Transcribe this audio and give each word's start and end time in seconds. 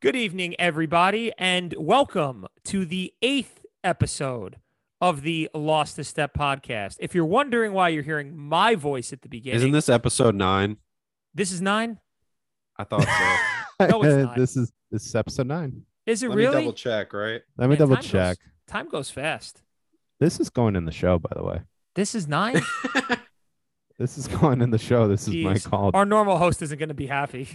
Good 0.00 0.14
evening, 0.16 0.54
everybody, 0.60 1.32
and 1.38 1.74
welcome 1.76 2.46
to 2.66 2.84
the 2.84 3.12
eighth 3.20 3.64
episode 3.82 4.56
of 5.00 5.22
the 5.22 5.50
Lost 5.54 5.96
to 5.96 6.04
Step 6.04 6.34
podcast. 6.34 6.96
If 7.00 7.14
you're 7.14 7.24
wondering 7.24 7.72
why 7.72 7.88
you're 7.88 8.04
hearing 8.04 8.36
my 8.36 8.76
voice 8.76 9.12
at 9.12 9.22
the 9.22 9.28
beginning, 9.28 9.56
Isn't 9.56 9.72
this 9.72 9.88
episode 9.88 10.34
nine? 10.36 10.76
this 11.34 11.50
is 11.50 11.60
nine? 11.60 11.98
I 12.76 12.84
thought 12.84 13.02
so. 13.02 13.88
No, 13.88 14.02
it's 14.02 14.16
not. 14.24 14.36
this 14.36 14.56
is 14.56 14.72
this 14.90 15.06
is 15.06 15.14
episode 15.14 15.46
nine. 15.46 15.82
Is 16.04 16.22
it 16.24 16.28
Let 16.30 16.36
me 16.38 16.44
really? 16.44 16.54
double 16.62 16.72
check, 16.72 17.12
right? 17.12 17.42
Let 17.56 17.66
me 17.66 17.70
Man, 17.70 17.78
double 17.78 17.94
time 17.96 18.02
goes- 18.02 18.10
check. 18.10 18.38
Time 18.66 18.88
goes 18.88 19.08
fast. 19.10 19.62
This 20.18 20.40
is 20.40 20.50
going 20.50 20.74
in 20.74 20.84
the 20.84 20.90
show, 20.92 21.18
by 21.20 21.30
the 21.36 21.44
way. 21.44 21.60
This 21.94 22.14
is 22.14 22.26
nine. 22.28 22.60
This 24.00 24.16
is 24.16 24.28
going 24.28 24.60
in 24.62 24.70
the 24.70 24.78
show. 24.78 25.08
This 25.08 25.26
is 25.26 25.34
my 25.34 25.54
Jeez. 25.54 25.68
call. 25.68 25.90
Our 25.92 26.04
normal 26.06 26.38
host 26.38 26.62
isn't 26.62 26.78
going 26.78 26.88
to 26.90 26.94
be 26.94 27.08
happy. 27.08 27.48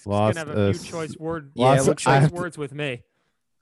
He's 0.00 0.06
Lost 0.06 0.34
to 0.34 0.38
have 0.46 0.48
a 0.48 0.60
a 0.68 0.72
few 0.72 0.80
s- 0.80 0.86
choice 0.86 1.16
word, 1.18 1.52
Yeah, 1.54 1.78
few 1.82 1.94
choice 1.94 2.30
words 2.30 2.56
with 2.58 2.72
me. 2.74 3.02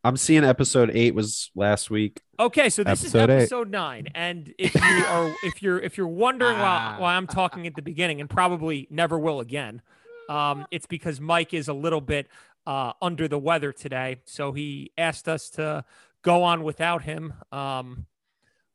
I'm 0.05 0.17
seeing 0.17 0.45
episode 0.45 0.91
eight 0.95 1.15
was 1.15 1.51
last 1.57 1.91
week. 1.91 2.21
Okay, 2.39 2.69
so 2.71 2.85
this 2.85 3.03
Episode 3.03 3.19
is 3.31 3.31
eight. 3.31 3.37
episode 3.43 3.71
nine, 3.71 4.07
and 4.15 4.55
if 4.57 4.75
you 4.75 4.81
are 5.07 5.35
if 5.43 5.61
you're 5.63 5.79
if 5.81 5.99
you're 5.99 6.07
wondering 6.07 6.59
why, 6.59 6.95
Ah. 6.97 7.01
why 7.01 7.17
I'm 7.17 7.27
talking 7.27 7.67
at 7.67 7.75
the 7.75 7.83
beginning 7.83 8.21
and 8.21 8.31
probably 8.31 8.87
never 8.91 9.19
will 9.19 9.41
again, 9.41 9.83
um, 10.29 10.67
it's 10.71 10.87
because 10.87 11.21
Mike 11.21 11.53
is 11.53 11.67
a 11.69 11.75
little 11.75 12.01
bit 12.01 12.29
uh, 12.67 12.93
under 13.03 13.27
the 13.27 13.39
weather 13.39 13.73
today, 13.73 14.19
so 14.25 14.53
he 14.53 14.93
asked 14.97 15.29
us 15.29 15.51
to 15.51 15.85
go 16.23 16.45
on 16.45 16.63
without 16.63 17.03
him. 17.03 17.35
Um, 17.51 18.07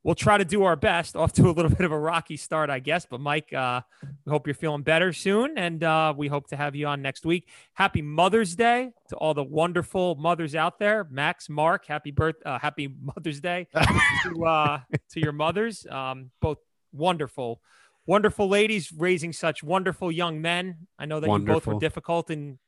we'll 0.03 0.15
try 0.15 0.37
to 0.37 0.45
do 0.45 0.63
our 0.63 0.75
best. 0.75 1.15
Off 1.15 1.31
to 1.33 1.49
a 1.49 1.51
little 1.51 1.69
bit 1.75 1.81
of 1.81 1.91
a 1.91 1.97
rocky 1.99 2.37
start, 2.37 2.69
I 2.69 2.79
guess, 2.79 3.05
but 3.05 3.19
Mike, 3.19 3.51
uh, 3.53 3.81
we 4.25 4.31
hope 4.31 4.47
you're 4.47 4.53
feeling 4.53 4.81
better 4.83 5.13
soon, 5.13 5.57
and 5.57 5.83
uh, 5.83 6.13
we 6.15 6.27
hope 6.27 6.47
to 6.49 6.55
have 6.55 6.75
you 6.75 6.87
on 6.87 7.01
next 7.01 7.25
week. 7.25 7.49
Happy 7.73 8.01
Mother's 8.01 8.55
Day 8.55 8.91
to 9.09 9.15
all 9.15 9.33
the 9.33 9.43
wonderful 9.43 10.15
mothers 10.15 10.55
out 10.55 10.79
there. 10.79 11.07
Max, 11.09 11.49
Mark, 11.49 11.85
happy 11.85 12.11
birth, 12.11 12.35
uh, 12.45 12.59
happy 12.59 12.87
Mother's 13.15 13.39
Day 13.39 13.67
to 14.23 14.45
uh, 14.45 14.79
to 15.11 15.19
your 15.19 15.31
mothers. 15.33 15.85
Um, 15.89 16.31
both 16.41 16.57
wonderful, 16.91 17.61
wonderful 18.05 18.47
ladies 18.49 18.91
raising 18.91 19.33
such 19.33 19.63
wonderful 19.63 20.11
young 20.11 20.41
men. 20.41 20.87
I 20.99 21.05
know 21.05 21.19
that 21.19 21.29
you 21.29 21.39
both 21.39 21.65
were 21.67 21.79
difficult 21.79 22.29
in 22.29 22.59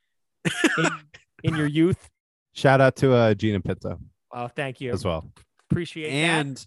in, 0.78 0.88
in 1.44 1.56
your 1.56 1.68
youth. 1.68 2.10
Shout 2.54 2.80
out 2.80 2.96
to 2.98 3.14
uh, 3.14 3.34
Gina 3.34 3.60
Pinto 3.60 4.00
Oh, 4.32 4.48
thank 4.48 4.80
you. 4.80 4.94
as 4.94 5.04
well. 5.04 5.30
Appreciate 5.70 6.10
that. 6.10 6.66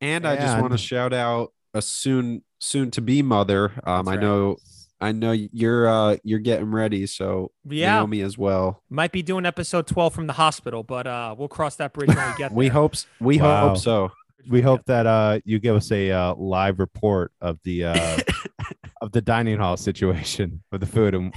And 0.00 0.24
and 0.24 0.26
I 0.26 0.36
just 0.36 0.58
want 0.58 0.72
to 0.72 0.78
shout 0.78 1.12
out 1.12 1.52
a 1.74 1.82
soon 1.82 2.42
soon 2.58 2.90
to 2.92 3.00
be 3.00 3.22
mother. 3.22 3.72
Um, 3.84 4.06
That's 4.06 4.08
I 4.08 4.12
right. 4.12 4.20
know 4.20 4.56
I 5.00 5.12
know 5.12 5.32
you're 5.32 5.88
uh 5.88 6.16
you're 6.24 6.38
getting 6.40 6.70
ready, 6.70 7.06
so 7.06 7.52
Yeah, 7.68 7.96
Naomi 7.96 8.20
as 8.22 8.36
well. 8.36 8.82
might 8.90 9.12
be 9.12 9.22
doing 9.22 9.46
episode 9.46 9.86
twelve 9.86 10.14
from 10.14 10.26
the 10.26 10.34
hospital, 10.34 10.82
but 10.82 11.06
uh, 11.06 11.34
we'll 11.38 11.48
cross 11.48 11.76
that 11.76 11.92
bridge 11.92 12.08
when 12.14 12.16
we 12.26 12.32
get 12.38 12.52
We 12.54 12.66
there. 12.66 12.72
hope 12.74 12.94
we 13.20 13.38
Wow. 13.40 13.68
hope 13.68 13.78
so. 13.78 14.10
We 14.48 14.62
hope 14.62 14.84
that 14.86 15.06
uh, 15.06 15.40
you 15.44 15.58
give 15.58 15.76
us 15.76 15.90
a 15.92 16.10
uh, 16.10 16.34
live 16.34 16.78
report 16.80 17.32
of 17.42 17.58
the 17.62 17.84
uh, 17.84 18.18
of 19.02 19.12
the 19.12 19.20
dining 19.20 19.58
hall 19.58 19.76
situation 19.76 20.62
with 20.72 20.80
the 20.80 20.86
food, 20.86 21.14
and 21.14 21.34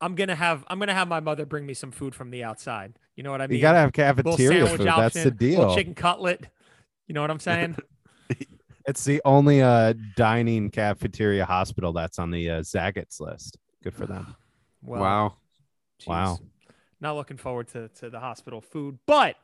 I'm 0.00 0.14
gonna 0.16 0.34
have 0.34 0.64
I'm 0.68 0.78
gonna 0.78 0.94
have 0.94 1.06
my 1.08 1.20
mother 1.20 1.46
bring 1.46 1.64
me 1.64 1.74
some 1.74 1.90
food 1.92 2.14
from 2.14 2.30
the 2.30 2.42
outside. 2.44 2.94
You 3.16 3.22
know 3.22 3.30
what 3.30 3.40
I 3.40 3.46
mean? 3.46 3.56
you 3.56 3.62
gotta 3.62 3.78
have 3.78 3.92
Little 3.96 4.32
cafeteria 4.32 4.66
sandwich 4.66 4.78
food. 4.78 4.86
That's 4.86 5.22
the 5.22 5.30
deal. 5.30 5.74
chicken 5.76 5.94
cutlet. 5.94 6.46
You 7.06 7.14
know 7.14 7.20
what 7.22 7.30
I'm 7.30 7.40
saying? 7.40 7.76
It's 8.90 9.04
the 9.04 9.22
only 9.24 9.62
uh, 9.62 9.94
dining 10.16 10.68
cafeteria 10.68 11.44
hospital 11.44 11.92
that's 11.92 12.18
on 12.18 12.32
the 12.32 12.50
uh, 12.50 12.60
Zagat's 12.62 13.20
list. 13.20 13.56
Good 13.82 13.94
for 13.94 14.06
them. 14.06 14.34
Well, 14.82 15.02
wow. 15.02 15.34
Wow. 16.06 16.38
Not 17.02 17.16
looking 17.16 17.36
forward 17.36 17.68
to, 17.68 17.88
to 17.88 18.08
the 18.08 18.18
hospital 18.18 18.62
food, 18.62 18.98
but 19.06 19.36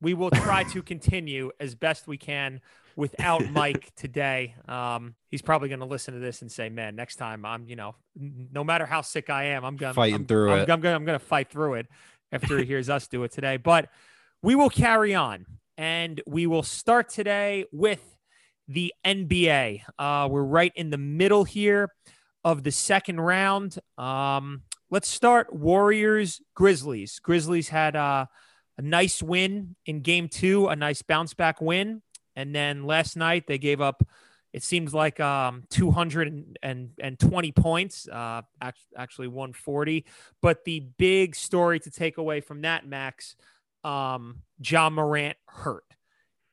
we 0.00 0.14
will 0.14 0.30
try 0.30 0.64
to 0.64 0.82
continue 0.92 1.50
as 1.60 1.74
best 1.74 2.08
we 2.08 2.16
can 2.16 2.62
without 2.96 3.44
Mike 3.50 3.94
today. 3.96 4.54
Um, 4.66 5.14
he's 5.28 5.42
probably 5.42 5.68
going 5.68 5.80
to 5.80 5.86
listen 5.86 6.14
to 6.14 6.20
this 6.20 6.40
and 6.40 6.50
say, 6.50 6.70
"Man, 6.70 6.96
next 6.96 7.16
time 7.16 7.44
I'm, 7.44 7.66
you 7.68 7.76
know, 7.76 7.96
no 8.16 8.64
matter 8.64 8.86
how 8.86 9.02
sick 9.02 9.28
I 9.28 9.44
am, 9.48 9.62
I'm 9.62 9.76
going 9.76 9.92
to 9.92 10.00
I'm, 10.00 10.24
through 10.24 10.52
I'm, 10.52 10.58
it. 10.60 10.70
I'm 10.70 10.80
going 10.80 10.94
I'm 10.94 11.04
going 11.04 11.18
to 11.18 11.24
fight 11.24 11.50
through 11.50 11.74
it 11.74 11.86
after 12.32 12.56
he 12.56 12.64
hears 12.64 12.88
us 12.88 13.08
do 13.08 13.22
it 13.24 13.30
today." 13.30 13.58
But 13.58 13.90
we 14.40 14.54
will 14.54 14.70
carry 14.70 15.14
on, 15.14 15.44
and 15.76 16.22
we 16.26 16.46
will 16.46 16.62
start 16.62 17.10
today 17.10 17.66
with 17.72 18.09
the 18.70 18.94
NBA. 19.04 19.82
Uh, 19.98 20.28
we're 20.30 20.44
right 20.44 20.72
in 20.76 20.90
the 20.90 20.98
middle 20.98 21.42
here 21.44 21.90
of 22.44 22.62
the 22.62 22.70
second 22.70 23.20
round. 23.20 23.76
Um, 23.98 24.62
let's 24.90 25.08
start 25.08 25.52
Warriors 25.52 26.40
Grizzlies. 26.54 27.18
Grizzlies 27.18 27.68
had 27.68 27.96
uh, 27.96 28.26
a 28.78 28.82
nice 28.82 29.20
win 29.22 29.74
in 29.86 30.02
game 30.02 30.28
two, 30.28 30.68
a 30.68 30.76
nice 30.76 31.02
bounce 31.02 31.34
back 31.34 31.60
win. 31.60 32.00
And 32.36 32.54
then 32.54 32.84
last 32.84 33.16
night 33.16 33.48
they 33.48 33.58
gave 33.58 33.80
up, 33.80 34.04
it 34.52 34.62
seems 34.62 34.94
like 34.94 35.18
um, 35.18 35.64
220 35.70 37.52
points, 37.52 38.08
uh, 38.08 38.42
act- 38.60 38.86
actually 38.96 39.26
140. 39.28 40.04
But 40.40 40.64
the 40.64 40.78
big 40.96 41.34
story 41.34 41.80
to 41.80 41.90
take 41.90 42.18
away 42.18 42.40
from 42.40 42.62
that, 42.62 42.86
Max, 42.86 43.34
um, 43.82 44.42
Ja 44.64 44.90
Morant 44.90 45.36
hurt. 45.46 45.84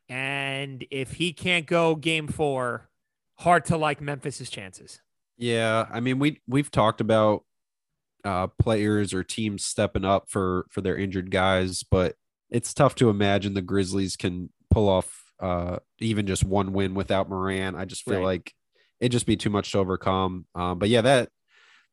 And 0.10 0.86
if 0.90 1.14
he 1.14 1.34
can't 1.34 1.66
go 1.66 1.96
game 1.96 2.28
four, 2.28 2.90
hard 3.36 3.66
to 3.66 3.78
like 3.78 4.02
Memphis's 4.02 4.50
chances. 4.50 5.02
Yeah, 5.38 5.86
I 5.92 6.00
mean 6.00 6.20
we 6.20 6.42
we've 6.48 6.72
talked 6.72 7.02
about 7.02 7.44
uh 8.24 8.48
players 8.60 9.14
or 9.14 9.24
teams 9.24 9.64
stepping 9.64 10.06
up 10.06 10.30
for 10.30 10.66
for 10.72 10.82
their 10.82 10.98
injured 10.98 11.30
guys, 11.32 11.84
but 11.84 12.16
it's 12.50 12.74
tough 12.74 12.96
to 12.96 13.10
imagine 13.10 13.54
the 13.54 13.62
Grizzlies 13.62 14.16
can 14.16 14.50
pull 14.72 14.90
off 14.90 15.24
uh 15.40 15.78
even 16.00 16.26
just 16.26 16.44
one 16.44 16.74
win 16.74 16.94
without 16.96 17.30
Moran. 17.30 17.76
I 17.76 17.86
just 17.86 18.04
feel 18.04 18.20
Right. 18.20 18.26
like 18.26 18.54
it'd 19.00 19.12
just 19.12 19.28
be 19.28 19.38
too 19.38 19.50
much 19.52 19.72
to 19.74 19.78
overcome. 19.80 20.46
Um 20.56 20.80
but 20.80 20.90
yeah, 20.90 21.02
that 21.02 21.30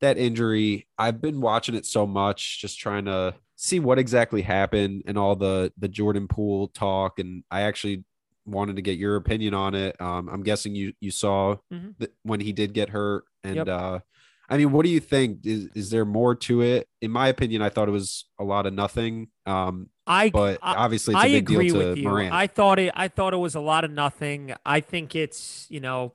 that 0.01 0.19
injury, 0.19 0.87
I've 0.99 1.21
been 1.21 1.41
watching 1.41 1.75
it 1.75 1.87
so 1.87 2.07
much, 2.07 2.61
just 2.61 2.79
trying 2.79 3.05
to 3.07 3.35
see 3.57 3.79
what 3.81 3.99
exactly 3.99 4.43
happened 4.43 5.03
and 5.07 5.17
all 5.19 5.37
the 5.37 5.73
the 5.79 5.89
Jordan 5.89 6.27
Poole 6.29 6.69
talk 6.69 7.19
and 7.19 7.45
I 7.51 7.63
actually 7.63 8.05
wanted 8.47 8.77
to 8.77 8.83
get 8.83 8.99
your 8.99 9.17
opinion 9.17 9.55
on 9.55 9.75
it. 9.75 10.01
Um 10.01 10.29
I'm 10.29 10.43
guessing 10.43 10.75
you 10.75 10.93
you 11.01 11.11
saw 11.11 11.57
Mhm. 11.73 11.95
that 11.99 12.13
when 12.23 12.41
he 12.41 12.53
did 12.53 12.73
get 12.75 12.91
hurt 12.91 13.25
and 13.43 13.57
Yep. 13.57 13.69
uh 13.69 13.99
I 14.47 14.59
mean, 14.59 14.73
what 14.73 14.85
do 14.85 14.91
you 14.91 15.01
think? 15.01 15.47
Is 15.47 15.69
is 15.75 15.89
there 15.89 16.05
more 16.05 16.35
to 16.35 16.61
it? 16.61 16.87
In 17.01 17.11
my 17.11 17.29
opinion, 17.29 17.63
I 17.63 17.71
thought 17.71 17.89
it 17.89 17.93
was 17.93 18.27
a 18.39 18.45
lot 18.45 18.67
of 18.67 18.75
nothing. 18.75 19.29
Um, 19.47 19.89
I 20.07 20.29
but 20.29 20.59
I, 20.63 20.75
obviously, 20.75 21.15
it's 21.15 21.25
a 21.25 21.27
I 21.27 21.31
agree 21.39 21.69
deal 21.69 21.81
to 21.81 21.89
with 21.89 21.97
you. 21.97 22.05
Morant. 22.05 22.35
I 22.35 22.47
thought 22.47 22.79
it. 22.79 22.93
I 22.95 23.09
thought 23.09 23.33
it 23.33 23.39
was 23.39 23.55
a 23.55 23.61
lot 23.61 23.85
of 23.85 23.91
nothing. 23.91 24.53
I 24.67 24.81
think 24.81 25.17
it's 25.17 25.67
you 25.71 25.81
know, 25.81 26.13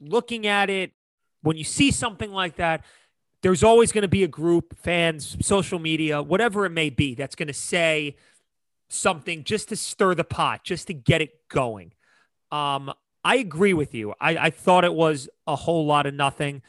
looking 0.00 0.48
at 0.48 0.68
it 0.68 0.90
when 1.42 1.56
you 1.56 1.62
see 1.62 1.92
something 1.92 2.32
like 2.32 2.56
that, 2.56 2.84
there's 3.44 3.62
always 3.62 3.92
going 3.92 4.02
to 4.02 4.08
be 4.08 4.24
a 4.24 4.28
group, 4.28 4.74
fans, 4.78 5.36
social 5.42 5.78
media, 5.78 6.22
whatever 6.22 6.64
it 6.64 6.70
may 6.70 6.88
be, 6.88 7.14
that's 7.14 7.34
going 7.34 7.46
to 7.48 7.52
say 7.52 8.16
something 8.88 9.44
just 9.44 9.68
to 9.68 9.76
stir 9.76 10.14
the 10.14 10.24
pot, 10.24 10.64
just 10.64 10.86
to 10.86 10.94
get 10.94 11.20
it 11.20 11.46
going. 11.50 11.92
Um, 12.50 12.90
I 13.22 13.36
agree 13.36 13.74
with 13.74 13.92
you. 13.94 14.14
I, 14.18 14.38
I 14.38 14.48
thought 14.48 14.86
it 14.86 14.94
was 14.94 15.28
a 15.46 15.56
whole 15.56 15.84
lot 15.84 16.06
of 16.06 16.14
nothing. 16.14 16.62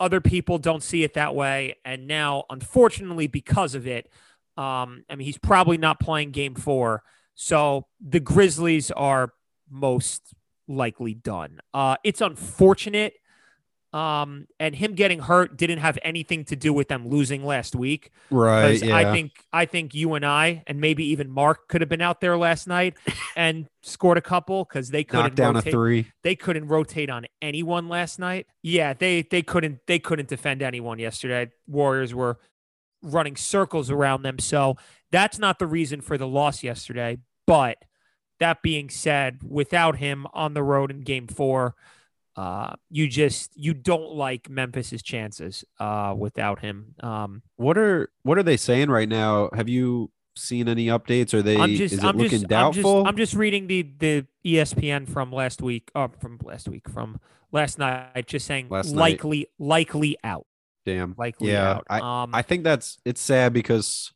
Other 0.00 0.22
people 0.22 0.56
don't 0.56 0.82
see 0.82 1.02
it 1.02 1.12
that 1.14 1.34
way, 1.34 1.76
and 1.84 2.06
now, 2.06 2.44
unfortunately, 2.48 3.26
because 3.26 3.74
of 3.74 3.86
it, 3.86 4.08
um, 4.56 5.04
I 5.10 5.16
mean, 5.16 5.26
he's 5.26 5.36
probably 5.36 5.76
not 5.76 6.00
playing 6.00 6.30
game 6.30 6.54
four. 6.54 7.02
So 7.34 7.88
the 8.00 8.20
Grizzlies 8.20 8.90
are 8.90 9.34
most 9.70 10.32
likely 10.66 11.12
done. 11.12 11.60
Uh, 11.74 11.96
it's 12.04 12.22
unfortunate. 12.22 13.12
Um, 13.96 14.46
and 14.60 14.74
him 14.74 14.94
getting 14.94 15.20
hurt 15.20 15.56
didn't 15.56 15.78
have 15.78 15.98
anything 16.02 16.44
to 16.46 16.56
do 16.56 16.72
with 16.72 16.88
them 16.88 17.08
losing 17.08 17.44
last 17.44 17.74
week. 17.74 18.10
right? 18.30 18.80
'Cause 18.80 18.82
I 18.90 19.12
think 19.12 19.32
I 19.52 19.64
think 19.64 19.94
you 19.94 20.14
and 20.14 20.24
I 20.26 20.62
and 20.66 20.80
maybe 20.80 21.04
even 21.06 21.30
Mark 21.30 21.68
could 21.68 21.80
have 21.80 21.88
been 21.88 22.02
out 22.02 22.20
there 22.20 22.36
last 22.36 22.66
night 22.66 22.94
and 23.36 23.68
scored 23.82 24.18
a 24.18 24.20
couple 24.22 24.64
because 24.64 24.90
they 24.90 25.04
couldn't 25.04 25.24
knocked 25.24 25.36
down 25.36 25.54
rotate 25.54 25.72
a 25.72 25.76
three. 25.76 26.06
they 26.22 26.36
couldn't 26.36 26.66
rotate 26.68 27.08
on 27.08 27.26
anyone 27.40 27.88
last 27.88 28.18
night. 28.18 28.46
Yeah, 28.62 28.92
they 28.92 29.22
they 29.22 29.42
couldn't 29.42 29.78
they 29.86 29.98
couldn't 29.98 30.28
defend 30.28 30.62
anyone 30.62 30.98
yesterday. 30.98 31.50
Warriors 31.66 32.12
were 32.14 32.38
running 33.02 33.36
circles 33.36 33.90
around 33.90 34.22
them. 34.22 34.38
So 34.38 34.76
that's 35.12 35.38
not 35.38 35.58
the 35.58 35.66
reason 35.66 36.00
for 36.00 36.18
the 36.18 36.26
loss 36.26 36.62
yesterday. 36.62 37.18
But 37.46 37.78
that 38.40 38.60
being 38.62 38.90
said, 38.90 39.38
without 39.42 39.96
him 39.96 40.26
on 40.34 40.54
the 40.54 40.62
road 40.62 40.90
in 40.90 41.00
game 41.02 41.28
four, 41.28 41.74
uh, 42.36 42.74
you 42.90 43.08
just 43.08 43.50
you 43.56 43.72
don't 43.74 44.12
like 44.14 44.48
Memphis's 44.50 45.02
chances 45.02 45.64
uh, 45.80 46.14
without 46.16 46.60
him. 46.60 46.94
Um, 47.02 47.42
What 47.56 47.78
are 47.78 48.10
what 48.22 48.38
are 48.38 48.42
they 48.42 48.56
saying 48.56 48.90
right 48.90 49.08
now? 49.08 49.48
Have 49.54 49.68
you 49.68 50.10
seen 50.36 50.68
any 50.68 50.86
updates? 50.88 51.32
Are 51.32 51.42
they? 51.42 51.56
I'm 51.58 51.74
just 51.74 51.94
is 51.94 52.04
it 52.04 52.06
I'm 52.06 52.16
looking 52.16 52.40
just, 52.40 52.44
I'm 52.44 52.48
doubtful? 52.48 53.00
just 53.04 53.08
I'm 53.08 53.16
just 53.16 53.34
reading 53.34 53.66
the 53.68 53.82
the 53.98 54.26
ESPN 54.44 55.08
from 55.08 55.32
last 55.32 55.62
week, 55.62 55.90
uh, 55.94 56.08
from 56.20 56.38
last 56.44 56.68
week, 56.68 56.88
from 56.90 57.18
last 57.52 57.78
night, 57.78 58.26
just 58.26 58.46
saying 58.46 58.68
Last 58.68 58.92
night. 58.92 59.00
likely 59.00 59.46
likely 59.58 60.18
out, 60.22 60.46
Damn. 60.84 61.14
likely 61.16 61.52
Yeah, 61.52 61.76
out. 61.76 61.86
I 61.88 62.22
um, 62.22 62.34
I 62.34 62.42
think 62.42 62.64
that's 62.64 62.98
it's 63.06 63.20
sad 63.22 63.54
because 63.54 64.12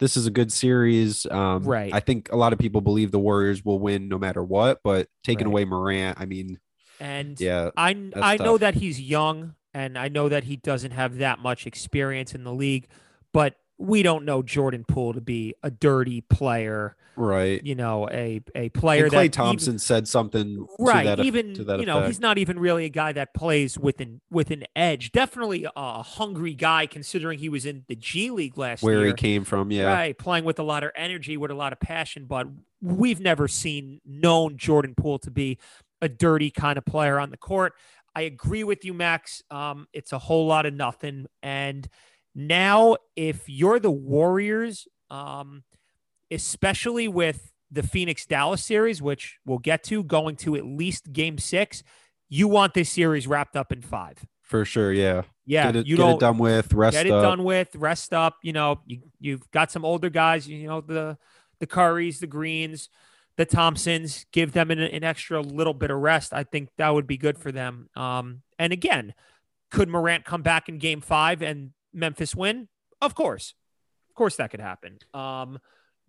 this 0.00 0.16
is 0.16 0.26
a 0.26 0.30
good 0.32 0.50
series. 0.50 1.26
Um, 1.30 1.62
Right. 1.62 1.94
I 1.94 2.00
think 2.00 2.32
a 2.32 2.36
lot 2.36 2.52
of 2.52 2.58
people 2.58 2.80
believe 2.80 3.12
the 3.12 3.20
Warriors 3.20 3.64
will 3.64 3.78
win 3.78 4.08
no 4.08 4.18
matter 4.18 4.42
what, 4.42 4.80
but 4.82 5.06
taking 5.22 5.46
Right. 5.46 5.52
away 5.52 5.64
Morant, 5.64 6.18
I 6.20 6.24
mean, 6.24 6.58
And 7.02 7.40
yeah, 7.40 7.70
I 7.76 8.10
I 8.14 8.36
know 8.36 8.58
that 8.58 8.76
he's 8.76 9.00
young 9.00 9.54
and 9.74 9.98
I 9.98 10.08
know 10.08 10.28
that 10.28 10.44
he 10.44 10.56
doesn't 10.56 10.92
have 10.92 11.18
that 11.18 11.38
much 11.40 11.66
experience 11.66 12.34
in 12.34 12.44
the 12.44 12.52
league, 12.52 12.86
but 13.32 13.56
we 13.78 14.02
don't 14.04 14.24
know 14.24 14.42
Jordan 14.42 14.84
Poole 14.86 15.12
to 15.14 15.20
be 15.20 15.54
a 15.64 15.70
dirty 15.70 16.20
player, 16.20 16.94
right. 17.16 17.60
you 17.64 17.74
know, 17.74 18.08
a 18.10 18.40
a 18.54 18.68
player 18.68 19.04
And 19.04 19.12
that 19.12 19.16
Klay 19.16 19.24
even- 19.24 19.32
Thompson 19.32 19.78
said 19.80 20.06
something 20.06 20.66
right 20.78 21.02
to 21.02 21.16
that, 21.16 21.24
even 21.24 21.54
to 21.54 21.64
that 21.64 21.80
you 21.80 21.86
know 21.86 21.96
effect. 21.98 22.08
he's 22.08 22.20
not 22.20 22.38
even 22.38 22.60
really 22.60 22.84
a 22.84 22.90
guy 22.90 23.10
that 23.12 23.34
plays 23.34 23.76
with 23.76 24.00
an 24.00 24.20
with 24.30 24.52
an 24.52 24.62
edge 24.76 25.10
definitely 25.10 25.64
a, 25.64 25.72
a 25.74 26.02
hungry 26.04 26.54
guy 26.54 26.86
considering 26.86 27.40
he 27.40 27.48
was 27.48 27.66
in 27.66 27.84
the 27.88 27.96
g 27.96 28.30
league 28.30 28.56
last 28.56 28.82
where 28.84 28.94
year 28.94 29.00
Where 29.00 29.08
he 29.08 29.14
came 29.14 29.42
from. 29.44 29.72
Yeah, 29.72 29.84
right 29.92 30.16
playing 30.16 30.44
with 30.44 30.60
a 30.60 30.62
lot 30.62 30.84
of 30.84 30.92
energy 30.94 31.36
with 31.36 31.50
a 31.50 31.54
lot 31.54 31.72
of 31.72 31.80
passion 31.80 32.26
but 32.26 32.46
we've 32.80 33.20
never 33.20 33.48
seen 33.48 34.00
known 34.04 34.56
jordan 34.56 34.94
poole 34.94 35.18
to 35.18 35.30
be 35.30 35.58
a 36.02 36.08
dirty 36.08 36.50
kind 36.50 36.76
of 36.76 36.84
player 36.84 37.18
on 37.18 37.30
the 37.30 37.36
court 37.38 37.72
i 38.14 38.22
agree 38.22 38.64
with 38.64 38.84
you 38.84 38.92
max 38.92 39.42
um, 39.50 39.86
it's 39.94 40.12
a 40.12 40.18
whole 40.18 40.46
lot 40.46 40.66
of 40.66 40.74
nothing 40.74 41.26
and 41.42 41.88
now 42.34 42.96
if 43.16 43.48
you're 43.48 43.78
the 43.78 43.90
warriors 43.90 44.86
um, 45.10 45.62
especially 46.30 47.06
with 47.08 47.52
the 47.70 47.82
Phoenix 47.82 48.26
Dallas 48.26 48.64
series, 48.64 49.00
which 49.00 49.38
we'll 49.46 49.58
get 49.58 49.82
to, 49.84 50.04
going 50.04 50.36
to 50.36 50.56
at 50.56 50.64
least 50.64 51.12
game 51.12 51.38
six, 51.38 51.82
you 52.28 52.46
want 52.46 52.74
this 52.74 52.90
series 52.90 53.26
wrapped 53.26 53.56
up 53.56 53.72
in 53.72 53.80
five. 53.82 54.24
for 54.42 54.64
sure. 54.64 54.92
Yeah, 54.92 55.22
Yeah, 55.46 55.66
get 55.66 55.76
it, 55.76 55.86
you 55.86 55.96
get 55.96 56.02
don't 56.02 56.14
it 56.14 56.20
done 56.20 56.38
with. 56.38 56.72
Rest 56.74 56.96
get 56.96 57.06
it 57.06 57.12
up. 57.12 57.22
done 57.22 57.44
with, 57.44 57.74
rest 57.74 58.12
up. 58.12 58.36
You 58.42 58.52
know, 58.52 58.80
you, 58.86 59.00
you've 59.18 59.50
got 59.50 59.70
some 59.72 59.84
older 59.84 60.10
guys, 60.10 60.46
you 60.46 60.66
know, 60.66 60.80
the 60.82 61.16
the 61.60 61.66
Currys, 61.66 62.18
the 62.18 62.26
Greens, 62.26 62.88
the 63.36 63.46
Thompsons, 63.46 64.26
give 64.32 64.52
them 64.52 64.70
an, 64.70 64.78
an 64.78 65.04
extra 65.04 65.40
little 65.40 65.74
bit 65.74 65.90
of 65.90 65.98
rest. 65.98 66.32
I 66.32 66.44
think 66.44 66.68
that 66.78 66.90
would 66.90 67.06
be 67.06 67.16
good 67.16 67.38
for 67.38 67.50
them. 67.50 67.88
Um, 67.96 68.42
and 68.58 68.72
again, 68.72 69.14
could 69.70 69.88
Morant 69.88 70.24
come 70.24 70.42
back 70.42 70.68
in 70.68 70.78
game 70.78 71.00
five 71.00 71.42
and 71.42 71.70
Memphis 71.92 72.34
win? 72.34 72.68
Of 73.00 73.14
course. 73.14 73.54
Of 74.10 74.14
course 74.14 74.36
that 74.36 74.50
could 74.50 74.60
happen. 74.60 74.98
Um, 75.14 75.58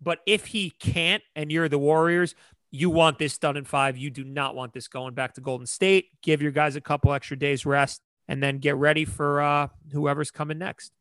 but 0.00 0.20
if 0.26 0.46
he 0.46 0.70
can't 0.70 1.22
and 1.34 1.50
you're 1.50 1.68
the 1.68 1.78
Warriors, 1.78 2.34
you 2.70 2.90
want 2.90 3.18
this 3.18 3.38
done 3.38 3.56
in 3.56 3.64
five. 3.64 3.96
You 3.96 4.10
do 4.10 4.24
not 4.24 4.54
want 4.54 4.74
this 4.74 4.88
going 4.88 5.14
back 5.14 5.34
to 5.34 5.40
Golden 5.40 5.66
State. 5.66 6.08
Give 6.22 6.42
your 6.42 6.52
guys 6.52 6.76
a 6.76 6.80
couple 6.80 7.12
extra 7.12 7.38
days 7.38 7.64
rest 7.64 8.02
and 8.28 8.42
then 8.42 8.58
get 8.58 8.76
ready 8.76 9.04
for 9.04 9.40
uh, 9.40 9.68
whoever's 9.92 10.30
coming 10.30 10.58
next. 10.58 10.92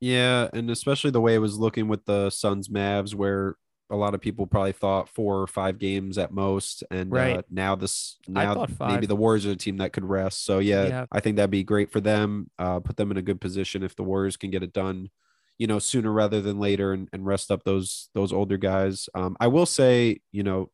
Yeah, 0.00 0.48
and 0.52 0.70
especially 0.70 1.10
the 1.10 1.20
way 1.20 1.34
it 1.34 1.38
was 1.38 1.58
looking 1.58 1.86
with 1.88 2.04
the 2.04 2.30
Suns 2.30 2.68
Mavs, 2.68 3.14
where 3.14 3.56
a 3.90 3.96
lot 3.96 4.14
of 4.14 4.20
people 4.20 4.46
probably 4.46 4.72
thought 4.72 5.08
four 5.08 5.40
or 5.40 5.46
five 5.46 5.78
games 5.78 6.16
at 6.18 6.32
most, 6.32 6.84
and 6.90 7.12
uh, 7.38 7.42
now 7.50 7.74
this 7.76 8.16
now 8.28 8.54
maybe 8.94 9.06
the 9.06 9.16
Warriors 9.16 9.46
are 9.46 9.50
a 9.52 9.56
team 9.56 9.78
that 9.78 9.92
could 9.92 10.04
rest. 10.04 10.44
So 10.44 10.58
yeah, 10.60 10.86
Yeah. 10.86 11.06
I 11.12 11.20
think 11.20 11.36
that'd 11.36 11.50
be 11.50 11.64
great 11.64 11.90
for 11.90 12.00
them. 12.00 12.50
Uh, 12.58 12.80
put 12.80 12.96
them 12.96 13.10
in 13.10 13.16
a 13.16 13.22
good 13.22 13.40
position 13.40 13.82
if 13.82 13.96
the 13.96 14.02
Warriors 14.04 14.36
can 14.36 14.50
get 14.50 14.62
it 14.62 14.72
done, 14.72 15.10
you 15.58 15.66
know, 15.66 15.78
sooner 15.78 16.10
rather 16.12 16.40
than 16.40 16.58
later, 16.58 16.92
and, 16.92 17.08
and 17.12 17.26
rest 17.26 17.50
up 17.50 17.64
those 17.64 18.08
those 18.14 18.32
older 18.32 18.56
guys. 18.56 19.08
Um, 19.14 19.36
I 19.40 19.48
will 19.48 19.66
say, 19.66 20.20
you 20.32 20.42
know, 20.42 20.70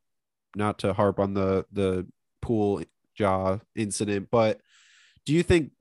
not 0.55 0.79
to 0.81 0.93
harp 0.93 1.19
on 1.19 1.35
the 1.35 1.65
the 1.73 2.07
Poole 2.43 2.83
Ja 3.19 3.59
incident, 3.75 4.29
but 4.31 4.61
do 5.25 5.33
you 5.33 5.43
think 5.43 5.73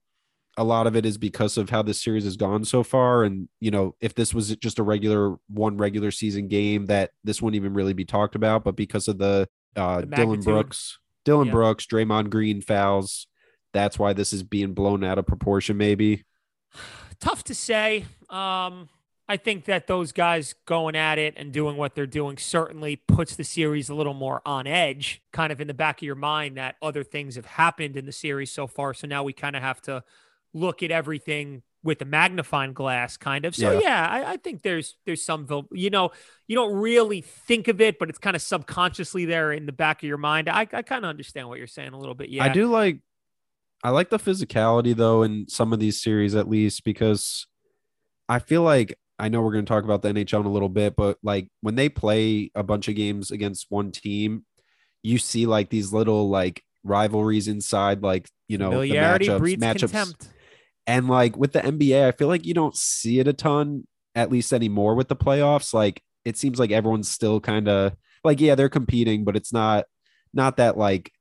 a 0.58 0.64
lot 0.64 0.88
of 0.88 0.96
it 0.96 1.06
is 1.06 1.18
because 1.18 1.58
of 1.58 1.70
how 1.70 1.82
this 1.82 2.02
series 2.02 2.24
has 2.24 2.38
gone 2.38 2.64
so 2.64 2.84
far. 2.84 3.24
And, 3.24 3.50
you 3.60 3.72
know, 3.72 3.96
if 4.00 4.16
this 4.16 4.34
was 4.34 4.56
just 4.58 4.80
a 4.80 4.84
regular 4.84 5.36
one 5.50 5.78
regular 5.78 6.12
season 6.12 6.48
game, 6.48 6.86
that 6.86 7.12
this 7.24 7.42
wouldn't 7.42 7.58
even 7.58 7.74
really 7.74 7.94
be 7.94 8.06
talked 8.06 8.36
about. 8.36 8.64
But 8.64 8.76
because 8.76 9.08
of 9.08 9.18
the 9.18 9.50
uh 9.76 10.02
The 10.02 10.08
Dillon. 10.08 10.42
Brooks, 10.42 10.98
Dillon 11.26 11.48
Yeah. 11.48 11.54
Brooks, 11.54 11.86
Draymond 11.86 12.30
Green 12.30 12.62
fouls, 12.62 13.28
that's 13.74 14.00
why 14.00 14.14
this 14.14 14.32
is 14.32 14.44
being 14.44 14.74
blown 14.74 15.04
out 15.04 15.18
of 15.18 15.28
proportion, 15.28 15.78
maybe. 15.78 16.24
Tough 17.20 17.44
to 17.46 17.56
say. 17.56 18.06
Um, 18.30 18.90
I 19.28 19.38
think 19.38 19.66
that 19.66 19.88
those 19.88 20.12
guys 20.12 20.54
going 20.66 20.96
at 20.96 21.18
it 21.18 21.34
and 21.36 21.52
doing 21.52 21.78
what 21.78 21.96
they're 21.96 22.06
doing 22.06 22.38
certainly 22.38 22.96
puts 22.96 23.36
the 23.36 23.44
series 23.44 23.90
a 23.90 23.96
little 23.96 24.14
more 24.14 24.42
on 24.46 24.68
edge, 24.68 25.22
kind 25.34 25.52
of 25.52 25.60
in 25.60 25.68
the 25.68 25.74
back 25.74 26.00
of 26.00 26.04
your 26.04 26.16
mind 26.16 26.58
that 26.58 26.76
other 26.82 27.04
things 27.04 27.36
have 27.36 27.46
happened 27.46 27.98
in 27.98 28.06
the 28.06 28.12
series 28.12 28.52
so 28.52 28.68
far. 28.68 28.94
So 28.94 29.08
now 29.08 29.24
we 29.24 29.34
kind 29.34 29.56
of 29.56 29.64
have 29.64 29.82
to 29.84 30.04
look 30.56 30.82
at 30.82 30.90
everything 30.90 31.62
with 31.84 32.02
a 32.02 32.06
magnifying 32.06 32.74
glass, 32.74 33.18
kind 33.18 33.46
of. 33.46 33.56
So 33.56 33.74
Yeah. 33.74 33.80
yeah, 33.80 34.08
I, 34.10 34.34
I 34.34 34.38
think 34.38 34.64
there's 34.64 34.96
there's 35.06 35.24
some 35.24 35.48
you 35.72 35.92
know 35.92 36.12
you 36.48 36.56
don't 36.56 36.74
really 36.74 37.22
think 37.22 37.68
of 37.68 37.80
it, 37.80 38.00
but 38.00 38.10
it's 38.10 38.18
kind 38.18 38.36
of 38.36 38.42
subconsciously 38.42 39.26
there 39.26 39.52
in 39.52 39.68
the 39.68 39.72
back 39.72 40.02
of 40.02 40.08
your 40.08 40.18
mind. 40.18 40.50
I, 40.50 40.62
I 40.62 40.82
kind 40.82 41.06
of 41.06 41.10
understand 41.10 41.48
what 41.48 41.60
you're 41.60 41.68
saying 41.68 41.94
a 41.94 42.00
little 42.00 42.16
bit. 42.16 42.30
Yeah, 42.30 42.44
I 42.44 42.50
do 42.50 42.68
like 42.68 43.02
I 43.84 43.92
like 43.92 44.10
the 44.10 44.18
physicality 44.18 44.96
though 44.96 45.22
in 45.22 45.48
some 45.48 45.74
of 45.74 45.80
these 45.80 46.02
series 46.02 46.34
at 46.34 46.50
least 46.50 46.84
because 46.84 47.46
I 48.28 48.40
feel 48.40 48.64
like 48.64 48.98
I 49.20 49.30
know 49.30 49.42
we're 49.42 49.52
going 49.54 49.66
to 49.66 49.70
talk 49.70 49.84
about 49.84 50.02
the 50.02 50.10
NHL 50.10 50.40
in 50.42 50.46
a 50.48 50.52
little 50.52 50.70
bit, 50.70 50.96
but 50.96 51.18
like 51.22 51.50
when 51.62 51.76
they 51.76 51.90
play 51.90 52.52
a 52.56 52.64
bunch 52.64 52.88
of 52.88 52.96
games 52.96 53.32
against 53.32 53.68
one 53.70 53.92
team, 53.92 54.44
you 55.04 55.18
see 55.20 55.46
like 55.46 55.70
these 55.70 55.94
little 55.94 56.30
like 56.30 56.64
rivalries 56.84 57.48
inside, 57.48 58.02
like 58.02 58.28
you 58.48 58.58
know 58.58 58.82
the 58.82 58.90
matchups, 58.92 59.38
breeds 59.40 59.64
matchups, 59.64 59.80
contempt. 59.80 60.30
And 60.88 61.08
like 61.08 61.36
with 61.38 61.54
the 61.54 61.60
NBA, 61.62 62.08
I 62.08 62.12
feel 62.12 62.28
like 62.28 62.46
you 62.46 62.54
don't 62.54 62.76
see 62.76 63.20
it 63.20 63.28
a 63.28 63.34
ton, 63.34 63.88
at 64.14 64.32
least 64.32 64.54
anymore 64.54 64.96
with 64.96 65.08
the 65.08 65.16
playoffs. 65.16 65.74
Like 65.74 66.02
it 66.24 66.38
seems 66.38 66.60
like 66.60 66.72
everyone's 66.72 67.10
still 67.10 67.40
kind 67.40 67.68
of 67.68 67.94
like, 68.24 68.40
yeah, 68.42 68.56
they're 68.56 68.70
competing, 68.70 69.24
but 69.24 69.36
it's 69.36 69.54
not 69.54 69.86
not 70.34 70.58
that 70.58 70.78
like 70.78 71.12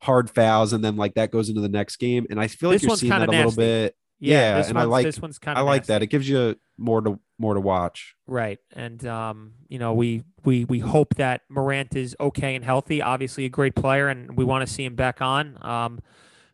hard 0.00 0.30
fouls, 0.30 0.72
and 0.72 0.84
then 0.84 0.96
like 0.96 1.14
that 1.14 1.30
goes 1.30 1.48
into 1.48 1.60
the 1.60 1.68
next 1.68 1.96
game. 1.96 2.26
And 2.30 2.40
I 2.40 2.48
feel 2.48 2.70
like 2.70 2.80
This 2.80 2.88
you're 2.88 2.96
seeing 2.96 3.10
that 3.10 3.28
a 3.28 3.32
little 3.32 3.52
bit. 3.52 3.94
Yeah, 4.20 4.58
Yeah, 4.60 4.68
and 4.68 4.78
I 4.78 4.84
like- 4.84 5.04
this 5.04 5.18
one's 5.20 5.38
kind 5.38 5.58
I 5.58 5.62
of 5.62 5.66
like 5.66 5.86
that. 5.86 6.02
It 6.02 6.06
gives 6.06 6.28
you 6.28 6.54
more 6.78 7.00
to 7.00 7.18
more 7.38 7.54
to 7.54 7.60
watch. 7.60 8.14
Right. 8.26 8.58
And 8.72 9.04
um, 9.04 9.54
you 9.68 9.78
know, 9.80 9.94
we 9.94 10.22
we 10.44 10.64
we 10.64 10.78
hope 10.78 11.16
that 11.16 11.42
Morant 11.50 11.96
is 11.96 12.14
okay 12.20 12.54
and 12.54 12.64
healthy. 12.64 13.02
Obviously 13.02 13.44
a 13.46 13.48
great 13.48 13.74
player 13.74 14.08
and 14.08 14.36
we 14.36 14.44
want 14.44 14.66
to 14.66 14.72
see 14.72 14.84
him 14.84 14.94
back 14.94 15.20
on. 15.20 15.58
Um 15.60 16.00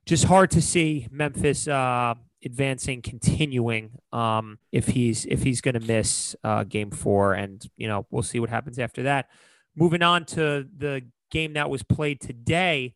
just 0.06 0.24
hard 0.24 0.50
to 0.52 0.62
see 0.62 1.06
Memphis 1.10 1.68
uh 1.68 2.14
advancing 2.44 3.02
continuing 3.02 3.90
um 4.12 4.58
if 4.70 4.86
he's 4.88 5.26
if 5.26 5.42
he's 5.42 5.60
going 5.60 5.74
to 5.74 5.86
miss 5.86 6.36
uh 6.44 6.62
game 6.64 6.90
4 6.90 7.34
and 7.34 7.66
you 7.76 7.88
know, 7.88 8.06
we'll 8.10 8.22
see 8.22 8.40
what 8.40 8.50
happens 8.50 8.78
after 8.78 9.02
that. 9.04 9.28
Moving 9.74 10.02
on 10.02 10.24
to 10.26 10.66
the 10.76 11.02
game 11.30 11.54
that 11.54 11.70
was 11.70 11.82
played 11.82 12.20
today, 12.20 12.94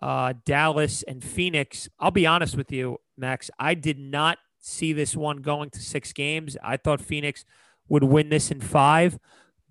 uh 0.00 0.34
Dallas 0.44 1.02
and 1.02 1.22
Phoenix. 1.22 1.88
I'll 1.98 2.10
be 2.10 2.26
honest 2.26 2.56
with 2.56 2.72
you, 2.72 2.98
Max, 3.16 3.50
I 3.58 3.74
did 3.74 3.98
not 3.98 4.38
see 4.60 4.92
this 4.92 5.16
one 5.16 5.38
going 5.38 5.70
to 5.70 5.80
6 5.80 6.12
games. 6.12 6.56
I 6.62 6.76
thought 6.76 7.00
Phoenix 7.00 7.44
would 7.88 8.04
win 8.04 8.28
this 8.28 8.50
in 8.50 8.60
five. 8.60 9.18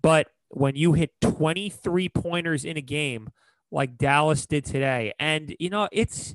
But 0.02 0.28
when 0.48 0.76
you 0.76 0.92
hit 0.92 1.12
23 1.20 2.08
pointers 2.08 2.64
in 2.64 2.76
a 2.76 2.82
game 2.82 3.30
like 3.70 3.98
Dallas 3.98 4.46
did 4.46 4.64
today, 4.64 5.12
and 5.18 5.54
you 5.58 5.70
know, 5.70 5.88
it's 5.92 6.34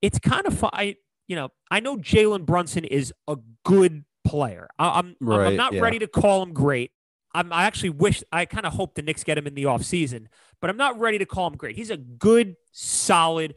it's 0.00 0.18
kind 0.18 0.46
of 0.46 0.58
fun. 0.58 0.94
You 1.32 1.36
know, 1.36 1.48
I 1.70 1.80
know 1.80 1.96
Jalen 1.96 2.44
Brunson 2.44 2.84
is 2.84 3.10
a 3.26 3.38
good 3.64 4.04
player. 4.22 4.68
I, 4.78 4.98
I'm 4.98 5.16
I'm- 5.26 5.40
I'm 5.40 5.56
not 5.56 5.72
yeah. 5.72 5.80
ready 5.80 5.98
to 6.00 6.06
call 6.06 6.42
him 6.42 6.52
great. 6.52 6.90
I'm, 7.34 7.50
I 7.54 7.64
actually 7.64 7.88
wish 7.88 8.22
I 8.30 8.44
kind 8.44 8.66
of 8.66 8.74
hope 8.74 8.94
the 8.94 9.00
Knicks 9.00 9.24
get 9.24 9.38
him 9.38 9.46
in 9.46 9.54
the 9.54 9.62
offseason, 9.64 10.26
but 10.60 10.68
I'm 10.68 10.76
not 10.76 11.00
ready 11.00 11.16
to 11.16 11.24
call 11.24 11.46
him 11.46 11.56
great. 11.56 11.74
He's 11.74 11.88
a 11.88 11.96
good, 11.96 12.56
solid 12.70 13.54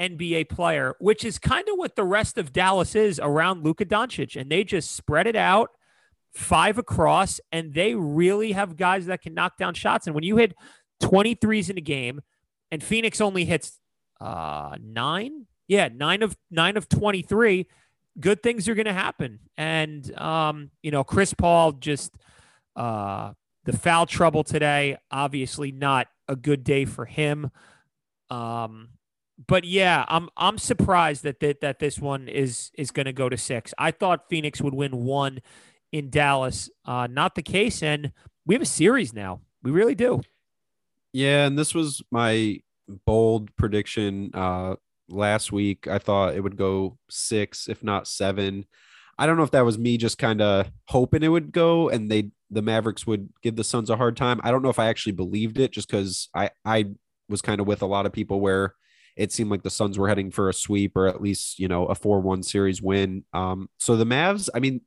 NBA 0.00 0.48
player, 0.48 0.94
which 1.00 1.22
is 1.22 1.38
kind 1.38 1.68
of 1.68 1.76
what 1.76 1.96
the 1.96 2.04
rest 2.04 2.38
of 2.38 2.50
Dallas 2.50 2.94
is 2.94 3.20
around 3.22 3.62
Luka 3.62 3.84
Doncic. 3.84 4.40
And 4.40 4.50
they 4.50 4.64
just 4.64 4.92
spread 4.92 5.26
it 5.26 5.36
out 5.36 5.68
five 6.32 6.78
across, 6.78 7.42
and 7.52 7.74
they 7.74 7.94
really 7.94 8.52
have 8.52 8.78
guys 8.78 9.04
that 9.04 9.20
can 9.20 9.34
knock 9.34 9.58
down 9.58 9.74
shots. 9.74 10.06
And 10.06 10.14
when 10.14 10.24
you 10.24 10.38
hit 10.38 10.54
23s 11.02 11.68
in 11.68 11.76
a 11.76 11.82
game, 11.82 12.22
and 12.70 12.82
Phoenix 12.82 13.20
only 13.20 13.44
hits 13.44 13.78
uh, 14.18 14.76
nine, 14.82 15.47
yeah, 15.68 15.88
nine 15.94 16.22
of 16.22 16.36
nine 16.50 16.76
of 16.76 16.88
23, 16.88 17.66
good 18.18 18.42
things 18.42 18.68
are 18.68 18.74
going 18.74 18.86
to 18.86 18.92
happen. 18.92 19.38
And 19.56 20.18
um, 20.18 20.70
you 20.82 20.90
know, 20.90 21.04
Chris 21.04 21.34
Paul 21.34 21.72
just 21.72 22.12
uh, 22.74 23.32
the 23.64 23.76
foul 23.76 24.06
trouble 24.06 24.42
today, 24.42 24.96
obviously 25.10 25.70
not 25.70 26.08
a 26.26 26.34
good 26.34 26.64
day 26.64 26.86
for 26.86 27.04
him. 27.04 27.50
Um, 28.30 28.88
but 29.46 29.64
yeah, 29.64 30.04
I'm 30.08 30.30
I'm 30.36 30.58
surprised 30.58 31.22
that 31.22 31.40
that, 31.40 31.60
that 31.60 31.78
this 31.78 31.98
one 31.98 32.28
is 32.28 32.70
is 32.76 32.90
going 32.90 33.06
to 33.06 33.12
go 33.12 33.28
to 33.28 33.36
six. 33.36 33.72
I 33.78 33.90
thought 33.90 34.28
Phoenix 34.28 34.60
would 34.60 34.74
win 34.74 35.04
one 35.04 35.40
in 35.92 36.10
Dallas. 36.10 36.70
Uh, 36.84 37.06
not 37.08 37.34
the 37.34 37.42
case, 37.42 37.82
and 37.82 38.12
we 38.46 38.54
have 38.54 38.62
a 38.62 38.66
series 38.66 39.12
now. 39.12 39.40
We 39.62 39.70
really 39.70 39.94
do. 39.94 40.22
Yeah, 41.12 41.46
and 41.46 41.58
this 41.58 41.74
was 41.74 42.02
my 42.10 42.60
bold 43.04 43.54
prediction 43.56 44.30
uh 44.32 44.74
last 45.08 45.52
week. 45.52 45.86
I 45.86 45.98
thought 45.98 46.34
it 46.34 46.40
would 46.40 46.56
go 46.56 46.98
6 47.10 47.68
if 47.68 47.82
not 47.82 48.06
7. 48.06 48.64
I 49.18 49.26
don't 49.26 49.36
know 49.36 49.42
if 49.42 49.50
that 49.50 49.64
was 49.64 49.78
me 49.78 49.96
just 49.96 50.18
kind 50.18 50.40
of 50.40 50.70
hoping 50.86 51.22
it 51.22 51.28
would 51.28 51.52
go 51.52 51.88
and 51.88 52.10
they 52.10 52.30
the 52.50 52.62
Mavericks 52.62 53.06
would 53.06 53.28
give 53.42 53.56
the 53.56 53.64
Suns 53.64 53.90
a 53.90 53.96
hard 53.96 54.16
time. 54.16 54.40
I 54.42 54.50
don't 54.50 54.62
know 54.62 54.70
if 54.70 54.78
I 54.78 54.86
actually 54.86 55.12
believed 55.12 55.58
it 55.58 55.72
just 55.72 55.88
because 55.90 56.28
I 56.34 56.50
I 56.64 56.86
was 57.28 57.42
kind 57.42 57.60
of 57.60 57.66
with 57.66 57.82
a 57.82 57.86
lot 57.86 58.06
of 58.06 58.12
people 58.12 58.40
where 58.40 58.74
it 59.16 59.32
seemed 59.32 59.50
like 59.50 59.62
the 59.62 59.70
Suns 59.70 59.98
were 59.98 60.08
heading 60.08 60.30
for 60.30 60.48
a 60.48 60.54
sweep 60.54 60.96
or 60.96 61.08
at 61.08 61.20
least 61.20 61.58
you 61.58 61.68
know 61.68 61.86
a 61.86 61.94
four 61.94 62.20
one 62.20 62.42
series 62.42 62.80
win. 62.80 63.24
Um, 63.32 63.68
so 63.78 63.96
the 63.96 64.06
Mavs, 64.06 64.48
I 64.54 64.60
mean, 64.60 64.82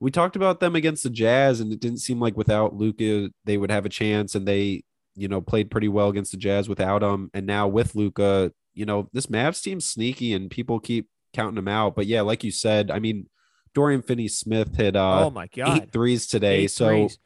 we 0.00 0.10
talked 0.10 0.36
about 0.36 0.60
them 0.60 0.76
against 0.76 1.04
the 1.04 1.10
Jazz, 1.10 1.60
and 1.60 1.72
it 1.72 1.80
didn't 1.80 1.98
seem 1.98 2.20
like 2.20 2.36
without 2.36 2.74
Luka 2.74 3.30
they 3.44 3.56
would 3.56 3.70
have 3.70 3.86
a 3.86 3.90
chance, 3.90 4.34
and 4.34 4.46
they 4.46 4.82
you 5.14 5.28
know 5.28 5.40
played 5.40 5.70
pretty 5.70 5.88
well 5.88 6.08
against 6.08 6.32
the 6.32 6.38
Jazz 6.38 6.68
without 6.68 7.02
him, 7.02 7.30
and 7.32 7.46
now 7.46 7.68
with 7.68 7.94
Luka, 7.94 8.52
you 8.76 8.86
know 8.86 9.08
this 9.12 9.26
Mavs 9.26 9.62
team's 9.62 9.84
sneaky, 9.84 10.32
and 10.34 10.50
people 10.50 10.78
keep 10.78 11.08
counting 11.32 11.56
them 11.56 11.68
out. 11.68 11.96
But 11.96 12.06
yeah, 12.06 12.20
like 12.20 12.44
you 12.44 12.50
said, 12.50 12.90
I 12.90 12.98
mean 12.98 13.28
Dorian 13.74 14.02
Finney 14.02 14.28
Smith 14.28 14.76
hit 14.76 14.94
uh, 14.94 15.26
oh 15.26 15.30
my 15.30 15.48
god, 15.48 15.82
eight 15.82 15.92
threes 15.92 16.26
today. 16.26 16.64
Eight 16.64 16.70
so 16.70 16.88
threes. 16.88 17.18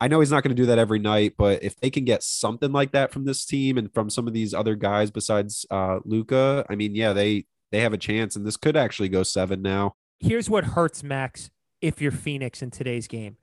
I 0.00 0.08
know 0.08 0.20
he's 0.20 0.30
not 0.30 0.42
going 0.42 0.56
to 0.56 0.60
do 0.60 0.66
that 0.66 0.78
every 0.78 0.98
night, 0.98 1.34
but 1.36 1.62
if 1.62 1.78
they 1.78 1.90
can 1.90 2.06
get 2.06 2.22
something 2.22 2.72
like 2.72 2.92
that 2.92 3.12
from 3.12 3.26
this 3.26 3.44
team 3.44 3.76
and 3.76 3.92
from 3.92 4.08
some 4.08 4.26
of 4.26 4.32
these 4.32 4.54
other 4.54 4.74
guys 4.74 5.10
besides 5.10 5.66
uh, 5.70 5.98
Luka, 6.06 6.64
I 6.70 6.74
mean, 6.74 6.94
yeah, 6.94 7.12
they 7.12 7.44
they 7.70 7.80
have 7.80 7.92
a 7.92 7.98
chance, 7.98 8.34
and 8.34 8.46
this 8.46 8.56
could 8.56 8.76
actually 8.76 9.10
go 9.10 9.22
seven 9.22 9.60
now. 9.60 9.96
here's 10.18 10.48
what 10.48 10.64
hurts 10.64 11.02
Max 11.02 11.50
if 11.80 12.00
you're 12.00 12.12
Phoenix 12.12 12.62
in 12.62 12.70
today's 12.70 13.06
game. 13.06 13.36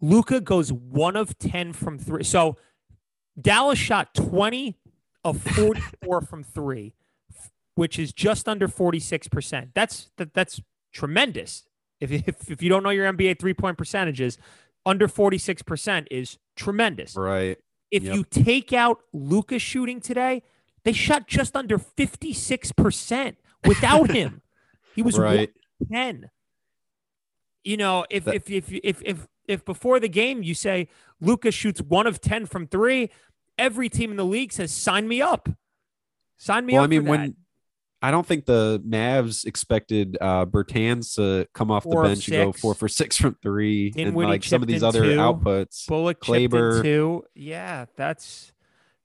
Luka 0.00 0.40
goes 0.40 0.72
one 0.72 1.16
of 1.16 1.38
10 1.38 1.72
from 1.72 1.98
three. 1.98 2.24
So 2.24 2.56
Dallas 3.40 3.78
shot 3.78 4.14
20 4.14 4.76
of 5.24 5.40
44 5.42 6.20
from 6.22 6.42
three, 6.42 6.94
which 7.74 7.98
is 7.98 8.12
just 8.12 8.48
under 8.48 8.68
46%. 8.68 9.68
That's 9.74 10.10
that, 10.16 10.34
that's 10.34 10.60
tremendous. 10.92 11.64
If, 12.00 12.10
if, 12.12 12.50
if 12.50 12.62
you 12.62 12.68
don't 12.68 12.82
know 12.82 12.90
your 12.90 13.10
NBA 13.12 13.38
three 13.38 13.54
point 13.54 13.76
percentages, 13.76 14.38
under 14.86 15.06
46% 15.08 16.06
is 16.10 16.38
tremendous. 16.56 17.16
Right. 17.16 17.58
If 17.90 18.04
Yep. 18.04 18.14
you 18.14 18.24
take 18.24 18.72
out 18.72 19.00
Luka's 19.12 19.60
shooting 19.62 20.00
today, 20.00 20.42
they 20.84 20.92
shot 20.92 21.26
just 21.26 21.54
under 21.56 21.76
56% 21.78 23.36
without 23.66 24.10
him. 24.14 24.40
He 24.94 25.02
was 25.02 25.18
Right. 25.18 25.50
10. 25.92 26.30
You 27.64 27.76
know, 27.76 28.06
if 28.10 28.24
That- 28.24 28.36
if 28.36 28.50
if 28.50 28.72
if 28.72 29.02
if 29.04 29.28
if 29.46 29.64
before 29.64 30.00
the 30.00 30.08
game 30.08 30.42
you 30.42 30.54
say 30.54 30.88
Lucas 31.20 31.54
shoots 31.54 31.82
one 31.82 32.06
of 32.06 32.20
10 32.20 32.46
from 32.46 32.66
3, 32.66 33.10
every 33.60 33.88
team 33.88 34.10
in 34.10 34.16
the 34.16 34.24
league 34.24 34.52
says 34.52 34.72
sign 34.72 35.06
me 35.06 35.22
up. 35.22 35.48
Sign 36.38 36.66
me 36.66 36.72
Well, 36.72 36.82
up 36.82 36.86
I 36.86 36.88
mean, 36.88 37.04
when. 37.04 37.36
I 38.02 38.10
don't 38.10 38.26
think 38.26 38.46
the 38.46 38.82
Mavs 38.88 39.44
expected 39.44 40.16
uh 40.20 40.46
Bertans 40.46 41.16
to 41.16 41.46
come 41.52 41.70
off 41.70 41.84
the 41.84 41.90
Four 41.90 42.04
of 42.04 42.10
bench 42.10 42.28
and 42.28 42.46
go 42.46 42.52
four 42.52 42.74
for 42.74 42.88
six 42.88 43.18
from 43.18 43.36
three, 43.42 43.92
and 43.94 44.16
like 44.16 44.42
some 44.42 44.62
of 44.62 44.68
these 44.68 44.82
other 44.82 45.02
two. 45.02 45.16
outputs. 45.16 45.86
Bullock 45.86 46.26
in 46.26 46.50
two. 46.82 47.24
Yeah, 47.34 47.84
that's 47.96 48.54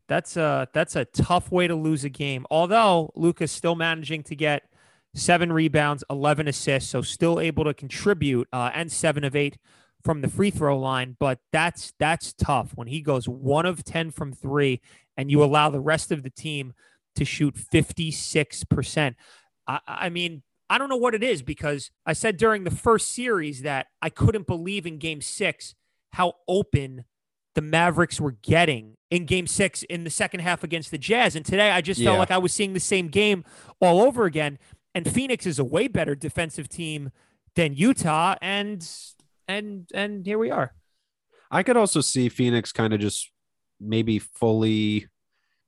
that's 0.08 0.38
a 0.38 0.70
that's 0.74 0.96
a 0.96 1.04
tough 1.04 1.52
way 1.52 1.68
to 1.68 1.76
lose 1.76 2.06
a 2.06 2.10
game. 2.10 2.46
Although 2.50 3.12
Luka's 3.16 3.52
still 3.52 3.76
managing 3.76 4.24
to 4.24 4.36
get 4.36 4.64
seven 5.14 5.52
rebounds, 5.52 6.06
eleven 6.10 6.48
assists, 6.48 6.90
so 6.90 7.02
still 7.02 7.42
able 7.42 7.66
to 7.66 7.74
contribute, 7.74 8.48
uh, 8.54 8.72
and 8.74 8.90
seven 8.90 9.26
of 9.26 9.36
eight 9.36 9.58
from 10.06 10.22
the 10.22 10.30
free 10.30 10.52
throw 10.52 10.80
line. 10.80 11.18
But 11.20 11.40
that's 11.52 11.92
that's 12.00 12.32
tough 12.32 12.72
when 12.76 12.88
he 12.88 13.02
goes 13.02 13.28
one 13.28 13.66
of 13.66 13.84
ten 13.84 14.12
from 14.12 14.32
three, 14.32 14.80
and 15.18 15.30
you 15.30 15.44
allow 15.44 15.70
the 15.70 15.82
rest 15.82 16.14
of 16.14 16.24
the 16.24 16.30
team 16.30 16.74
to 17.16 17.26
shoot 17.26 17.58
fifty 17.58 18.12
six 18.12 18.64
percent. 18.64 19.18
I, 19.68 19.80
I 19.86 20.10
mean. 20.10 20.44
I 20.68 20.80
don't 20.80 20.90
know 20.90 20.98
what 20.98 21.14
it 21.14 21.22
is 21.22 21.44
because 21.44 21.92
I 22.08 22.14
said 22.14 22.38
during 22.38 22.64
the 22.64 22.72
first 22.72 23.14
series 23.14 23.62
that 23.62 23.86
I 24.02 24.10
couldn't 24.10 24.48
believe 24.48 24.88
in 24.88 24.98
game 24.98 25.22
six 25.22 25.76
how 26.14 26.34
open 26.48 27.06
the 27.54 27.62
Mavericks 27.62 28.20
were 28.20 28.32
getting 28.32 28.98
in 29.12 29.26
game 29.26 29.46
six 29.46 29.84
in 29.84 30.06
the 30.06 30.10
second 30.10 30.40
half 30.40 30.64
against 30.64 30.90
the 30.90 30.98
Jazz. 30.98 31.36
And 31.36 31.46
today 31.46 31.70
I 31.70 31.82
just 31.82 32.02
felt 32.02 32.18
like 32.18 32.32
I 32.32 32.40
was 32.40 32.52
seeing 32.52 32.74
the 32.74 32.80
same 32.80 33.10
game 33.10 33.46
all 33.80 34.02
over 34.02 34.26
again. 34.26 34.58
And 34.96 35.08
Phoenix 35.08 35.46
is 35.46 35.60
a 35.60 35.64
way 35.64 35.88
better 35.88 36.16
defensive 36.16 36.68
team 36.68 37.12
than 37.56 37.76
Utah. 37.76 38.34
And 38.42 38.82
and 39.48 39.90
and 39.94 40.26
here 40.26 40.38
we 40.38 40.52
are. 40.52 40.74
I 41.52 41.64
could 41.64 41.78
also 41.78 42.02
see 42.02 42.30
Phoenix 42.30 42.72
kind 42.72 42.94
of 42.94 43.00
just 43.00 43.32
maybe 43.80 44.20
fully, 44.20 45.08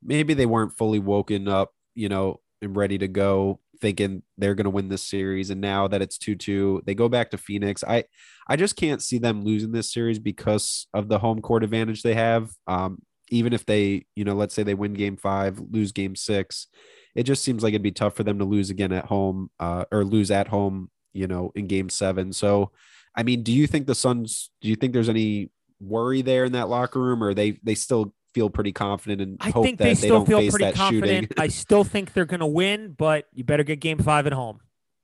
maybe 0.04 0.34
they 0.34 0.46
weren't 0.46 0.78
fully 0.78 1.00
woken 1.00 1.48
up, 1.48 1.72
you 1.96 2.10
know, 2.10 2.42
and 2.62 2.76
ready 2.76 2.98
to 2.98 3.08
go, 3.08 3.60
thinking 3.80 4.24
they're 4.38 4.56
going 4.56 4.66
to 4.66 4.72
win 4.72 4.90
this 4.90 5.04
series. 5.04 5.50
And 5.50 5.62
now 5.62 5.88
that 5.88 6.02
it's 6.02 6.18
2 6.18 6.36
2, 6.36 6.84
they 6.86 6.96
go 6.96 7.10
back 7.10 7.32
to 7.32 7.38
Phoenix. 7.38 7.84
I, 7.84 8.06
I 8.48 8.56
just 8.56 8.76
can't 8.76 9.02
see 9.02 9.18
them 9.20 9.44
losing 9.44 9.72
this 9.72 9.94
series 9.94 10.20
because 10.20 10.88
of 10.94 11.08
the 11.10 11.20
home 11.20 11.42
court 11.42 11.64
advantage 11.64 12.02
they 12.02 12.16
have. 12.16 12.52
Um, 12.66 13.02
even 13.30 13.54
if 13.54 13.66
they, 13.66 14.06
you 14.16 14.24
know, 14.24 14.36
let's 14.36 14.56
say 14.56 14.64
they 14.64 14.74
win 14.74 14.94
game 14.94 15.18
five, 15.18 15.60
lose 15.60 15.92
game 15.92 16.16
six, 16.16 16.68
it 17.16 17.24
just 17.24 17.44
seems 17.44 17.64
like 17.64 17.72
it'd 17.72 17.82
be 17.82 17.92
tough 17.92 18.16
for 18.16 18.24
them 18.24 18.40
to 18.40 18.46
lose 18.46 18.70
again 18.70 18.94
at 18.94 19.06
home 19.06 19.50
uh, 19.60 19.86
or 19.92 20.06
lose 20.06 20.32
at 20.32 20.48
home, 20.48 20.90
you 21.14 21.28
know, 21.28 21.52
in 21.56 21.68
game 21.68 21.90
seven. 21.90 22.32
So, 22.32 22.72
I 23.18 23.24
mean, 23.24 23.44
do 23.44 23.52
you 23.52 23.68
think 23.68 23.88
the 23.88 23.96
Suns, 23.96 24.52
do 24.62 24.70
you 24.70 24.76
think 24.76 24.94
there's 24.94 25.10
any 25.10 25.50
worry 25.80 26.22
there 26.22 26.46
in 26.46 26.54
that 26.54 26.70
locker 26.70 27.02
room 27.02 27.24
or 27.24 27.34
they, 27.34 27.60
they 27.64 27.76
still 27.76 28.14
feel 28.34 28.50
pretty 28.50 28.72
confident 28.72 29.20
and 29.20 29.38
I 29.42 29.50
hope 29.50 29.64
think 29.66 29.80
that 29.80 29.84
they 29.84 29.90
they, 29.90 29.96
still 29.96 30.18
don't 30.18 30.28
feel 30.28 30.40
face 30.40 30.52
pretty 30.52 30.66
that 30.66 30.76
confident. 30.76 31.28
shooting? 31.30 31.30
I 31.38 31.48
still 31.48 31.84
think 31.84 32.14
they're 32.14 32.26
going 32.26 32.40
to 32.40 32.46
win, 32.46 32.94
but 32.98 33.26
you 33.34 33.44
better 33.44 33.64
get 33.64 33.80
game 33.80 33.98
five 33.98 34.28
at 34.28 34.34
home. 34.34 34.62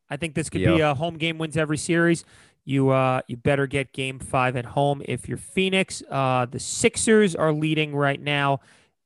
I 0.09 0.17
think 0.17 0.35
this 0.35 0.49
could 0.49 0.63
be 0.63 0.79
a 0.79 0.93
home 0.93 1.17
game 1.17 1.39
wins 1.39 1.57
every 1.57 1.77
series. 1.77 2.23
You 2.65 2.91
uh 2.91 3.21
you 3.27 3.35
better 3.35 3.67
get 3.67 3.91
game 3.91 4.19
five 4.19 4.55
at 4.55 4.65
home 4.65 5.01
if 5.05 5.27
you're 5.27 5.37
Phoenix. 5.37 6.03
Uh, 6.09 6.45
the 6.45 6.59
Sixers 6.59 7.35
are 7.35 7.51
leading 7.51 7.95
right 7.95 8.21
now 8.21 8.59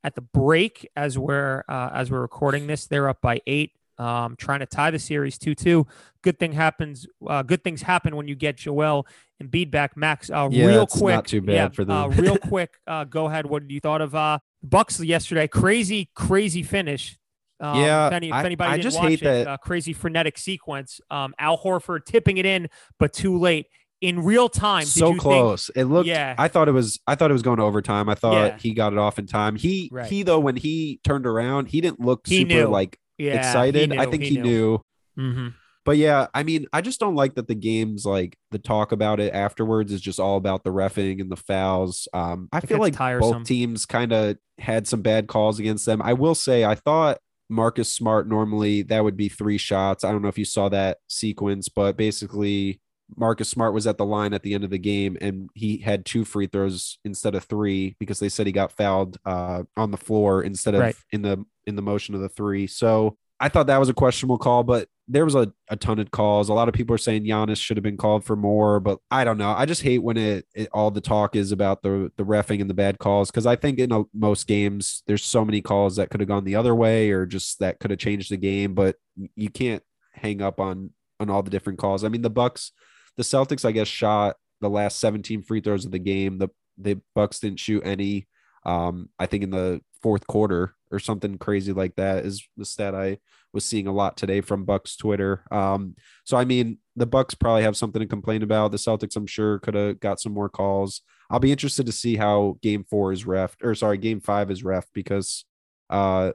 at 0.03 0.15
the 0.15 0.21
break 0.21 0.87
as 0.95 1.17
we're 1.17 1.63
uh, 1.67 1.89
as 1.93 2.11
we're 2.11 2.21
recording 2.21 2.67
this. 2.67 2.85
They're 2.85 3.09
up 3.09 3.21
by 3.21 3.41
eight. 3.47 3.71
Um, 3.99 4.35
trying 4.37 4.59
to 4.59 4.65
tie 4.65 4.91
the 4.91 4.99
series 4.99 5.37
two 5.37 5.55
two. 5.55 5.87
Good 6.21 6.37
thing 6.39 6.51
happens. 6.51 7.07
Uh, 7.25 7.41
good 7.43 7.63
things 7.63 7.81
happen 7.81 8.15
when 8.15 8.27
you 8.27 8.35
get 8.35 8.57
Joel 8.57 9.07
and 9.39 9.49
Embiid 9.51 9.71
back. 9.71 9.97
Max, 9.97 10.29
uh, 10.29 10.47
Yeah, 10.51 10.65
real 10.67 10.83
it's 10.83 10.97
quick. 10.97 11.15
not 11.15 11.25
too 11.25 11.41
bad 11.41 11.53
yeah, 11.53 11.67
for 11.69 11.83
them. 11.85 11.95
Uh, 11.97 12.07
real 12.09 12.37
quick. 12.49 12.75
Uh, 12.85 13.05
go 13.05 13.25
ahead. 13.25 13.45
What 13.47 13.63
did 13.63 13.71
you 13.73 13.79
thought 13.79 14.01
of 14.01 14.13
uh 14.13 14.39
Bucks 14.61 14.99
yesterday? 14.99 15.47
Crazy, 15.47 16.09
crazy 16.15 16.61
finish. 16.63 17.17
Um, 17.59 17.79
Yeah, 17.79 18.07
if, 18.07 18.13
any, 18.13 18.29
if 18.29 18.35
anybody 18.35 18.69
I 18.69 18.77
didn't 18.77 18.83
just 18.83 18.99
hate 18.99 19.21
it, 19.21 19.25
that- 19.25 19.47
uh, 19.47 19.57
crazy 19.57 19.93
frenetic 19.93 20.37
sequence. 20.37 21.01
Um, 21.09 21.33
Al 21.39 21.57
Horford 21.57 22.05
tipping 22.05 22.37
it 22.37 22.45
in, 22.45 22.67
but 22.99 23.13
too 23.13 23.37
late 23.39 23.65
in 23.99 24.23
real 24.23 24.47
time. 24.47 24.81
did 24.81 24.89
so 24.89 25.07
you 25.07 25.11
think- 25.13 25.21
close. 25.23 25.71
it 25.75 25.85
looked. 25.85 26.07
Yeah. 26.07 26.35
I 26.37 26.49
thought 26.49 26.67
it 26.67 26.71
was. 26.73 26.99
I 27.07 27.15
thought 27.15 27.31
it 27.31 27.33
was 27.33 27.41
going 27.41 27.57
to 27.57 27.63
overtime. 27.63 28.09
I 28.09 28.13
thought 28.15 28.33
Yeah. 28.33 28.57
he 28.59 28.73
got 28.75 28.93
it 28.93 28.99
off 28.99 29.17
in 29.17 29.25
time. 29.25 29.55
He 29.55 29.89
Right. 29.91 30.05
he 30.07 30.21
though 30.21 30.39
when 30.39 30.55
he 30.55 30.99
turned 31.03 31.25
around, 31.25 31.69
he 31.69 31.81
didn't 31.81 31.99
look 31.99 32.27
He 32.27 32.39
super 32.41 32.47
knew. 32.53 32.67
like 32.67 32.99
yeah, 33.17 33.35
excited. 33.35 33.91
He 33.93 33.97
I 33.99 34.05
think 34.05 34.23
he, 34.23 34.37
knew. 34.37 34.81
hmm 35.15 35.47
But 35.85 35.97
yeah, 35.97 36.27
I 36.33 36.43
mean, 36.43 36.65
I 36.73 36.81
just 36.81 36.99
don't 36.99 37.15
like 37.15 37.35
that 37.35 37.47
the 37.47 37.55
games 37.55 38.05
like 38.05 38.37
the 38.51 38.59
talk 38.59 38.91
about 38.91 39.19
it 39.19 39.33
afterwards 39.33 39.91
is 39.91 40.01
just 40.01 40.19
all 40.19 40.37
about 40.37 40.63
the 40.63 40.69
refing 40.71 41.21
and 41.21 41.31
the 41.31 41.37
fouls. 41.37 42.07
Um, 42.13 42.49
I 42.51 42.57
It 42.57 42.67
feel 42.67 42.79
like 42.79 42.93
tiresome. 42.93 43.31
both 43.39 43.47
teams 43.47 43.85
kind 43.85 44.11
of 44.11 44.37
had 44.59 44.87
some 44.87 45.01
bad 45.01 45.27
calls 45.27 45.59
against 45.59 45.85
them. 45.85 46.01
I 46.03 46.13
will 46.13 46.35
say, 46.35 46.65
I 46.65 46.75
thought 46.75 47.19
Marcus 47.49 47.89
Smart 47.91 48.27
normally 48.27 48.81
that 48.83 49.03
would 49.03 49.15
be 49.15 49.29
three 49.29 49.57
shots. 49.57 50.03
I 50.03 50.11
don't 50.11 50.21
know 50.21 50.27
if 50.27 50.37
you 50.37 50.43
saw 50.45 50.67
that 50.69 50.97
sequence, 51.07 51.69
but 51.69 51.95
basically 51.95 52.81
Marcus 53.15 53.49
Smart 53.49 53.73
was 53.73 53.87
at 53.87 53.97
the 53.97 54.05
line 54.05 54.33
at 54.33 54.43
the 54.43 54.53
end 54.53 54.63
of 54.63 54.69
the 54.69 54.77
game 54.77 55.17
and 55.21 55.49
he 55.53 55.77
had 55.77 56.05
two 56.05 56.25
free 56.25 56.47
throws 56.47 56.99
instead 57.05 57.35
of 57.35 57.43
three 57.45 57.95
because 57.99 58.19
they 58.19 58.29
said 58.29 58.45
he 58.45 58.51
got 58.51 58.71
fouled 58.71 59.17
uh, 59.25 59.63
on 59.77 59.91
the 59.91 59.97
floor 59.97 60.43
instead 60.43 60.75
of 60.75 60.81
Right. 60.81 60.95
in 61.11 61.21
the 61.21 61.45
in 61.65 61.75
the 61.75 61.81
motion 61.81 62.15
of 62.15 62.21
the 62.21 62.29
three. 62.29 62.67
So 62.67 63.17
I 63.39 63.49
thought 63.49 63.67
that 63.67 63.77
was 63.79 63.89
a 63.89 63.93
questionable 63.93 64.37
call, 64.39 64.63
but 64.63 64.89
there 65.07 65.23
was 65.23 65.35
a, 65.35 65.53
a 65.69 65.75
ton 65.77 65.99
of 65.99 66.11
calls. 66.11 66.49
A 66.49 66.53
lot 66.53 66.67
of 66.67 66.73
people 66.73 66.93
are 66.93 66.97
saying 66.97 67.23
Giannis 67.23 67.57
should 67.57 67.77
have 67.77 67.83
been 67.83 67.95
called 67.95 68.25
for 68.25 68.35
more, 68.35 68.79
but 68.81 68.99
I 69.11 69.23
don't 69.23 69.37
know. 69.37 69.51
I 69.51 69.65
just 69.65 69.83
hate 69.83 69.99
when 70.03 70.17
it, 70.17 70.45
it 70.53 70.67
all 70.73 70.91
the 70.91 70.99
talk 71.01 71.35
is 71.35 71.51
about 71.53 71.81
the 71.83 72.11
the 72.17 72.25
refing 72.25 72.59
and 72.59 72.69
the 72.69 72.73
bad 72.73 72.99
calls 72.99 73.29
because 73.31 73.45
I 73.45 73.55
think 73.55 73.79
in 73.79 73.91
a, 73.93 74.03
most 74.13 74.47
games 74.47 75.03
there's 75.07 75.23
so 75.23 75.45
many 75.45 75.61
calls 75.61 75.95
that 75.95 76.09
could 76.09 76.19
have 76.19 76.27
gone 76.27 76.43
the 76.43 76.55
other 76.55 76.75
way 76.75 77.11
or 77.11 77.25
just 77.25 77.59
that 77.59 77.79
could 77.79 77.91
have 77.91 77.99
changed 77.99 78.31
the 78.31 78.37
game, 78.37 78.73
but 78.73 78.95
you 79.35 79.49
can't 79.49 79.83
hang 80.13 80.41
up 80.41 80.59
on 80.59 80.89
on 81.19 81.29
all 81.29 81.41
the 81.43 81.49
different 81.51 81.79
calls. 81.79 82.03
I 82.03 82.09
mean, 82.09 82.21
the 82.21 82.29
Bucks, 82.29 82.71
the 83.17 83.23
Celtics, 83.23 83.65
I 83.65 83.71
guess 83.71 83.87
shot 83.87 84.37
the 84.61 84.69
last 84.69 84.99
17 84.99 85.43
free 85.43 85.61
throws 85.61 85.85
of 85.85 85.91
the 85.91 85.99
game. 85.99 86.37
The 86.37 86.49
the 86.77 87.01
Bucks 87.15 87.39
didn't 87.39 87.59
shoot 87.59 87.83
any. 87.85 88.27
Um, 88.65 89.09
I 89.17 89.25
think 89.25 89.43
in 89.43 89.49
the 89.49 89.81
fourth 90.01 90.27
quarter 90.27 90.75
or 90.91 90.99
something 90.99 91.37
crazy 91.37 91.73
like 91.73 91.95
that 91.95 92.25
is 92.25 92.47
the 92.55 92.65
stat 92.65 92.95
I 92.95 93.17
was 93.51 93.65
seeing 93.65 93.87
a 93.87 93.93
lot 93.93 94.17
today 94.17 94.41
from 94.41 94.65
Bucks 94.65 94.95
Twitter. 94.95 95.43
Um, 95.51 95.95
so 96.23 96.37
I 96.37 96.45
mean, 96.45 96.77
the 96.95 97.05
Bucks 97.05 97.33
probably 97.33 97.63
have 97.63 97.77
something 97.77 97.99
to 97.99 98.07
complain 98.07 98.43
about. 98.43 98.71
The 98.71 98.77
Celtics, 98.77 99.15
I'm 99.15 99.27
sure, 99.27 99.59
could 99.59 99.73
have 99.73 99.99
got 99.99 100.19
some 100.19 100.33
more 100.33 100.49
calls. 100.49 101.01
I'll 101.29 101.39
be 101.39 101.51
interested 101.51 101.85
to 101.87 101.91
see 101.91 102.15
how 102.15 102.57
Game 102.61 102.83
Four 102.83 103.11
is 103.11 103.25
ref, 103.25 103.55
or 103.61 103.75
sorry, 103.75 103.97
Game 103.97 104.19
Five 104.21 104.51
is 104.51 104.63
ref 104.63 104.85
because, 104.93 105.45
uh, 105.89 106.33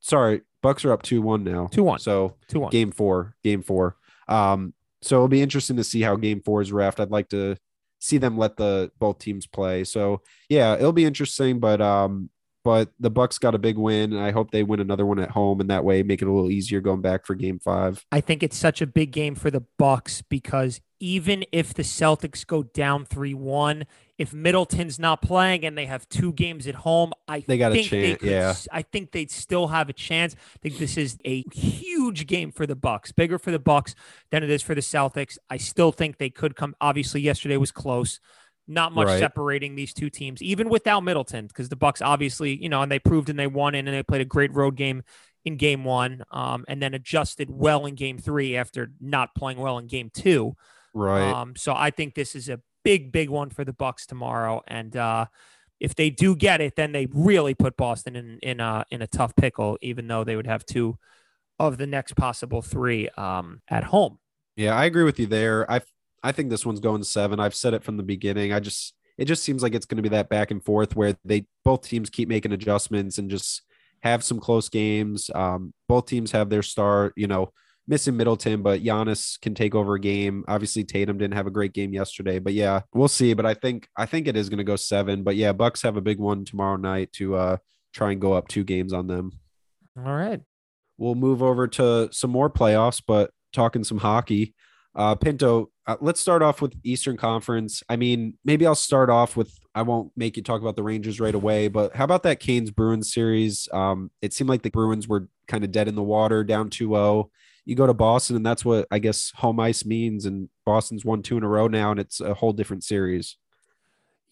sorry, 0.00 0.42
Bucks 0.62 0.84
are 0.84 0.92
up 0.92 1.02
two 1.02 1.22
one 1.22 1.44
now. 1.44 1.68
2-1. 1.72 2.00
So 2.00 2.36
Two 2.48 2.60
one. 2.60 2.70
Game 2.70 2.92
Four, 2.92 3.34
Game 3.42 3.62
Four. 3.62 3.96
Um, 4.28 4.74
so 5.02 5.16
it'll 5.16 5.28
be 5.28 5.42
interesting 5.42 5.76
to 5.76 5.84
see 5.84 6.02
how 6.02 6.16
game 6.16 6.42
four 6.42 6.60
is 6.60 6.72
ref. 6.72 7.00
I'd 7.00 7.10
like 7.10 7.28
to 7.30 7.56
see 8.00 8.18
them 8.18 8.38
let 8.38 8.56
the 8.56 8.90
both 8.98 9.18
teams 9.18 9.46
play. 9.46 9.84
So 9.84 10.22
yeah, 10.48 10.74
it'll 10.74 10.92
be 10.92 11.04
interesting. 11.04 11.60
But 11.60 11.80
um, 11.80 12.30
but 12.62 12.90
the 12.98 13.10
Bucks 13.10 13.38
got 13.38 13.54
a 13.54 13.58
big 13.58 13.78
win. 13.78 14.16
I 14.16 14.32
hope 14.32 14.50
they 14.50 14.62
win 14.62 14.80
another 14.80 15.06
one 15.06 15.18
at 15.18 15.30
home, 15.30 15.60
and 15.60 15.70
that 15.70 15.84
way 15.84 16.02
make 16.02 16.20
it 16.20 16.28
a 16.28 16.32
little 16.32 16.50
easier 16.50 16.80
going 16.80 17.00
back 17.00 17.24
for 17.24 17.34
Game 17.34 17.58
Five. 17.58 18.04
I 18.12 18.20
think 18.20 18.42
it's 18.42 18.56
such 18.56 18.82
a 18.82 18.86
big 18.86 19.12
game 19.12 19.34
for 19.34 19.50
the 19.50 19.62
Bucks 19.78 20.22
because 20.22 20.80
even 20.98 21.44
if 21.52 21.72
the 21.72 21.82
Celtics 21.82 22.46
go 22.46 22.62
down 22.62 23.06
three 23.06 23.34
one, 23.34 23.86
if 24.20 24.34
Middleton's 24.34 24.98
not 24.98 25.22
playing 25.22 25.64
and 25.64 25.78
they 25.78 25.86
have 25.86 26.06
two 26.10 26.34
games 26.34 26.66
at 26.66 26.74
home, 26.74 27.14
I 27.26 27.40
They 27.40 27.56
got 27.56 27.72
a 27.72 27.82
chance, 27.82 28.18
could, 28.18 28.28
yeah. 28.28 28.54
I 28.70 28.82
think 28.82 29.12
they'd 29.12 29.30
still 29.30 29.68
have 29.68 29.88
a 29.88 29.94
chance. 29.94 30.36
I 30.36 30.58
think 30.60 30.76
this 30.76 30.98
is 30.98 31.16
a 31.24 31.42
huge 31.54 32.26
game 32.26 32.52
for 32.52 32.66
the 32.66 32.76
Bucks, 32.76 33.12
bigger 33.12 33.38
for 33.38 33.50
the 33.50 33.58
Bucks 33.58 33.94
than 34.30 34.42
it 34.42 34.50
is 34.50 34.60
for 34.60 34.74
the 34.74 34.82
Celtics. 34.82 35.38
I 35.48 35.56
still 35.56 35.90
think 35.90 36.18
they 36.18 36.28
could 36.28 36.54
come. 36.54 36.76
Obviously, 36.82 37.22
yesterday 37.22 37.56
was 37.56 37.72
close. 37.72 38.20
Not 38.68 38.92
much 38.92 39.06
Right. 39.06 39.18
separating 39.18 39.74
these 39.74 39.94
two 39.94 40.10
teams, 40.10 40.42
even 40.42 40.68
without 40.68 41.00
Middleton, 41.00 41.46
because 41.46 41.70
the 41.70 41.76
Bucks 41.76 42.02
obviously, 42.02 42.62
you 42.62 42.68
know, 42.68 42.82
and 42.82 42.92
they 42.92 42.98
proved 42.98 43.30
and 43.30 43.38
they 43.38 43.46
won 43.46 43.74
and 43.74 43.88
they 43.88 44.02
played 44.02 44.20
a 44.20 44.26
great 44.26 44.52
road 44.52 44.76
game 44.76 45.02
in 45.46 45.56
game 45.56 45.82
one, 45.82 46.22
um, 46.30 46.66
and 46.68 46.82
then 46.82 46.92
adjusted 46.92 47.48
well 47.50 47.86
in 47.86 47.94
game 47.94 48.18
three 48.18 48.54
after 48.54 48.92
not 49.00 49.34
playing 49.34 49.58
well 49.58 49.78
in 49.78 49.86
game 49.86 50.10
two. 50.12 50.54
Right. 50.92 51.32
Um, 51.32 51.56
so 51.56 51.72
I 51.72 51.90
think 51.90 52.14
this 52.14 52.34
is 52.34 52.50
a 52.50 52.60
big, 52.84 53.12
big 53.12 53.30
one 53.30 53.50
for 53.50 53.64
the 53.64 53.72
Bucks 53.72 54.06
tomorrow. 54.06 54.62
And 54.66 54.96
uh, 54.96 55.26
if 55.78 55.94
they 55.94 56.10
do 56.10 56.36
get 56.36 56.60
it, 56.60 56.76
then 56.76 56.92
they 56.92 57.06
really 57.12 57.54
put 57.54 57.76
Boston 57.76 58.16
in 58.16 58.38
in 58.42 58.60
a 58.60 58.84
in 58.90 59.02
a 59.02 59.06
tough 59.06 59.34
pickle, 59.36 59.78
even 59.80 60.06
though 60.06 60.24
they 60.24 60.36
would 60.36 60.46
have 60.46 60.64
two 60.64 60.98
of 61.58 61.78
the 61.78 61.86
next 61.86 62.16
possible 62.16 62.62
three 62.62 63.08
um, 63.10 63.60
at 63.68 63.84
home. 63.84 64.18
Yeah, 64.56 64.74
I 64.74 64.84
agree 64.86 65.04
with 65.04 65.18
you 65.18 65.26
there. 65.26 65.70
I 65.70 65.80
I 66.22 66.32
think 66.32 66.50
this 66.50 66.66
one's 66.66 66.80
going 66.80 67.02
seven. 67.02 67.40
I've 67.40 67.54
said 67.54 67.74
it 67.74 67.84
from 67.84 67.96
the 67.96 68.02
beginning. 68.02 68.52
I 68.52 68.60
just 68.60 68.94
it 69.16 69.26
just 69.26 69.42
seems 69.42 69.62
like 69.62 69.74
it's 69.74 69.86
going 69.86 69.96
to 69.96 70.02
be 70.02 70.08
that 70.10 70.28
back 70.28 70.50
and 70.50 70.64
forth 70.64 70.96
where 70.96 71.16
they 71.24 71.46
both 71.64 71.82
teams 71.82 72.10
keep 72.10 72.28
making 72.28 72.52
adjustments 72.52 73.18
and 73.18 73.30
just 73.30 73.62
have 74.02 74.24
some 74.24 74.40
close 74.40 74.68
games. 74.68 75.30
Um, 75.34 75.74
both 75.88 76.06
teams 76.06 76.32
have 76.32 76.48
their 76.48 76.62
star, 76.62 77.12
you 77.16 77.26
know, 77.26 77.52
missing 77.86 78.16
Middleton, 78.16 78.62
but 78.62 78.82
Giannis 78.82 79.40
can 79.40 79.54
take 79.54 79.74
over 79.74 79.94
a 79.94 80.00
game. 80.00 80.44
Obviously, 80.48 80.84
Tatum 80.84 81.18
didn't 81.18 81.34
have 81.34 81.46
a 81.46 81.50
great 81.50 81.72
game 81.72 81.92
yesterday, 81.92 82.38
but 82.38 82.52
yeah, 82.52 82.82
we'll 82.94 83.08
see. 83.08 83.34
But 83.34 83.46
I 83.46 83.54
think 83.54 83.88
I 83.96 84.06
think 84.06 84.28
it 84.28 84.36
is 84.36 84.48
going 84.48 84.58
to 84.58 84.64
go 84.64 84.76
seven. 84.76 85.22
But 85.22 85.36
yeah, 85.36 85.52
Bucks 85.52 85.82
have 85.82 85.96
a 85.96 86.02
big 86.02 86.18
one 86.18 86.44
tomorrow 86.44 86.76
night 86.76 87.12
to 87.14 87.36
uh 87.36 87.56
try 87.92 88.12
and 88.12 88.20
go 88.20 88.32
up 88.32 88.48
two 88.48 88.64
games 88.64 88.92
on 88.92 89.06
them. 89.06 89.32
All 89.96 90.14
right. 90.14 90.40
We'll 90.98 91.14
move 91.14 91.42
over 91.42 91.66
to 91.66 92.08
some 92.12 92.30
more 92.30 92.50
playoffs, 92.50 93.02
but 93.04 93.30
talking 93.52 93.84
some 93.84 93.98
hockey. 93.98 94.54
Uh, 94.94 95.14
Pinto, 95.14 95.70
uh, 95.86 95.96
let's 96.00 96.20
start 96.20 96.42
off 96.42 96.60
with 96.60 96.74
Eastern 96.84 97.16
Conference. 97.16 97.82
I 97.88 97.96
mean, 97.96 98.36
maybe 98.44 98.66
I'll 98.66 98.74
start 98.74 99.08
off 99.08 99.36
with 99.36 99.56
I 99.74 99.82
won't 99.82 100.12
make 100.16 100.36
you 100.36 100.42
talk 100.42 100.60
about 100.60 100.76
the 100.76 100.82
Rangers 100.82 101.20
right 101.20 101.34
away, 101.34 101.68
but 101.68 101.94
how 101.94 102.04
about 102.04 102.24
that 102.24 102.40
Canes 102.40 102.70
Bruins 102.70 103.12
series? 103.12 103.68
Um, 103.72 104.10
it 104.20 104.32
seemed 104.32 104.50
like 104.50 104.62
the 104.62 104.70
Bruins 104.70 105.06
were 105.06 105.28
kind 105.46 105.62
of 105.62 105.70
dead 105.70 105.88
in 105.88 105.94
the 105.94 106.02
water, 106.02 106.42
down 106.42 106.70
2 106.70 106.88
0. 106.88 107.30
You 107.64 107.76
go 107.76 107.86
to 107.86 107.94
Boston, 107.94 108.36
and 108.36 108.46
that's 108.46 108.64
what 108.64 108.86
I 108.90 108.98
guess 108.98 109.32
home 109.36 109.60
ice 109.60 109.84
means. 109.84 110.26
And 110.26 110.48
Boston's 110.64 111.04
won 111.04 111.22
two 111.22 111.36
in 111.36 111.42
a 111.42 111.48
row 111.48 111.68
now, 111.68 111.90
and 111.90 112.00
it's 112.00 112.20
a 112.20 112.34
whole 112.34 112.52
different 112.52 112.84
series. 112.84 113.36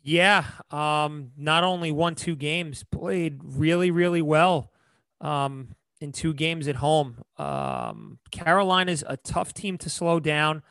Yeah. 0.03 0.45
Um, 0.71 1.33
not 1.37 1.65
only 1.65 1.93
won 1.93 2.15
two 2.15 2.37
games, 2.37 2.85
played 2.91 3.41
really, 3.43 3.91
really 3.91 4.23
well 4.23 4.73
um, 5.21 5.75
in 6.01 6.13
two 6.13 6.33
games 6.33 6.69
at 6.69 6.77
home. 6.77 7.23
Um, 7.37 8.19
Carolina's 8.31 9.05
a 9.07 9.17
tough 9.17 9.53
team 9.53 9.77
to 9.79 9.91
slow 9.91 10.21
down. 10.21 10.63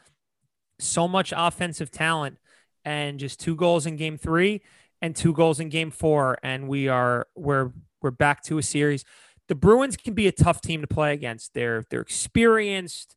So 0.80 1.08
much 1.08 1.34
offensive 1.36 1.92
talent, 1.92 2.38
and 2.86 3.20
just 3.20 3.40
two 3.40 3.56
goals 3.56 3.86
in 3.86 3.96
game 3.96 4.18
three 4.18 4.62
and 5.02 5.16
two 5.16 5.34
goals 5.34 5.60
in 5.60 5.70
game 5.70 5.92
four, 5.92 6.38
and 6.44 6.68
we 6.68 6.88
are 6.88 7.28
we're 7.36 7.72
we're 8.02 8.12
back 8.12 8.44
to 8.44 8.58
a 8.58 8.64
series. 8.64 9.04
The 9.48 9.56
Bruins 9.56 9.98
can 9.98 10.14
be 10.14 10.28
a 10.28 10.32
tough 10.32 10.62
team 10.62 10.82
to 10.82 10.88
play 10.88 11.14
against. 11.14 11.54
They're 11.54 11.84
they're 11.90 12.02
experienced. 12.02 13.16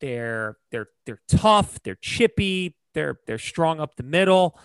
They're 0.00 0.56
they're 0.70 0.88
they're 1.06 1.20
tough. 1.28 1.82
They're 1.82 1.98
chippy. 2.00 2.76
They're 2.94 3.18
they're 3.26 3.38
strong 3.38 3.80
up 3.80 3.96
the 3.96 4.02
middle. 4.02 4.58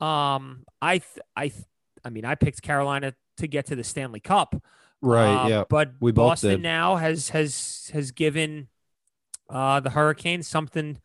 Um, 0.00 0.64
I 0.80 0.98
th- 0.98 1.20
I 1.36 1.48
th- 1.48 1.64
I 2.04 2.10
mean, 2.10 2.24
I 2.24 2.34
picked 2.34 2.62
Carolina 2.62 3.14
to 3.38 3.46
get 3.46 3.66
to 3.66 3.76
the 3.76 3.84
Stanley 3.84 4.20
Cup. 4.20 4.54
Right. 5.00 5.44
Uh, 5.44 5.48
yeah. 5.48 5.64
But 5.68 5.92
we 6.00 6.12
both 6.12 6.30
Boston 6.30 6.62
now 6.62 6.96
has 6.96 7.30
has 7.30 7.90
has 7.92 8.10
given 8.12 8.68
uh, 9.50 9.80
the 9.80 9.90
Hurricanes 9.90 10.48
something 10.48 10.98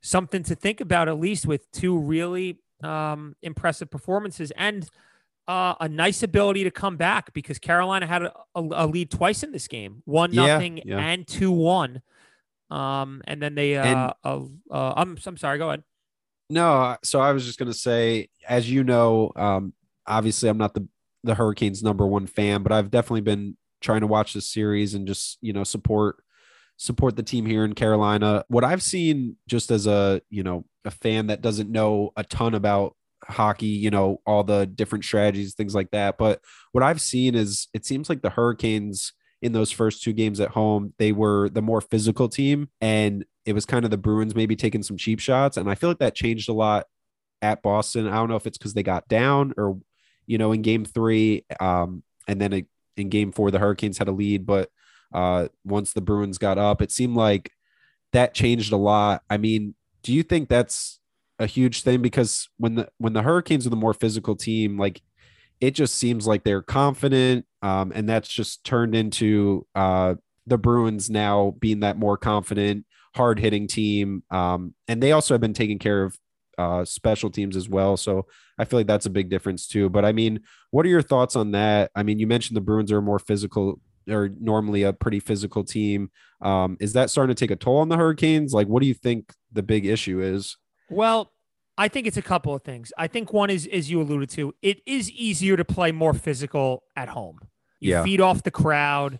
something 0.00 0.42
to 0.42 0.54
think 0.54 0.80
about 0.80 1.08
at 1.08 1.18
least 1.18 1.46
with 1.46 1.70
two 1.70 1.96
really 1.96 2.58
um, 2.82 3.36
impressive 3.42 3.90
performances 3.90 4.50
and 4.56 4.88
uh, 5.48 5.74
a 5.80 5.88
nice 5.88 6.22
ability 6.22 6.64
to 6.64 6.70
come 6.70 6.96
back 6.96 7.32
because 7.32 7.58
Carolina 7.58 8.06
had 8.06 8.22
a, 8.22 8.32
a, 8.54 8.60
a 8.72 8.86
lead 8.86 9.10
twice 9.10 9.42
in 9.42 9.52
this 9.52 9.68
game, 9.68 10.02
one 10.04 10.32
nothing 10.32 10.80
yeah. 10.84 10.98
and 10.98 11.26
two 11.26 11.50
one. 11.50 12.02
Um, 12.70 13.22
and 13.26 13.42
then 13.42 13.54
they 13.54 13.76
uh, 13.76 13.84
And- 13.84 14.12
uh, 14.24 14.40
uh 14.70 14.94
I'm 14.96 15.18
I'm 15.26 15.36
sorry, 15.36 15.58
go 15.58 15.68
ahead. 15.68 15.82
No, 16.48 16.96
so 17.02 17.20
I 17.20 17.32
was 17.32 17.44
just 17.46 17.58
gonna 17.58 17.72
say, 17.72 18.28
as 18.48 18.70
you 18.70 18.84
know, 18.84 19.32
um, 19.36 19.72
obviously 20.06 20.48
I'm 20.48 20.58
not 20.58 20.74
the 20.74 20.86
the 21.24 21.34
Hurricanes 21.34 21.82
number 21.82 22.06
one 22.06 22.26
fan, 22.26 22.62
but 22.62 22.72
I've 22.72 22.90
definitely 22.90 23.20
been 23.20 23.56
trying 23.80 24.00
to 24.00 24.06
watch 24.06 24.34
this 24.34 24.48
series 24.48 24.94
and 24.94 25.06
just 25.06 25.38
you 25.40 25.52
know 25.52 25.64
support 25.64 26.22
support 26.76 27.16
the 27.16 27.22
team 27.22 27.46
here 27.46 27.64
in 27.64 27.74
Carolina. 27.74 28.44
What 28.48 28.64
I've 28.64 28.82
seen 28.82 29.36
just 29.48 29.70
as 29.70 29.86
a 29.86 30.20
you 30.30 30.42
know 30.42 30.64
a 30.84 30.90
fan 30.90 31.28
that 31.28 31.42
doesn't 31.42 31.70
know 31.70 32.12
a 32.16 32.24
ton 32.24 32.54
about 32.54 32.96
hockey, 33.24 33.66
you 33.66 33.90
know 33.90 34.20
all 34.26 34.44
the 34.44 34.66
different 34.66 35.04
strategies, 35.04 35.54
things 35.54 35.74
like 35.74 35.90
that, 35.90 36.18
but 36.18 36.40
what 36.72 36.84
I've 36.84 37.00
seen 37.00 37.34
is 37.34 37.68
it 37.72 37.84
seems 37.84 38.08
like 38.08 38.22
the 38.22 38.30
Hurricanes 38.30 39.12
in 39.42 39.52
those 39.52 39.72
first 39.72 40.02
two 40.02 40.12
games 40.12 40.40
at 40.40 40.50
home, 40.50 40.94
they 40.98 41.12
were 41.12 41.48
the 41.48 41.60
more 41.60 41.80
physical 41.80 42.28
team 42.28 42.68
and 42.80 43.24
it 43.44 43.54
was 43.54 43.66
kind 43.66 43.84
of 43.84 43.90
the 43.90 43.98
Bruins 43.98 44.36
maybe 44.36 44.54
taking 44.54 44.84
some 44.84 44.96
cheap 44.96 45.18
shots. 45.18 45.56
And 45.56 45.68
I 45.68 45.74
feel 45.74 45.90
like 45.90 45.98
that 45.98 46.14
changed 46.14 46.48
a 46.48 46.52
lot 46.52 46.86
at 47.42 47.60
Boston. 47.60 48.06
I 48.06 48.14
don't 48.14 48.28
know 48.28 48.36
if 48.36 48.46
it's 48.46 48.56
because 48.56 48.74
they 48.74 48.84
got 48.84 49.08
down 49.08 49.52
or, 49.56 49.80
you 50.26 50.38
know, 50.38 50.52
in 50.52 50.62
game 50.62 50.84
three. 50.84 51.44
Um, 51.58 52.04
and 52.28 52.40
then 52.40 52.52
it, 52.52 52.66
in 52.96 53.08
game 53.08 53.32
four, 53.32 53.50
the 53.50 53.58
Hurricanes 53.58 53.98
had 53.98 54.06
a 54.06 54.12
lead. 54.12 54.46
But 54.46 54.70
uh, 55.12 55.48
once 55.64 55.92
the 55.92 56.00
Bruins 56.00 56.38
got 56.38 56.56
up, 56.56 56.80
it 56.80 56.92
seemed 56.92 57.16
like 57.16 57.50
that 58.12 58.34
changed 58.34 58.72
a 58.72 58.76
lot. 58.76 59.22
I 59.28 59.38
mean, 59.38 59.74
do 60.04 60.12
you 60.12 60.22
think 60.22 60.48
that's 60.48 61.00
a 61.42 61.46
huge 61.46 61.82
thing? 61.82 62.00
Because 62.00 62.48
when 62.56 62.76
the 62.76 62.88
when 62.98 63.12
the 63.12 63.22
Hurricanes 63.22 63.66
are 63.66 63.70
the 63.70 63.76
more 63.76 63.94
physical 63.94 64.36
team, 64.36 64.78
like 64.78 65.02
it 65.60 65.72
just 65.72 65.94
seems 65.96 66.26
like 66.26 66.44
they're 66.44 66.62
confident. 66.62 67.46
Um, 67.62 67.92
and 67.94 68.08
that's 68.08 68.28
just 68.28 68.64
turned 68.64 68.94
into 68.94 69.66
uh, 69.74 70.14
the 70.46 70.58
Bruins 70.58 71.10
now 71.10 71.54
being 71.60 71.80
that 71.80 71.98
more 71.98 72.16
confident, 72.16 72.84
hard 73.14 73.38
hitting 73.38 73.68
team. 73.68 74.24
Um, 74.30 74.74
and 74.88 75.02
they 75.02 75.12
also 75.12 75.34
have 75.34 75.40
been 75.40 75.54
taking 75.54 75.78
care 75.78 76.04
of 76.04 76.18
uh, 76.58 76.84
special 76.84 77.30
teams 77.30 77.56
as 77.56 77.68
well. 77.68 77.96
So 77.96 78.26
I 78.58 78.64
feel 78.64 78.78
like 78.78 78.86
that's 78.86 79.06
a 79.06 79.10
big 79.10 79.30
difference 79.30 79.66
too. 79.66 79.88
But 79.88 80.04
I 80.04 80.12
mean, 80.12 80.40
what 80.70 80.84
are 80.86 80.90
your 80.90 81.02
thoughts 81.02 81.36
on 81.36 81.52
that? 81.52 81.90
I 81.94 82.02
mean, 82.02 82.18
you 82.18 82.26
mentioned 82.26 82.56
the 82.56 82.60
Bruins 82.60 82.92
are 82.92 83.02
more 83.02 83.18
physical 83.18 83.80
or 84.08 84.30
normally 84.40 84.82
a 84.82 84.92
pretty 84.92 85.20
physical 85.20 85.62
team. 85.62 86.10
Um, 86.40 86.76
is 86.80 86.92
that 86.94 87.10
starting 87.10 87.34
to 87.34 87.40
take 87.40 87.52
a 87.52 87.56
toll 87.56 87.78
on 87.78 87.88
the 87.88 87.96
Hurricanes? 87.96 88.52
Like, 88.52 88.66
what 88.66 88.80
do 88.80 88.88
you 88.88 88.94
think 88.94 89.32
the 89.52 89.62
big 89.62 89.86
issue 89.86 90.20
is? 90.20 90.56
Well, 90.92 91.32
I 91.78 91.88
think 91.88 92.06
it's 92.06 92.16
a 92.16 92.22
couple 92.22 92.54
of 92.54 92.62
things. 92.62 92.92
I 92.98 93.06
think 93.06 93.32
one 93.32 93.50
is, 93.50 93.66
as 93.72 93.90
you 93.90 94.00
alluded 94.00 94.30
to, 94.30 94.54
it 94.62 94.82
is 94.86 95.10
easier 95.10 95.56
to 95.56 95.64
play 95.64 95.90
more 95.92 96.14
physical 96.14 96.84
at 96.96 97.08
home. 97.08 97.38
You 97.80 97.90
Yeah. 97.90 98.04
feed 98.04 98.20
off 98.20 98.42
the 98.42 98.50
crowd. 98.50 99.18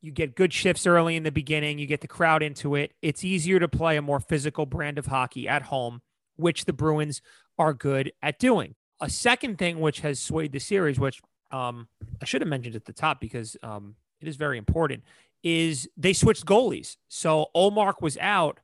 You 0.00 0.12
get 0.12 0.36
good 0.36 0.52
shifts 0.52 0.86
early 0.86 1.16
in 1.16 1.24
the 1.24 1.32
beginning. 1.32 1.78
You 1.78 1.86
get 1.86 2.00
the 2.00 2.08
crowd 2.08 2.42
into 2.42 2.76
it. 2.76 2.94
It's 3.02 3.24
easier 3.24 3.58
to 3.58 3.68
play 3.68 3.96
a 3.96 4.02
more 4.02 4.20
physical 4.20 4.64
brand 4.64 4.96
of 4.96 5.06
hockey 5.06 5.48
at 5.48 5.62
home, 5.62 6.02
which 6.36 6.64
the 6.66 6.72
Bruins 6.72 7.20
are 7.58 7.74
good 7.74 8.12
at 8.22 8.38
doing. 8.38 8.76
A 9.00 9.10
second 9.10 9.58
thing 9.58 9.80
which 9.80 10.00
has 10.00 10.20
swayed 10.20 10.52
the 10.52 10.60
series, 10.60 10.98
which 11.00 11.20
um, 11.50 11.88
I 12.22 12.26
should 12.26 12.42
have 12.42 12.48
mentioned 12.48 12.76
at 12.76 12.84
the 12.84 12.92
top 12.92 13.20
because 13.20 13.56
um, 13.62 13.96
it 14.20 14.28
is 14.28 14.36
very 14.36 14.56
important, 14.58 15.02
is 15.42 15.88
they 15.96 16.12
switched 16.12 16.44
goalies. 16.46 16.96
So 17.08 17.46
Ullmark 17.56 18.00
was 18.00 18.16
out 18.18 18.60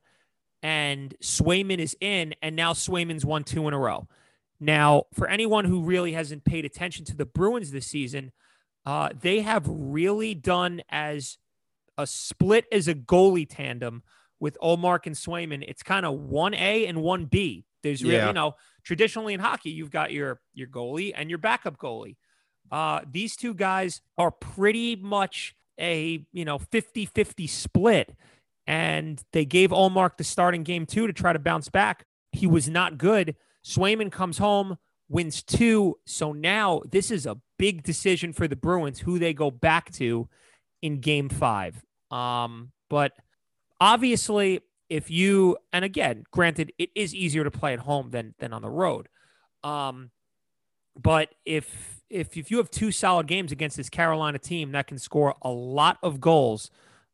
and 0.63 1.15
Swayman 1.21 1.79
is 1.79 1.95
in, 1.99 2.33
and 2.41 2.55
now 2.55 2.73
Swayman's 2.73 3.25
won 3.25 3.43
two 3.43 3.67
in 3.67 3.73
a 3.73 3.79
row. 3.79 4.07
Now, 4.59 5.03
for 5.13 5.27
anyone 5.27 5.65
who 5.65 5.83
really 5.83 6.13
hasn't 6.13 6.45
paid 6.45 6.65
attention 6.65 7.05
to 7.05 7.15
the 7.15 7.25
Bruins 7.25 7.71
this 7.71 7.87
season, 7.87 8.31
uh, 8.85 9.09
they 9.19 9.41
have 9.41 9.65
really 9.67 10.33
done 10.33 10.81
as 10.89 11.37
a 11.97 12.07
split 12.07 12.65
as 12.71 12.87
a 12.87 12.95
goalie 12.95 13.47
tandem 13.49 14.03
with 14.39 14.57
Ullmark 14.61 15.05
and 15.05 15.15
Swayman. 15.15 15.63
It's 15.67 15.83
kind 15.83 16.05
of 16.05 16.13
one 16.19 16.53
A 16.53 16.85
and 16.87 17.01
one 17.01 17.25
B. 17.25 17.65
There's 17.83 18.03
really, 18.03 18.15
Yeah. 18.15 18.27
you 18.27 18.33
know, 18.33 18.55
traditionally 18.83 19.33
in 19.33 19.39
hockey, 19.39 19.69
you've 19.71 19.91
got 19.91 20.11
your 20.11 20.39
your 20.53 20.67
goalie 20.67 21.11
and 21.15 21.29
your 21.29 21.39
backup 21.39 21.77
goalie. 21.77 22.15
Uh, 22.71 23.01
these 23.09 23.35
two 23.35 23.53
guys 23.53 24.01
are 24.17 24.31
pretty 24.31 24.95
much 24.95 25.55
a 25.79 26.25
you 26.31 26.45
know 26.45 26.57
50-50 26.57 27.49
split 27.49 28.15
and 28.67 29.21
they 29.31 29.45
gave 29.45 29.69
Ullmark 29.69 30.17
the 30.17 30.23
starting 30.23 30.63
game 30.63 30.85
two 30.85 31.07
to 31.07 31.13
try 31.13 31.33
to 31.33 31.39
bounce 31.39 31.69
back. 31.69 32.05
He 32.31 32.47
was 32.47 32.69
not 32.69 32.97
good. 32.97 33.35
Swayman 33.63 34.11
comes 34.11 34.37
home, 34.37 34.77
wins 35.09 35.43
two. 35.43 35.97
So 36.05 36.31
now 36.31 36.81
this 36.89 37.11
is 37.11 37.25
a 37.25 37.37
big 37.57 37.83
decision 37.83 38.33
for 38.33 38.47
the 38.47 38.55
Bruins 38.55 38.99
who 38.99 39.19
they 39.19 39.33
go 39.33 39.51
back 39.51 39.91
to 39.93 40.27
in 40.81 40.99
game 40.99 41.29
five. 41.29 41.83
Um, 42.11 42.71
but 42.89 43.13
obviously, 43.79 44.61
if 44.89 45.09
you 45.09 45.57
and 45.73 45.83
again, 45.83 46.23
granted, 46.31 46.71
it 46.77 46.89
is 46.95 47.15
easier 47.15 47.43
to 47.43 47.51
play 47.51 47.73
at 47.73 47.79
home 47.79 48.11
than 48.11 48.35
than 48.39 48.53
on 48.53 48.61
the 48.61 48.69
road. 48.69 49.07
Um, 49.63 50.11
but 50.99 51.33
if 51.45 52.01
if 52.09 52.37
if 52.37 52.51
you 52.51 52.57
have 52.57 52.69
two 52.69 52.91
solid 52.91 53.27
games 53.27 53.51
against 53.51 53.77
this 53.77 53.89
Carolina 53.89 54.37
team 54.37 54.71
that 54.73 54.87
can 54.87 54.99
score 54.99 55.35
a 55.41 55.49
lot 55.49 55.97
of 56.03 56.21
goals, 56.21 56.69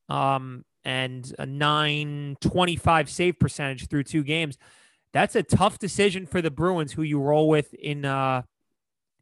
um, 0.10 0.66
and 0.84 1.34
a 1.38 1.46
925 1.46 3.10
save 3.10 3.40
percentage 3.40 3.88
through 3.88 4.04
two 4.04 4.24
games, 4.24 4.58
that's 5.14 5.36
a 5.36 5.44
tough 5.44 5.80
decision 5.80 6.26
for 6.26 6.42
the 6.42 6.52
Bruins 6.52 6.94
who 6.94 7.04
you 7.04 7.20
roll 7.20 7.50
with 7.50 7.74
in 7.74 8.06
uh 8.06 8.44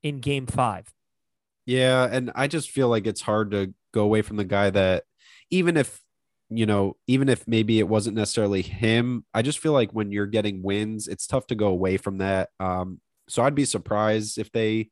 in 0.03 0.19
game 0.19 0.47
5. 0.47 0.93
Yeah, 1.65 2.07
and 2.09 2.31
I 2.35 2.47
just 2.47 2.69
feel 2.69 2.87
like 2.87 3.05
it's 3.05 3.21
hard 3.21 3.51
to 3.51 3.73
go 3.93 4.03
away 4.03 4.21
from 4.21 4.37
the 4.37 4.45
guy 4.45 4.69
that 4.69 5.03
even 5.49 5.77
if 5.77 6.01
you 6.51 6.65
know, 6.65 6.97
even 7.05 7.29
if 7.29 7.47
maybe 7.47 7.77
it 7.79 7.87
wasn't 7.87 8.15
necessarily 8.15 8.63
him, 8.63 9.23
I 9.33 9.43
just 9.43 9.59
feel 9.59 9.71
like 9.71 9.91
when 9.91 10.11
you're 10.11 10.25
getting 10.25 10.63
wins, 10.63 11.07
it's 11.07 11.27
tough 11.27 11.45
to 11.47 11.55
go 11.55 11.67
away 11.67 11.97
from 11.97 12.17
that. 12.17 12.49
Um, 12.59 13.01
so 13.27 13.43
I'd 13.43 13.53
be 13.53 13.65
surprised 13.65 14.39
if 14.39 14.51
they 14.51 14.89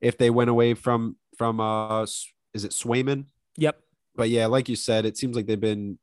if 0.00 0.18
they 0.18 0.30
went 0.30 0.50
away 0.50 0.74
from 0.74 1.16
from 1.38 1.60
uh 1.60 2.02
is 2.02 2.64
it 2.64 2.72
Swayman? 2.72 3.26
Yep. 3.56 3.80
But 4.16 4.30
yeah, 4.30 4.46
like 4.46 4.68
you 4.68 4.76
said, 4.76 5.04
it 5.06 5.16
seems 5.16 5.36
like 5.36 5.46
they've 5.46 5.60
been 5.60 5.98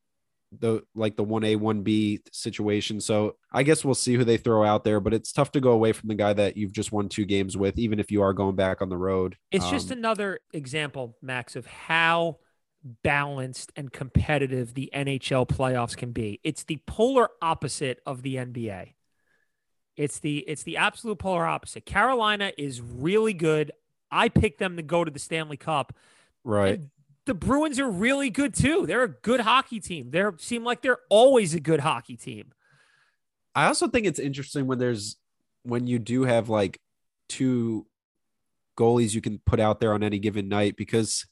the 0.59 0.83
like 0.95 1.15
the 1.15 1.25
1A 1.25 1.57
1B 1.57 2.21
situation. 2.31 2.99
So 3.01 3.35
I 3.51 3.63
guess 3.63 3.83
we'll 3.85 3.95
see 3.95 4.15
who 4.15 4.23
they 4.23 4.37
throw 4.37 4.63
out 4.63 4.83
there, 4.83 4.99
but 4.99 5.13
it's 5.13 5.31
tough 5.31 5.51
to 5.53 5.61
go 5.61 5.71
away 5.71 5.91
from 5.93 6.09
the 6.09 6.15
guy 6.15 6.33
that 6.33 6.57
you've 6.57 6.73
just 6.73 6.91
won 6.91 7.09
two 7.09 7.25
games 7.25 7.57
with 7.57 7.77
even 7.79 7.99
if 7.99 8.11
you 8.11 8.21
are 8.21 8.33
going 8.33 8.55
back 8.55 8.81
on 8.81 8.89
the 8.89 8.97
road. 8.97 9.37
It's 9.51 9.69
just 9.69 9.91
Um, 9.91 9.97
another 9.99 10.39
example, 10.53 11.17
Max, 11.21 11.55
of 11.55 11.65
how 11.65 12.39
balanced 12.83 13.71
and 13.75 13.91
competitive 13.91 14.73
the 14.73 14.89
NHL 14.93 15.47
playoffs 15.47 15.95
can 15.95 16.11
be. 16.11 16.39
It's 16.43 16.63
the 16.63 16.81
polar 16.85 17.29
opposite 17.41 18.01
of 18.05 18.21
the 18.23 18.35
NBA. 18.35 18.93
It's 19.95 20.19
the 20.19 20.39
it's 20.39 20.63
the 20.63 20.77
absolute 20.77 21.19
polar 21.19 21.45
opposite. 21.45 21.85
Carolina 21.85 22.51
is 22.57 22.81
really 22.81 23.33
good. 23.33 23.71
I 24.11 24.29
picked 24.29 24.59
them 24.59 24.75
to 24.77 24.83
go 24.83 25.03
to 25.03 25.11
the 25.11 25.19
Stanley 25.19 25.57
Cup. 25.57 25.93
right. 26.43 26.81
The 27.25 27.33
Bruins 27.33 27.79
are 27.79 27.89
really 27.89 28.29
good 28.29 28.53
too. 28.53 28.85
They're 28.85 29.03
a 29.03 29.07
good 29.09 29.41
hockey 29.41 29.79
team. 29.79 30.11
They 30.11 30.23
seem 30.37 30.63
like 30.63 30.81
they're 30.81 30.99
always 31.09 31.53
a 31.53 31.59
good 31.59 31.79
hockey 31.79 32.17
team. 32.17 32.51
I 33.55 33.67
also 33.67 33.87
think 33.87 34.05
it's 34.05 34.19
interesting 34.19 34.67
when 34.67 34.79
there's 34.79 35.15
when 35.63 35.87
you 35.87 35.99
do 35.99 36.23
have 36.23 36.49
like 36.49 36.79
two 37.29 37.85
goalies 38.77 39.13
you 39.13 39.21
can 39.21 39.39
put 39.45 39.59
out 39.59 39.79
there 39.79 39.93
on 39.93 40.03
any 40.03 40.19
given 40.19 40.49
night 40.49 40.75
because 40.75 41.25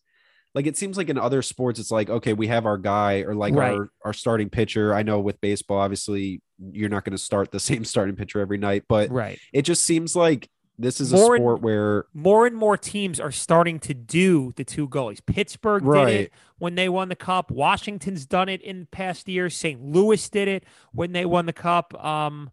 like 0.54 0.68
it 0.68 0.78
seems 0.78 0.96
like 0.96 1.10
in 1.10 1.18
other 1.18 1.42
sports 1.42 1.80
it's 1.80 1.90
like 1.92 2.10
okay 2.10 2.34
we 2.34 2.46
have 2.48 2.66
our 2.68 2.78
guy 2.78 3.22
or 3.22 3.34
like 3.34 3.54
Right. 3.56 3.74
our 3.74 3.90
our 4.06 4.14
starting 4.14 4.48
pitcher 4.50 4.94
i 4.94 5.02
know 5.02 5.20
with 5.20 5.42
baseball 5.42 5.80
obviously 5.80 6.42
you're 6.72 6.88
not 6.90 7.04
going 7.04 7.18
to 7.18 7.22
start 7.22 7.52
the 7.52 7.60
same 7.70 7.84
starting 7.84 8.16
pitcher 8.16 8.40
every 8.40 8.60
night 8.60 8.84
but 8.88 9.10
Right. 9.10 9.40
it 9.52 9.64
just 9.64 9.84
seems 9.84 10.16
like 10.16 10.48
this 10.78 11.00
is 11.02 11.14
a 11.14 11.16
More 11.16 11.36
in- 11.36 11.42
sport 11.42 11.62
where 11.62 12.06
More 12.14 12.46
and 12.48 12.56
more 12.56 12.78
teams 12.78 13.20
are 13.20 13.32
starting 13.32 13.80
to 13.82 13.94
do 13.94 14.52
the 14.56 14.64
two 14.64 14.88
goalies. 14.88 15.20
Pittsburgh 15.26 15.84
did 15.84 16.08
it 16.10 16.34
when 16.58 16.76
they 16.76 16.90
won 16.90 17.10
the 17.10 17.16
cup. 17.16 17.52
Washington's 17.52 18.26
done 18.26 18.50
it 18.50 18.62
in 18.62 18.88
past 18.92 19.28
years. 19.28 19.56
St. 19.56 19.82
Louis 19.82 20.28
did 20.30 20.48
it 20.48 20.64
when 20.92 21.12
they 21.12 21.26
won 21.26 21.46
the 21.46 21.54
cup. 21.54 21.94
Um, 22.04 22.50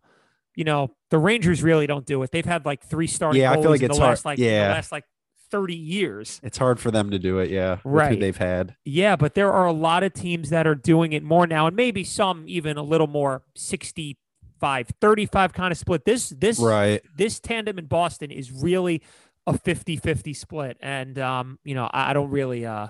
you 0.55 0.65
know, 0.65 0.91
the 1.11 1.19
Rangers 1.19 1.63
really 1.63 1.87
don't 1.87 2.05
do 2.05 2.23
it. 2.23 2.31
They've 2.33 2.45
had 2.45 2.67
like 2.67 2.83
three 2.85 3.07
starting 3.07 3.41
Yeah, 3.41 3.53
I 3.53 3.55
feel 3.55 3.65
goalies 3.65 3.69
like 3.71 3.81
in 3.83 3.91
it's 3.91 3.97
the 3.99 4.03
hard- 4.05 4.11
last 4.13 4.25
like 4.25 4.39
yeah. 4.39 4.69
the 4.69 4.75
last 4.75 4.93
like 4.93 5.05
30 5.51 5.75
years. 5.77 6.41
it's 6.43 6.59
hard 6.59 6.79
for 6.79 6.91
them 6.91 7.11
to 7.11 7.19
do 7.19 7.39
it 7.39 7.49
yeah 7.49 7.79
Right. 7.83 8.21
they've 8.21 8.37
had 8.37 8.77
Yeah, 8.85 9.17
but 9.17 9.35
there 9.35 9.51
are 9.51 9.65
a 9.67 9.73
lot 9.73 10.03
of 10.03 10.13
teams 10.13 10.51
that 10.51 10.67
are 10.67 10.75
doing 10.75 11.15
it 11.15 11.23
more 11.23 11.47
now, 11.47 11.67
and 11.69 11.75
maybe 11.75 12.05
some 12.05 12.45
even 12.47 12.77
a 12.77 12.83
little 12.83 13.07
more 13.07 13.45
65, 13.55 14.17
35 14.61 15.53
kind 15.53 15.73
of 15.73 15.79
split. 15.79 16.05
This 16.05 16.29
this 16.31 16.59
right 16.59 17.01
this 17.17 17.41
tandem 17.41 17.79
in 17.79 17.87
Boston 17.87 18.31
is 18.31 18.51
really 18.53 19.03
a 19.47 19.53
50-50 19.55 20.37
split. 20.37 20.77
And 20.81 21.19
um, 21.19 21.59
you 21.65 21.75
know, 21.75 21.85
I, 21.91 22.11
I 22.11 22.13
don't 22.13 22.31
really 22.31 22.67
uh 22.67 22.89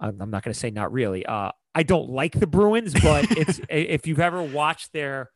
I'm 0.00 0.30
not 0.30 0.42
gonna 0.42 0.54
say 0.54 0.70
not 0.70 0.92
really. 0.92 1.24
Uh 1.26 1.50
I 1.74 1.82
don't 1.82 2.08
like 2.10 2.38
the 2.38 2.46
Bruins, 2.46 2.94
but 3.02 3.26
it's 3.36 3.60
if 3.68 4.06
you've 4.06 4.20
ever 4.20 4.42
watched 4.42 4.92
their 4.92 5.30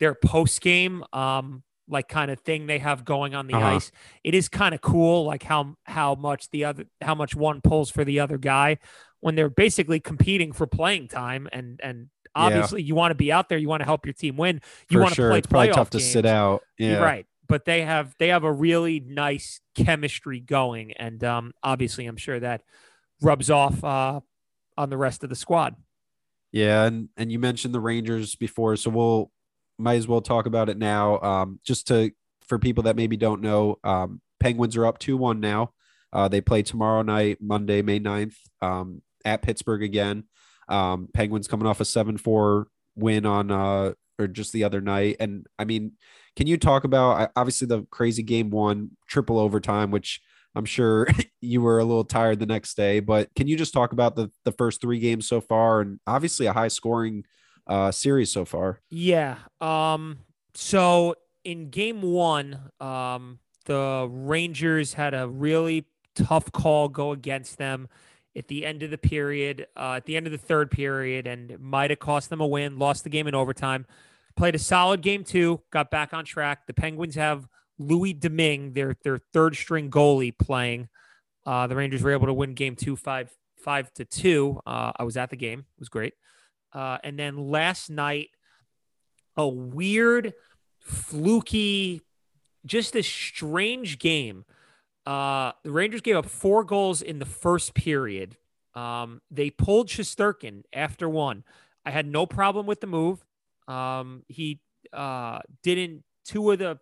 their 0.00 0.14
post 0.14 0.60
game 0.60 1.04
um 1.12 1.62
like 1.86 2.08
kind 2.08 2.30
of 2.30 2.40
thing 2.40 2.66
they 2.66 2.78
have 2.78 3.04
going 3.04 3.34
on 3.34 3.46
the 3.46 3.54
Uh-huh. 3.54 3.76
ice, 3.76 3.92
it 4.24 4.34
is 4.34 4.48
kind 4.48 4.74
of 4.74 4.80
cool 4.80 5.24
like 5.24 5.42
how 5.42 5.76
how 5.84 6.14
much 6.14 6.50
the 6.50 6.64
other 6.64 6.86
how 7.02 7.14
much 7.14 7.34
one 7.36 7.60
pulls 7.60 7.90
for 7.90 8.04
the 8.04 8.20
other 8.20 8.38
guy 8.38 8.78
when 9.20 9.34
they're 9.34 9.50
basically 9.50 10.00
competing 10.00 10.52
for 10.52 10.66
playing 10.66 11.08
time 11.08 11.48
and 11.52 11.80
and 11.82 12.08
Yeah. 12.36 12.42
obviously 12.42 12.82
you 12.82 12.94
want 12.94 13.12
to 13.12 13.14
be 13.14 13.30
out 13.30 13.48
there, 13.48 13.58
you 13.58 13.68
want 13.68 13.80
to 13.80 13.84
help 13.84 14.06
your 14.06 14.12
team 14.12 14.36
win. 14.36 14.60
You 14.88 14.98
for 14.98 15.02
want 15.02 15.10
to 15.10 15.16
sure 15.16 15.30
play 15.30 15.38
it's 15.38 15.46
probably 15.46 15.70
tough 15.70 15.90
to 15.90 16.00
sit 16.00 16.26
out 16.26 16.62
yeah 16.78 16.98
Right. 16.98 17.26
But 17.46 17.64
they 17.64 17.82
have 17.82 18.14
they 18.18 18.28
have 18.28 18.44
a 18.44 18.52
really 18.52 19.00
nice 19.00 19.60
chemistry 19.74 20.40
going. 20.40 20.92
And 20.92 21.22
um, 21.22 21.52
obviously 21.62 22.06
I'm 22.06 22.16
sure 22.16 22.40
that 22.40 22.62
rubs 23.20 23.50
off 23.50 23.82
uh, 23.84 24.20
on 24.76 24.90
the 24.90 24.96
rest 24.96 25.22
of 25.22 25.30
the 25.30 25.36
squad. 25.36 25.76
Yeah, 26.52 26.84
and 26.84 27.08
and 27.16 27.32
you 27.32 27.38
mentioned 27.40 27.74
the 27.74 27.80
Rangers 27.80 28.36
before, 28.36 28.76
so 28.76 28.88
we'll 28.90 29.32
might 29.76 29.96
as 29.96 30.06
well 30.06 30.20
talk 30.20 30.46
about 30.46 30.68
it 30.68 30.78
now. 30.78 31.20
Um, 31.20 31.58
just 31.64 31.88
to 31.88 32.12
for 32.46 32.58
people 32.60 32.84
that 32.84 32.94
maybe 32.94 33.16
don't 33.16 33.40
know, 33.40 33.78
um, 33.82 34.20
Penguins 34.38 34.76
are 34.76 34.86
up 34.86 34.98
two 34.98 35.16
one 35.16 35.40
now. 35.40 35.72
Uh, 36.12 36.28
they 36.28 36.40
play 36.40 36.62
tomorrow 36.62 37.02
night, 37.02 37.38
Monday, 37.40 37.82
May 37.82 37.98
9th, 37.98 38.36
um, 38.62 39.02
at 39.24 39.42
Pittsburgh 39.42 39.82
again. 39.82 40.24
Um, 40.68 41.08
Penguins 41.12 41.48
coming 41.48 41.66
off 41.66 41.80
a 41.80 41.84
seven 41.84 42.16
four 42.16 42.68
win 42.96 43.26
on 43.26 43.50
uh 43.50 43.92
or 44.18 44.28
just 44.28 44.52
the 44.52 44.64
other 44.64 44.80
night, 44.80 45.16
and 45.20 45.46
I 45.58 45.64
mean, 45.64 45.92
can 46.36 46.46
you 46.46 46.56
talk 46.56 46.84
about 46.84 47.32
obviously 47.36 47.66
the 47.66 47.84
crazy 47.90 48.22
game 48.22 48.50
one 48.50 48.90
triple 49.08 49.38
overtime, 49.38 49.90
which 49.90 50.20
I'm 50.54 50.64
sure 50.64 51.08
you 51.40 51.60
were 51.60 51.78
a 51.78 51.84
little 51.84 52.04
tired 52.04 52.38
the 52.38 52.46
next 52.46 52.74
day, 52.74 53.00
but 53.00 53.28
can 53.34 53.48
you 53.48 53.56
just 53.56 53.72
talk 53.72 53.92
about 53.92 54.16
the 54.16 54.30
the 54.44 54.52
first 54.52 54.80
three 54.80 54.98
games 54.98 55.26
so 55.26 55.40
far 55.40 55.80
and 55.80 56.00
obviously 56.06 56.46
a 56.46 56.52
high 56.52 56.68
scoring 56.68 57.24
uh 57.66 57.90
series 57.90 58.30
so 58.30 58.44
far? 58.44 58.80
Yeah. 58.90 59.38
Um, 59.60 60.18
so 60.54 61.16
in 61.44 61.70
game 61.70 62.02
one, 62.02 62.70
um, 62.80 63.38
the 63.66 64.08
Rangers 64.10 64.94
had 64.94 65.14
a 65.14 65.28
really 65.28 65.86
tough 66.14 66.52
call 66.52 66.88
go 66.88 67.12
against 67.12 67.58
them 67.58 67.88
at 68.36 68.48
the 68.48 68.66
end 68.66 68.82
of 68.82 68.90
the 68.90 68.98
period, 68.98 69.66
uh, 69.76 69.94
at 69.94 70.06
the 70.06 70.16
end 70.16 70.26
of 70.26 70.32
the 70.32 70.38
third 70.38 70.70
period, 70.70 71.26
and 71.26 71.58
might 71.60 71.90
have 71.90 71.98
cost 71.98 72.30
them 72.30 72.40
a 72.40 72.46
win, 72.46 72.78
lost 72.78 73.04
the 73.04 73.10
game 73.10 73.26
in 73.26 73.34
overtime. 73.34 73.86
Played 74.36 74.56
a 74.56 74.58
solid 74.58 75.00
game 75.00 75.22
two, 75.22 75.60
got 75.70 75.90
back 75.90 76.12
on 76.12 76.24
track. 76.24 76.66
The 76.66 76.74
Penguins 76.74 77.14
have 77.14 77.46
Louis 77.78 78.12
Domingue, 78.12 78.72
their 78.72 78.96
their 79.04 79.18
third 79.18 79.56
string 79.56 79.90
goalie, 79.90 80.36
playing. 80.36 80.88
Uh, 81.46 81.66
the 81.66 81.76
Rangers 81.76 82.02
were 82.02 82.12
able 82.12 82.26
to 82.26 82.34
win 82.34 82.54
game 82.54 82.74
two, 82.74 82.96
five 82.96 83.30
five 83.56 83.92
to 83.94 84.04
two. 84.04 84.60
Uh, 84.66 84.92
I 84.96 85.04
was 85.04 85.16
at 85.16 85.30
the 85.30 85.36
game; 85.36 85.60
it 85.60 85.80
was 85.80 85.88
great. 85.88 86.14
Uh, 86.72 86.98
and 87.04 87.16
then 87.16 87.36
last 87.36 87.88
night, 87.88 88.30
a 89.36 89.46
weird, 89.46 90.34
fluky, 90.80 92.02
just 92.66 92.96
a 92.96 93.02
strange 93.02 93.98
game. 94.00 94.44
Uh, 95.06 95.52
the 95.62 95.70
Rangers 95.70 96.00
gave 96.00 96.16
up 96.16 96.26
four 96.26 96.64
goals 96.64 97.02
in 97.02 97.18
the 97.18 97.26
first 97.26 97.74
period. 97.74 98.36
Um, 98.74 99.20
they 99.30 99.50
pulled 99.50 99.88
Shesterkin 99.88 100.62
after 100.72 101.08
one. 101.08 101.44
I 101.84 101.90
had 101.90 102.06
no 102.06 102.26
problem 102.26 102.66
with 102.66 102.80
the 102.80 102.86
move. 102.86 103.24
Um, 103.68 104.24
he 104.28 104.60
uh, 104.92 105.40
didn't. 105.62 106.04
Two 106.24 106.50
of 106.50 106.58
the, 106.58 106.78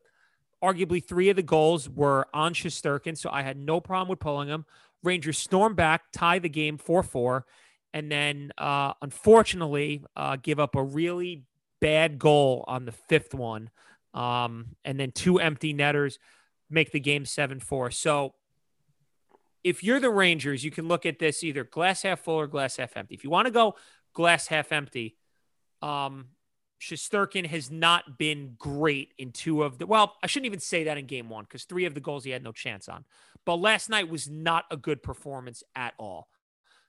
arguably 0.63 1.05
three 1.05 1.29
of 1.29 1.37
the 1.37 1.43
goals 1.43 1.89
were 1.89 2.29
on 2.33 2.55
Shesterkin, 2.55 3.19
so 3.19 3.29
I 3.31 3.43
had 3.43 3.57
no 3.57 3.81
problem 3.81 4.09
with 4.09 4.21
pulling 4.21 4.49
him. 4.49 4.65
Rangers 5.03 5.39
storm 5.39 5.75
back, 5.75 6.03
tie 6.13 6.39
the 6.39 6.49
game 6.49 6.79
four 6.79 7.03
four, 7.03 7.45
and 7.93 8.11
then 8.11 8.53
uh, 8.57 8.93
unfortunately 9.03 10.05
uh, 10.15 10.37
give 10.41 10.61
up 10.61 10.77
a 10.77 10.83
really 10.83 11.43
bad 11.81 12.21
goal 12.21 12.65
on 12.69 12.85
the 12.85 12.93
fifth 12.93 13.35
one, 13.35 13.71
um, 14.15 14.77
and 14.85 15.01
then 15.01 15.11
two 15.11 15.41
empty 15.41 15.73
netters 15.73 16.21
make 16.73 16.93
the 16.93 17.01
game 17.01 17.25
seven 17.25 17.61
four. 17.61 17.91
So 17.91 18.35
if 19.65 19.85
you're 19.85 20.01
the 20.01 20.11
Rangers, 20.11 20.65
you 20.65 20.71
can 20.71 20.89
look 20.89 21.07
at 21.07 21.19
this 21.19 21.45
either 21.45 21.65
glass 21.65 22.03
half 22.03 22.21
full 22.21 22.35
or 22.35 22.47
glass 22.47 22.77
half 22.77 22.97
empty. 22.97 23.15
If 23.15 23.25
you 23.25 23.31
want 23.31 23.47
to 23.47 23.53
go 23.53 23.77
glass 24.13 24.47
half 24.49 24.73
empty, 24.73 25.17
um, 25.81 26.29
Shesterkin 26.81 27.47
has 27.47 27.71
not 27.71 28.19
been 28.19 28.55
great 28.59 29.15
in 29.19 29.31
two 29.31 29.63
of 29.63 29.79
the. 29.79 29.87
Well, 29.87 30.17
I 30.23 30.27
shouldn't 30.27 30.47
even 30.47 30.61
say 30.61 30.85
that 30.85 30.99
in 30.99 31.07
game 31.07 31.29
one 31.29 31.45
because 31.45 31.65
three 31.65 31.85
of 31.85 31.95
the 31.95 32.01
goals 32.01 32.25
he 32.25 32.31
had 32.31 32.43
no 32.43 32.53
chance 32.53 32.89
on. 32.89 33.05
But 33.45 33.57
last 33.57 33.89
night 33.89 34.09
was 34.09 34.29
not 34.29 34.65
a 34.71 34.77
good 34.77 35.03
performance 35.03 35.63
at 35.77 35.95
all. 35.99 36.29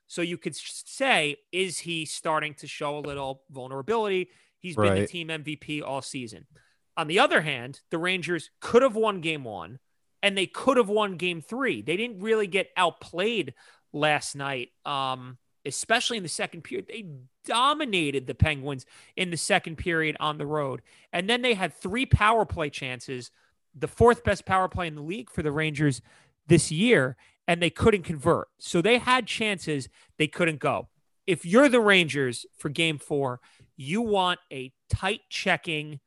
So 0.08 0.22
you 0.22 0.38
could 0.38 0.56
say, 0.56 1.38
is 1.52 1.80
he 1.80 2.06
starting 2.06 2.54
to 2.56 2.68
show 2.68 2.98
a 2.98 3.00
little 3.00 3.44
vulnerability? 3.52 4.30
He's 4.60 4.76
been 4.76 4.96
the 4.96 5.08
team 5.08 5.28
MVP 5.28 5.82
all 5.84 6.02
season. 6.02 6.46
On 6.96 7.08
the 7.08 7.20
other 7.20 7.42
hand, 7.42 7.82
the 7.90 7.98
Rangers 7.98 8.52
could 8.60 8.82
have 8.82 8.96
won 8.96 9.22
game 9.22 9.44
one 9.44 9.80
and 10.22 10.38
they 10.38 10.48
could 10.48 10.78
have 10.78 10.90
won 10.90 11.18
game 11.18 11.42
three. 11.42 11.82
They 11.82 11.98
didn't 11.98 12.22
really 12.22 12.48
get 12.48 12.70
outplayed 12.78 13.54
last 13.92 14.36
night, 14.36 14.70
um, 14.86 15.38
especially 15.66 16.18
in 16.18 16.24
the 16.24 16.30
second 16.30 16.64
period. 16.64 16.88
They 16.88 17.06
dominated 17.46 18.26
the 18.28 18.36
Penguins 18.36 18.86
in 19.16 19.32
the 19.32 19.38
second 19.38 19.78
period 19.78 20.16
on 20.20 20.38
the 20.38 20.46
road. 20.46 20.82
And 21.12 21.30
then 21.30 21.42
they 21.42 21.54
had 21.54 21.74
three 21.74 22.06
power 22.06 22.46
play 22.46 22.70
chances, 22.70 23.32
the 23.76 23.88
fourth 23.88 24.24
best 24.24 24.46
power 24.46 24.70
play 24.70 24.88
in 24.88 24.96
the 24.96 25.02
league 25.02 25.30
for 25.30 25.44
the 25.44 25.52
Rangers 25.52 26.02
this 26.48 26.72
year, 26.72 27.18
and 27.48 27.62
they 27.62 27.70
couldn't 27.70 28.04
convert. 28.04 28.48
So 28.60 28.82
they 28.82 29.00
had 29.00 29.28
chances, 29.28 29.90
they 30.18 30.28
couldn't 30.28 30.60
go. 30.60 30.90
If 31.26 31.46
you're 31.46 31.70
the 31.70 31.80
Rangers 31.82 32.46
for 32.58 32.70
game 32.70 32.98
four, 32.98 33.40
you 33.76 34.02
want 34.02 34.40
a 34.52 34.72
tight 34.90 35.22
checking, 35.30 36.00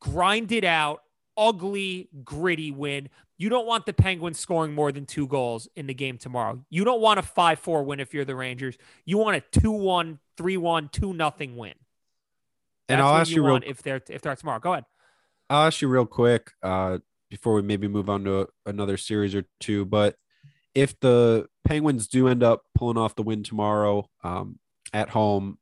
grinded 0.00 0.64
out, 0.64 1.02
ugly, 1.36 2.08
gritty 2.24 2.70
win. 2.70 3.08
You 3.36 3.48
don't 3.48 3.66
want 3.66 3.86
the 3.86 3.92
Penguins 3.92 4.38
scoring 4.38 4.74
more 4.74 4.92
than 4.92 5.06
two 5.06 5.26
goals 5.26 5.68
in 5.74 5.86
the 5.86 5.94
game 5.94 6.18
tomorrow. 6.18 6.64
You 6.70 6.84
don't 6.84 7.00
want 7.00 7.18
a 7.18 7.22
5 7.22 7.58
4 7.58 7.82
win 7.82 8.00
if 8.00 8.14
you're 8.14 8.24
the 8.24 8.36
Rangers. 8.36 8.76
You 9.04 9.18
want 9.18 9.36
a 9.36 9.60
2 9.60 9.70
1, 9.70 10.18
3 10.36 10.56
1, 10.56 10.88
2 10.92 11.12
nothing 11.12 11.56
win. 11.56 11.74
And 12.88 13.00
I'll 13.00 13.16
ask 13.16 13.30
you 13.30 13.44
real 13.44 13.60
if 13.64 13.82
they're 13.82 14.02
if 14.08 14.22
they're 14.22 14.36
tomorrow. 14.36 14.60
Go 14.60 14.72
ahead. 14.72 14.84
I'll 15.50 15.66
ask 15.66 15.80
you 15.80 15.88
real 15.88 16.06
quick 16.06 16.52
uh, 16.62 16.98
before 17.30 17.54
we 17.54 17.62
maybe 17.62 17.88
move 17.88 18.08
on 18.08 18.24
to 18.24 18.48
another 18.66 18.96
series 18.96 19.34
or 19.34 19.44
two. 19.60 19.84
But 19.84 20.16
if 20.74 20.98
the 21.00 21.46
Penguins 21.64 22.08
do 22.08 22.28
end 22.28 22.42
up 22.42 22.62
pulling 22.74 22.98
off 22.98 23.14
the 23.14 23.22
win 23.22 23.42
tomorrow 23.42 24.08
um, 24.22 24.58
at 24.92 25.10
home, 25.10 25.58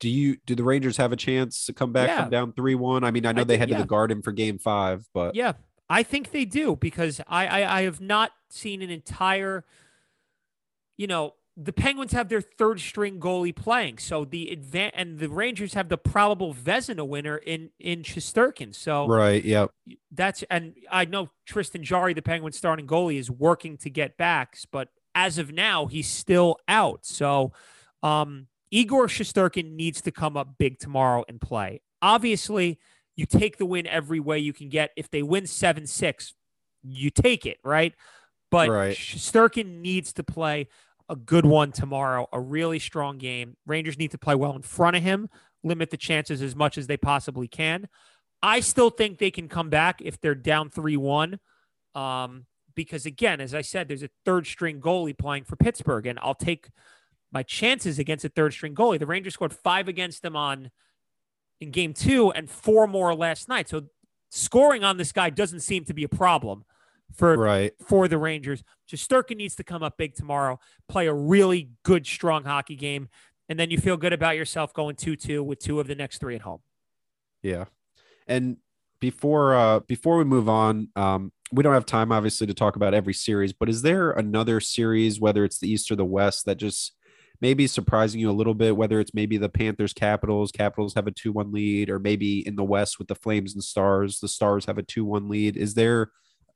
do 0.00 0.08
you 0.08 0.36
do 0.46 0.54
the 0.54 0.64
Rangers 0.64 0.96
have 0.98 1.12
a 1.12 1.16
chance 1.16 1.64
to 1.66 1.72
come 1.72 1.92
back 1.92 2.08
Yeah. 2.08 2.22
from 2.22 2.30
down 2.30 2.52
three 2.52 2.74
one? 2.74 3.04
I 3.04 3.10
mean, 3.10 3.24
I 3.26 3.32
know 3.32 3.42
I 3.42 3.44
they 3.44 3.54
think- 3.58 3.70
head 3.70 3.76
to 3.76 3.82
the 3.82 3.86
Garden 3.88 4.22
for 4.22 4.32
Game 4.32 4.58
Five, 4.58 5.06
but 5.14 5.34
Yeah, 5.34 5.52
I 5.88 6.02
think 6.02 6.30
they 6.32 6.44
do 6.44 6.76
because 6.76 7.20
I, 7.28 7.46
I 7.46 7.78
I 7.78 7.82
have 7.82 8.00
not 8.00 8.32
seen 8.50 8.82
an 8.82 8.90
entire, 8.90 9.64
you 10.96 11.06
know, 11.06 11.34
the 11.58 11.72
Penguins 11.72 12.12
have 12.12 12.28
their 12.28 12.42
third 12.42 12.80
string 12.80 13.18
goalie 13.18 13.56
playing, 13.56 13.96
so 13.96 14.26
the 14.26 14.54
advan 14.54 14.90
and 14.92 15.18
the 15.18 15.28
Rangers 15.30 15.72
have 15.72 15.88
the 15.88 15.96
probable 15.96 16.52
Vezina 16.52 17.06
winner 17.08 17.38
in 17.38 17.70
in 17.78 18.02
Shesterkin. 18.02 18.74
So 18.74 19.06
right, 19.06 19.42
yep, 19.42 19.70
that's 20.10 20.44
and 20.50 20.74
I 20.90 21.06
know 21.06 21.30
Tristan 21.46 21.82
Jarry, 21.82 22.12
the 22.12 22.20
Penguins 22.20 22.58
starting 22.58 22.86
goalie, 22.86 23.18
is 23.18 23.30
working 23.30 23.78
to 23.78 23.88
get 23.90 24.18
backs, 24.18 24.66
but 24.66 24.88
as 25.14 25.38
of 25.38 25.50
now, 25.50 25.86
he's 25.86 26.08
still 26.08 26.58
out. 26.68 27.06
So 27.06 27.52
um, 28.02 28.48
Igor 28.70 29.06
Shesterkin 29.06 29.72
needs 29.72 30.00
to 30.02 30.10
come 30.10 30.36
up 30.36 30.58
big 30.58 30.78
tomorrow 30.78 31.24
and 31.28 31.40
play. 31.40 31.80
Obviously, 32.02 32.78
you 33.16 33.26
take 33.26 33.58
the 33.58 33.66
win 33.66 33.86
every 33.86 34.20
way 34.20 34.38
you 34.38 34.52
can 34.52 34.68
get. 34.68 34.90
If 34.96 35.10
they 35.10 35.22
win 35.22 35.46
seven 35.46 35.86
six, 35.86 36.34
you 36.82 37.10
take 37.10 37.46
it, 37.46 37.58
right? 37.64 37.94
But 38.50 38.68
Right. 38.68 38.96
Shesterkin 38.96 39.80
needs 39.80 40.12
to 40.14 40.24
play 40.24 40.68
a 41.08 41.16
good 41.16 41.46
one 41.46 41.72
tomorrow, 41.72 42.28
a 42.32 42.40
really 42.40 42.78
strong 42.78 43.18
game. 43.18 43.56
Rangers 43.66 43.98
need 43.98 44.10
to 44.10 44.18
play 44.18 44.34
well 44.34 44.54
in 44.56 44.62
front 44.62 44.96
of 44.96 45.02
him, 45.02 45.28
limit 45.62 45.90
the 45.90 45.96
chances 45.96 46.42
as 46.42 46.56
much 46.56 46.78
as 46.78 46.86
they 46.86 46.96
possibly 46.96 47.48
can. 47.48 47.88
I 48.42 48.60
still 48.60 48.90
think 48.90 49.18
they 49.18 49.30
can 49.30 49.48
come 49.48 49.70
back 49.70 50.00
if 50.02 50.20
they're 50.20 50.34
down 50.34 50.70
3 50.70 50.96
1. 50.96 51.38
Um, 51.94 52.46
because 52.74 53.06
again, 53.06 53.40
as 53.40 53.54
I 53.54 53.62
said, 53.62 53.88
there's 53.88 54.02
a 54.02 54.10
third 54.24 54.46
string 54.46 54.80
goalie 54.80 55.16
playing 55.16 55.44
for 55.44 55.56
Pittsburgh, 55.56 56.06
and 56.06 56.18
I'll 56.20 56.34
take 56.34 56.68
my 57.32 57.42
chances 57.42 57.98
against 57.98 58.24
a 58.24 58.28
third 58.28 58.52
string 58.52 58.74
goalie. 58.74 58.98
The 58.98 59.06
Rangers 59.06 59.34
scored 59.34 59.52
five 59.52 59.88
against 59.88 60.22
them 60.22 60.36
on 60.36 60.70
in 61.60 61.70
game 61.70 61.92
two 61.92 62.30
and 62.32 62.48
four 62.48 62.86
more 62.86 63.14
last 63.14 63.48
night. 63.48 63.68
So 63.68 63.84
scoring 64.30 64.84
on 64.84 64.96
this 64.96 65.12
guy 65.12 65.30
doesn't 65.30 65.60
seem 65.60 65.84
to 65.84 65.94
be 65.94 66.04
a 66.04 66.08
problem 66.08 66.64
for 67.14 67.36
right. 67.36 67.72
for 67.84 68.08
the 68.08 68.18
Rangers. 68.18 68.62
Sturkin 68.90 69.36
needs 69.36 69.56
to 69.56 69.64
come 69.64 69.82
up 69.82 69.96
big 69.96 70.14
tomorrow, 70.14 70.58
play 70.88 71.06
a 71.06 71.14
really 71.14 71.70
good, 71.82 72.06
strong 72.06 72.44
hockey 72.44 72.76
game, 72.76 73.08
and 73.48 73.58
then 73.58 73.70
you 73.70 73.78
feel 73.78 73.96
good 73.96 74.12
about 74.12 74.36
yourself 74.36 74.72
going 74.72 74.96
2 74.96 75.16
2 75.16 75.42
with 75.42 75.58
two 75.58 75.80
of 75.80 75.86
the 75.86 75.94
next 75.94 76.18
three 76.18 76.34
at 76.34 76.42
home. 76.42 76.60
Yeah. 77.42 77.66
And 78.26 78.58
before 78.98 79.54
uh 79.54 79.80
before 79.80 80.16
we 80.16 80.24
move 80.24 80.48
on, 80.48 80.88
um 80.96 81.32
we 81.52 81.62
don't 81.62 81.74
have 81.74 81.86
time 81.86 82.10
obviously 82.10 82.46
to 82.48 82.54
talk 82.54 82.76
about 82.76 82.94
every 82.94 83.14
series, 83.14 83.52
but 83.52 83.68
is 83.68 83.82
there 83.82 84.10
another 84.10 84.60
series 84.60 85.20
whether 85.20 85.44
it's 85.44 85.58
the 85.58 85.70
East 85.70 85.90
or 85.90 85.96
the 85.96 86.04
West 86.04 86.44
that 86.46 86.56
just 86.56 86.92
maybe 87.40 87.66
surprising 87.66 88.20
you 88.20 88.30
a 88.30 88.32
little 88.32 88.54
bit 88.54 88.76
whether 88.76 89.00
it's 89.00 89.14
maybe 89.14 89.36
the 89.36 89.48
Panthers 89.48 89.92
Capitals, 89.92 90.52
Capitals 90.52 90.94
have 90.94 91.06
a 91.06 91.12
2-1 91.12 91.52
lead 91.52 91.90
or 91.90 91.98
maybe 91.98 92.46
in 92.46 92.56
the 92.56 92.64
West 92.64 92.98
with 92.98 93.08
the 93.08 93.14
Flames 93.14 93.54
and 93.54 93.62
Stars, 93.62 94.20
the 94.20 94.28
Stars 94.28 94.66
have 94.66 94.78
a 94.78 94.82
2-1 94.82 95.28
lead. 95.28 95.56
Is 95.56 95.74
there 95.74 96.10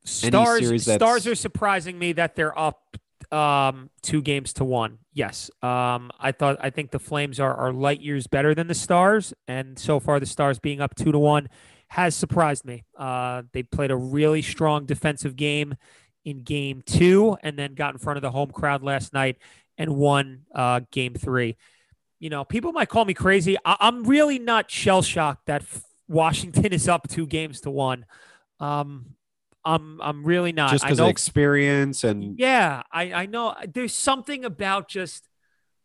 Stars 0.05 0.85
Stars 0.85 1.27
are 1.27 1.35
surprising 1.35 1.99
me 1.99 2.12
that 2.12 2.35
they're 2.37 2.59
up 2.59 2.97
um 3.31 3.90
two 4.03 4.23
games 4.23 4.53
to 4.55 4.64
one. 4.64 4.99
Yes. 5.12 5.51
Um 5.62 6.11
I 6.19 6.33
thought 6.33 6.57
I 6.61 6.71
think 6.71 6.90
the 6.90 6.99
Flames 6.99 7.38
are 7.38 7.55
are 7.55 7.73
light 7.73 8.01
years 8.01 8.27
better 8.27 8.55
than 8.55 8.66
the 8.66 8.75
Stars 8.75 9.35
and 9.47 9.79
so 9.79 10.01
far 10.01 10.19
the 10.19 10.27
Stars 10.27 10.59
being 10.59 10.81
up 10.81 10.95
2 10.97 11.12
to 11.12 11.19
1 11.19 11.49
has 11.88 12.16
surprised 12.16 12.64
me. 12.64 12.85
Uh 12.97 13.43
they 13.53 13.62
played 13.62 13.90
a 13.90 13.97
really 13.97 14.43
strong 14.43 14.87
defensive 14.87 15.37
game 15.37 15.75
in 16.25 16.43
game 16.43 16.83
2 16.87 17.37
and 17.43 17.59
then 17.59 17.75
got 17.75 17.95
in 17.95 17.99
front 17.99 18.16
of 18.16 18.23
the 18.23 18.31
home 18.31 18.51
crowd 18.51 18.83
last 18.83 19.12
night 19.12 19.37
and 19.81 19.97
won 19.97 20.43
uh 20.55 20.81
game 20.93 21.14
3. 21.14 21.57
You 22.21 22.29
know, 22.31 22.45
people 22.45 22.71
might 22.73 22.88
call 22.90 23.05
me 23.07 23.14
crazy. 23.14 23.57
I- 23.64 23.79
I'm 23.81 24.05
really 24.05 24.38
not 24.38 24.71
shell 24.71 25.01
shocked 25.03 25.47
that 25.47 25.62
F- 25.62 25.83
Washington 26.07 26.73
is 26.73 26.87
up 26.87 27.09
2 27.09 27.27
games 27.27 27.62
to 27.62 27.71
1. 27.71 28.05
Um 28.61 29.14
I'm 29.64 30.01
I'm 30.01 30.25
really 30.25 30.53
not. 30.53 30.71
just 30.71 30.85
I 30.85 30.88
because 30.88 31.01
of 31.01 31.09
experience 31.09 32.05
and 32.05 32.38
yeah, 32.38 32.83
I, 32.93 33.12
I 33.12 33.27
know 33.27 33.55
there's 33.75 33.95
something 33.95 34.45
about 34.45 34.88
just 34.88 35.29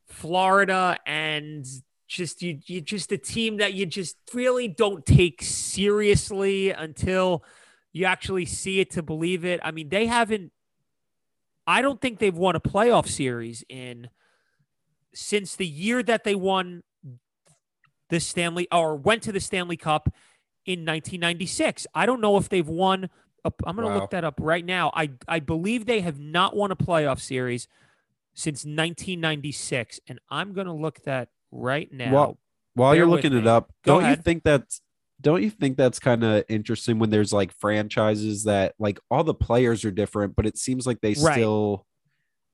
Florida 0.08 0.97
and 1.05 1.65
just 2.08 2.41
you 2.41 2.60
you 2.67 2.79
just 2.81 3.12
a 3.12 3.17
team 3.17 3.58
that 3.58 3.73
you 3.73 3.86
just 3.86 4.15
really 4.34 4.67
don't 4.67 5.05
take 5.05 5.41
seriously 5.41 6.71
until 6.71 7.43
you 7.91 8.05
actually 8.05 8.45
see 8.45 8.79
it 8.79 8.91
to 8.91 9.01
believe 9.03 9.43
it. 9.45 9.60
I 9.63 9.71
mean, 9.71 9.89
they 9.89 10.05
haven't 10.05 10.51
I 11.67 11.82
don't 11.82 11.99
think 12.01 12.19
they've 12.19 12.36
won 12.38 12.56
a 12.56 12.60
playoff 12.60 13.08
series 13.08 13.63
in 13.69 14.10
since 15.13 15.56
the 15.56 15.65
year 15.67 16.04
that 16.04 16.23
they 16.23 16.36
won 16.36 16.84
the 18.10 18.19
Stanley 18.19 18.67
or 18.71 18.95
went 18.95 19.23
to 19.23 19.32
the 19.32 19.39
Stanley 19.39 19.78
Cup 19.78 20.10
in 20.65 20.80
1996. 20.82 21.88
I 21.95 22.06
don't 22.06 22.21
know 22.21 22.38
if 22.38 22.49
they've 22.49 22.67
won 22.67 23.10
a, 23.43 23.51
I'm 23.65 23.75
going 23.75 23.88
to 23.88 23.93
Wow. 23.93 24.01
look 24.01 24.12
that 24.12 24.23
up 24.23 24.36
right 24.39 24.65
now. 24.65 24.91
I 24.95 25.12
I 25.28 25.39
believe 25.39 25.86
they 25.86 26.01
have 26.01 26.19
not 26.19 26.56
won 26.56 26.71
a 26.71 26.75
playoff 26.75 27.19
series 27.19 27.67
since 28.34 28.65
1996 28.65 29.99
and 30.08 30.19
I'm 30.30 30.54
going 30.54 30.67
to 30.67 30.73
look 30.73 31.04
that 31.04 31.30
right 31.51 31.91
now. 31.91 32.12
Well, 32.12 32.38
while 32.73 32.91
Bear 32.91 32.99
you're 32.99 33.08
looking 33.08 33.34
it 33.34 33.43
me. 33.43 33.49
up, 33.49 33.71
Go 33.84 34.01
don't 34.01 34.10
you 34.10 34.15
think 34.17 34.43
that's 34.43 34.82
don't 35.21 35.41
you 35.43 35.49
think 35.49 35.78
that's 35.78 35.99
kind 35.99 36.23
of 36.23 36.43
interesting 36.49 36.99
when 36.99 37.10
there's 37.10 37.32
like 37.34 37.51
franchises 37.54 38.43
that 38.43 38.75
like 38.80 38.99
all 39.10 39.23
the 39.23 39.34
players 39.34 39.86
are 39.86 39.91
different, 39.91 40.36
but 40.36 40.45
it 40.45 40.58
seems 40.58 40.86
like 40.86 40.99
they 41.01 41.15
Right. 41.19 41.34
still 41.36 41.86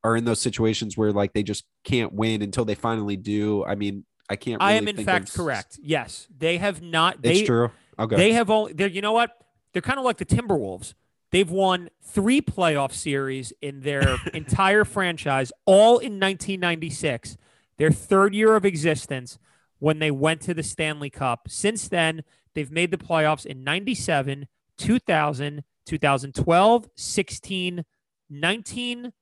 are 0.03 0.15
in 0.15 0.25
those 0.25 0.39
situations 0.39 0.97
where 0.97 1.11
like 1.11 1.33
they 1.33 1.43
just 1.43 1.65
can't 1.83 2.13
win 2.13 2.41
until 2.41 2.65
they 2.65 2.75
finally 2.75 3.17
do. 3.17 3.63
I 3.65 3.75
mean, 3.75 4.05
I 4.29 4.35
can't. 4.35 4.61
I 4.61 4.73
really 4.77 4.89
am 4.91 4.99
in 4.99 5.05
fact 5.05 5.29
of- 5.29 5.35
correct. 5.35 5.79
Yes, 5.81 6.27
they 6.35 6.57
have 6.57 6.81
not 6.81 7.15
It's 7.15 7.39
they 7.39 7.45
true. 7.45 7.71
Okay. 7.99 8.15
They 8.15 8.33
have 8.33 8.49
only 8.49 8.73
they're 8.73 8.87
you 8.87 9.01
know 9.01 9.11
what? 9.13 9.31
They're 9.73 9.81
kind 9.81 9.99
of 9.99 10.05
like 10.05 10.17
the 10.17 10.25
Timberwolves. 10.25 10.93
They've 11.31 11.49
won 11.49 11.89
three 12.03 12.41
playoff 12.41 12.91
series 12.93 13.53
in 13.61 13.81
their 13.81 14.17
entire 14.33 14.83
franchise, 14.85 15.51
all 15.65 15.97
in 15.97 16.19
1996, 16.19 17.37
their 17.77 17.89
third 17.91 18.33
year 18.35 18.55
of 18.55 18.65
existence 18.65 19.39
when 19.79 19.99
they 19.99 20.11
went 20.11 20.41
to 20.41 20.53
the 20.53 20.61
Stanley 20.63 21.09
Cup. 21.09 21.47
Since 21.49 21.87
then, 21.87 22.23
they've 22.55 22.71
made 22.71 22.91
the 22.91 22.97
playoffs 22.97 23.45
in 23.45 23.63
97, 23.63 24.47
2000, 24.77 25.63
2012, 25.85 26.89
16, 26.95 27.85
19, 28.29 29.13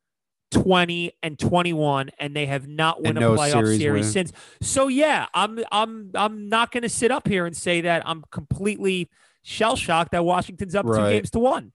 20 0.51 1.11
and 1.21 1.37
21 1.37 2.09
and 2.17 2.35
they 2.35 2.47
have 2.47 2.67
not 2.67 2.97
won 3.01 3.09
And 3.09 3.17
a 3.17 3.21
no 3.21 3.35
playoff 3.35 3.51
series 3.51 3.79
series 3.79 4.11
since. 4.11 4.31
So 4.61 4.87
yeah, 4.87 5.27
I'm 5.33 5.59
I'm 5.71 6.11
I'm 6.15 6.49
not 6.49 6.71
going 6.71 6.83
to 6.83 6.89
sit 6.89 7.11
up 7.11 7.27
here 7.27 7.45
and 7.45 7.55
say 7.55 7.81
that 7.81 8.01
I'm 8.05 8.23
completely 8.31 9.09
shell 9.43 9.75
shocked 9.75 10.11
that 10.11 10.25
Washington's 10.25 10.75
up 10.75 10.85
two 10.85 10.95
games 10.95 11.29
to 11.31 11.39
one. 11.39 11.71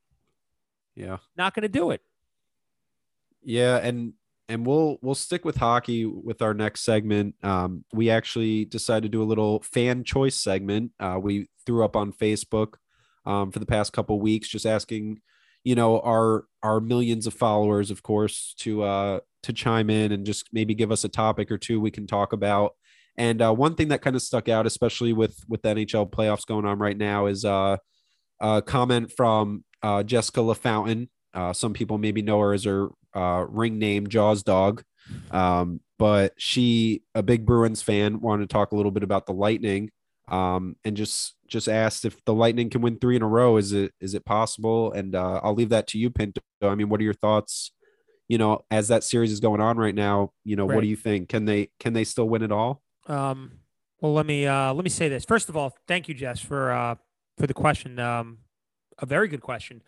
yeah. 0.95 1.19
Not 1.37 1.55
going 1.55 1.63
to 1.63 1.69
do 1.69 1.91
it. 1.91 2.01
Yeah, 3.43 3.77
and 3.77 4.15
and 4.49 4.67
we'll 4.67 4.99
we'll 5.01 5.15
stick 5.15 5.45
with 5.45 5.57
hockey 5.57 6.05
with 6.05 6.43
our 6.43 6.55
next 6.55 6.83
segment. 6.83 7.35
Um, 7.43 7.85
we 7.93 8.11
actually 8.11 8.65
decided 8.65 9.05
to 9.05 9.09
do 9.09 9.23
a 9.23 9.25
little 9.25 9.63
fan 9.63 10.05
choice 10.05 10.39
segment. 10.39 10.93
Uh, 11.01 11.19
we 11.21 11.49
threw 11.65 11.85
up 11.85 11.97
on 11.97 12.13
Facebook 12.13 12.75
um, 13.27 13.51
for 13.51 13.59
the 13.59 13.67
past 13.67 13.93
couple 13.93 14.21
weeks, 14.21 14.49
just 14.49 14.67
asking, 14.67 15.21
you 15.63 15.75
know, 15.75 16.01
our 16.01 16.45
our 16.63 16.81
millions 16.81 17.27
of 17.27 17.35
followers, 17.35 17.91
of 17.91 18.03
course, 18.03 18.55
to 18.59 18.83
uh, 18.83 19.21
to 19.45 19.53
chime 19.53 19.91
in 19.91 20.13
and 20.13 20.27
just 20.27 20.49
maybe 20.53 20.75
give 20.75 20.93
us 20.93 21.05
a 21.05 21.09
topic 21.09 21.51
or 21.51 21.59
two 21.59 21.81
we 21.81 21.91
can 21.91 22.07
talk 22.07 22.33
about. 22.33 22.75
And 23.17 23.41
uh, 23.41 23.53
one 23.53 23.77
thing 23.77 23.89
that 23.89 24.03
kind 24.03 24.17
of 24.17 24.23
stuck 24.23 24.49
out, 24.49 24.67
especially 24.67 25.13
with 25.13 25.43
with 25.49 25.63
the 25.63 25.71
NHL 25.71 26.11
playoffs 26.11 26.47
going 26.47 26.67
on 26.67 26.79
right 26.79 26.97
now, 26.97 27.27
is 27.27 27.45
uh, 27.45 27.79
a 28.41 28.63
comment 28.63 29.13
from 29.13 29.65
uh, 29.83 30.03
Jessica 30.03 30.41
LaFountain. 30.41 31.09
Uh, 31.33 31.53
some 31.53 31.73
people 31.73 31.99
maybe 31.99 32.23
know 32.23 32.41
her 32.41 32.53
as 32.53 32.65
her 32.65 32.91
uh, 33.15 33.47
ring 33.49 33.79
name, 33.79 34.07
Jaws 34.09 34.43
Dog. 34.43 34.83
Um, 35.31 35.81
but 35.99 36.33
she, 36.39 37.03
a 37.15 37.23
big 37.23 37.47
Bruins 37.47 37.83
fan, 37.83 38.21
wanted 38.21 38.49
to 38.49 38.53
talk 38.53 38.73
a 38.73 38.77
little 38.77 38.91
bit 38.91 39.03
about 39.03 39.27
the 39.27 39.33
Lightning 39.33 39.91
um, 40.29 40.77
and 40.85 40.97
just 40.97 41.35
just 41.47 41.69
asked 41.69 42.05
if 42.05 42.25
the 42.25 42.33
Lightning 42.35 42.71
can 42.71 42.81
win 42.81 42.99
three 42.99 43.17
in 43.17 43.23
a 43.23 43.29
row. 43.29 43.57
Is 43.57 43.73
it 43.73 43.93
is 44.01 44.15
it 44.15 44.25
possible? 44.25 44.93
And 44.93 45.15
uh, 45.15 45.41
I'll 45.43 45.55
leave 45.55 45.69
that 45.69 45.87
to 45.89 45.99
you, 45.99 46.11
Pinto. 46.11 46.41
I 46.63 46.75
mean, 46.75 46.89
what 46.89 47.01
are 47.01 47.05
your 47.05 47.15
thoughts? 47.15 47.73
You 48.29 48.39
know, 48.39 48.65
as 48.71 48.89
that 48.89 49.05
series 49.05 49.31
is 49.31 49.41
going 49.41 49.61
on 49.61 49.77
right 49.77 49.95
now, 49.95 50.33
you 50.45 50.57
know, 50.57 50.67
Right. 50.67 50.77
what 50.77 50.81
do 50.81 50.87
you 50.89 50.97
think? 50.97 51.29
Can 51.29 51.45
they 51.45 51.69
can 51.79 51.93
they 51.93 52.05
still 52.05 52.29
win 52.29 52.43
it 52.43 52.51
all? 52.51 52.83
Um, 53.07 53.59
well, 54.01 54.15
let 54.15 54.25
me 54.25 54.47
uh, 54.47 54.73
let 54.73 54.83
me 54.83 54.91
say 54.91 55.09
this. 55.09 55.25
First 55.25 55.51
of 55.51 55.57
all, 55.57 55.77
thank 55.87 56.09
you, 56.09 56.15
Jess, 56.15 56.41
for 56.41 56.73
uh, 56.73 56.95
for 57.39 57.47
the 57.47 57.55
question. 57.55 57.99
Um, 57.99 58.39
a 58.99 59.07
very 59.07 59.29
good 59.29 59.43
question. 59.43 59.83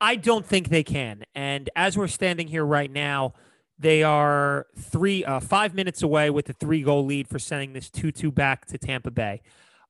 I 0.00 0.16
don't 0.16 0.46
think 0.46 0.68
they 0.68 0.82
can. 0.82 1.24
And 1.34 1.68
as 1.76 1.96
we're 1.96 2.08
standing 2.08 2.48
here 2.48 2.64
right 2.64 2.90
now, 2.90 3.34
they 3.78 4.02
are 4.02 4.66
three 4.78 5.24
uh, 5.24 5.40
five 5.40 5.74
minutes 5.74 6.02
away 6.02 6.30
with 6.30 6.48
a 6.48 6.52
three 6.52 6.82
goal 6.82 7.04
lead 7.04 7.28
for 7.28 7.38
sending 7.38 7.72
this 7.72 7.90
two 7.90 8.12
two 8.12 8.30
back 8.30 8.66
to 8.66 8.78
Tampa 8.78 9.10
Bay. 9.10 9.40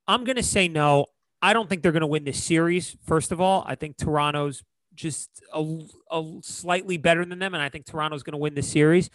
I'm 0.07 0.25
gonna 0.25 0.43
say 0.43 0.69
no. 0.69 1.07
I 1.43 1.53
don't 1.53 1.69
think 1.69 1.83
they're 1.83 1.93
gonna 1.93 2.07
win 2.07 2.25
this 2.25 2.43
series. 2.43 2.97
First 3.05 3.33
of 3.33 3.41
all, 3.41 3.65
I 3.67 3.75
think 3.75 3.97
Toronto's 3.97 4.63
just 4.95 5.31
a, 5.53 5.79
a 6.11 6.25
slightly 6.43 6.99
better 6.99 7.25
than 7.25 7.39
them, 7.39 7.55
and 7.55 7.63
I 7.63 7.69
think 7.69 7.87
Toronto's 7.87 8.23
gonna 8.23 8.39
win 8.39 8.55
the 8.55 8.63
series. 8.63 9.11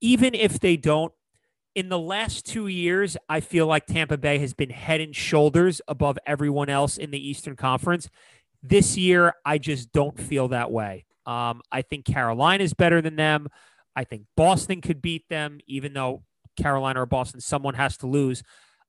Even 0.00 0.34
if 0.34 0.58
they 0.58 0.76
don't, 0.76 1.12
in 1.74 1.88
the 1.88 1.98
last 1.98 2.44
two 2.44 2.66
years, 2.66 3.16
I 3.28 3.40
feel 3.40 3.66
like 3.66 3.86
Tampa 3.86 4.18
Bay 4.18 4.38
has 4.38 4.52
been 4.52 4.70
head 4.70 5.00
and 5.00 5.14
shoulders 5.14 5.80
above 5.86 6.18
everyone 6.26 6.68
else 6.68 6.98
in 6.98 7.12
the 7.12 7.28
Eastern 7.28 7.56
Conference. 7.56 8.08
This 8.62 8.96
year, 8.96 9.34
I 9.44 9.58
just 9.58 9.92
don't 9.92 10.18
feel 10.18 10.48
that 10.48 10.70
way. 10.70 11.04
Um, 11.26 11.62
I 11.70 11.82
think 11.82 12.04
Carolina 12.04 12.64
is 12.64 12.74
better 12.74 13.00
than 13.00 13.16
them. 13.16 13.48
I 13.94 14.04
think 14.04 14.24
Boston 14.36 14.80
could 14.80 15.02
beat 15.02 15.28
them, 15.28 15.58
even 15.66 15.92
though 15.92 16.22
Carolina 16.56 17.02
or 17.02 17.06
Boston, 17.06 17.40
someone 17.40 17.74
has 17.74 17.96
to 17.98 18.06
lose. 18.06 18.42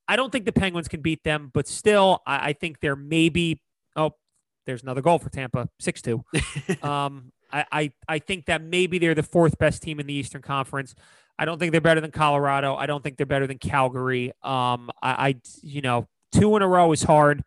I 0.08 0.16
don't 0.16 0.32
think 0.32 0.46
the 0.46 0.52
Penguins 0.52 0.88
can 0.88 1.02
beat 1.02 1.24
them, 1.24 1.50
but 1.54 1.68
still, 1.68 2.22
I, 2.26 2.50
I 2.50 2.54
think 2.54 2.80
they're 2.80 2.96
maybe. 2.96 3.62
Oh, 3.96 4.12
there's 4.66 4.84
another 4.84 5.02
goal 5.02 5.20
for 5.20 5.30
Tampa, 5.30 5.70
six 5.80 6.02
two. 6.02 6.24
um, 6.82 7.32
I, 7.52 7.66
I 7.72 7.92
I 8.08 8.20
think 8.20 8.46
that 8.46 8.62
maybe 8.62 9.00
they're 9.00 9.16
the 9.16 9.24
fourth 9.24 9.58
best 9.58 9.82
team 9.82 10.00
in 10.00 10.08
the 10.08 10.14
Eastern 10.14 10.42
Conference. 10.42 10.96
I 11.38 11.46
don't 11.46 11.58
think 11.58 11.72
they're 11.72 11.82
better 11.82 12.02
than 12.02 12.12
Colorado. 12.12 12.76
I 12.76 12.86
don't 12.86 13.04
think 13.04 13.18
they're 13.18 13.26
better 13.26 13.48
than 13.48 13.58
Calgary. 13.58 14.32
Um, 14.44 14.92
I, 15.02 15.30
I 15.30 15.36
you 15.62 15.82
know, 15.82 16.08
two 16.32 16.56
in 16.56 16.62
a 16.62 16.68
row 16.68 16.92
is 16.92 17.04
hard 17.04 17.44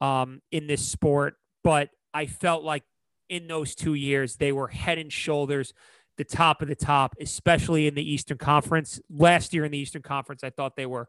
um, 0.00 0.40
in 0.50 0.66
this 0.66 0.84
sport, 0.84 1.36
but 1.64 1.90
I 2.14 2.26
felt 2.26 2.64
like 2.64 2.84
in 3.28 3.46
those 3.46 3.74
two 3.74 3.94
years 3.94 4.36
they 4.36 4.52
were 4.52 4.68
head 4.68 4.98
and 4.98 5.12
shoulders 5.12 5.72
the 6.18 6.24
top 6.24 6.60
of 6.60 6.68
the 6.68 6.74
top, 6.74 7.14
especially 7.20 7.86
in 7.86 7.94
the 7.94 8.02
Eastern 8.12 8.36
Conference. 8.38 9.00
Last 9.10 9.54
year 9.54 9.64
in 9.64 9.72
the 9.72 9.78
Eastern 9.78 10.02
Conference, 10.02 10.44
I 10.44 10.50
thought 10.50 10.76
they 10.76 10.86
were 10.86 11.08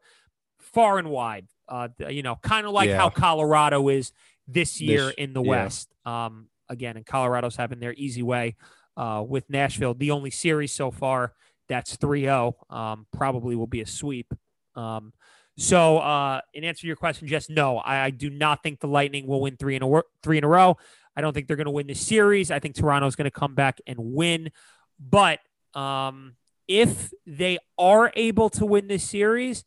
far 0.60 0.98
and 0.98 1.10
wide. 1.10 1.48
Uh, 1.68 1.90
you 2.10 2.24
know, 2.24 2.36
kind 2.42 2.66
of 2.66 2.72
like 2.74 2.88
Yeah. 2.90 2.98
how 2.98 3.10
Colorado 3.10 3.90
is 3.90 4.12
this 4.48 4.80
year 4.80 5.08
This- 5.08 5.16
in 5.16 5.34
the 5.34 5.44
yeah. 5.44 5.50
West. 5.50 5.94
Um, 6.06 6.48
again, 6.70 6.96
and 6.98 7.06
Colorado's 7.06 7.56
having 7.58 7.80
their 7.80 7.94
easy 7.94 8.24
way 8.24 8.56
uh, 8.96 9.24
with 9.28 9.50
Nashville. 9.50 9.94
The 9.94 10.12
only 10.12 10.30
series 10.30 10.72
so 10.72 10.90
far 10.92 11.34
that's 11.68 11.98
3-0 11.98 12.54
um, 12.70 13.08
probably 13.12 13.56
will 13.56 13.68
be 13.68 13.82
a 13.82 13.86
sweep. 13.86 14.34
Um, 14.76 15.14
so, 15.58 16.00
uh, 16.00 16.42
in 16.54 16.64
answer 16.64 16.82
to 16.82 16.88
your 16.88 16.96
question, 16.96 17.28
just 17.28 17.50
no, 17.50 17.78
I, 17.78 18.06
I 18.06 18.10
do 18.10 18.30
not 18.30 18.64
think 18.64 18.80
the 18.80 18.88
Lightning 18.88 19.28
will 19.28 19.42
win 19.42 19.56
three 19.56 19.76
in 19.76 19.84
a 19.84 20.02
three 20.24 20.38
in 20.38 20.44
a 20.44 20.48
row. 20.48 20.78
I 21.16 21.22
don't 21.22 21.34
think 21.34 21.48
they're 21.48 21.58
going 21.58 21.66
to 21.66 21.72
win 21.72 21.88
this 21.88 22.02
series. 22.02 22.50
I 22.50 22.60
think 22.60 22.76
Toronto's 22.76 23.16
going 23.16 23.26
to 23.26 23.32
come 23.32 23.54
back 23.54 23.80
and 23.86 23.98
win. 24.00 24.52
But 25.00 25.40
um, 25.76 26.36
if 26.68 27.14
they 27.28 27.60
are 27.78 28.12
able 28.16 28.50
to 28.52 28.66
win 28.66 28.88
this 28.88 29.04
series, 29.04 29.64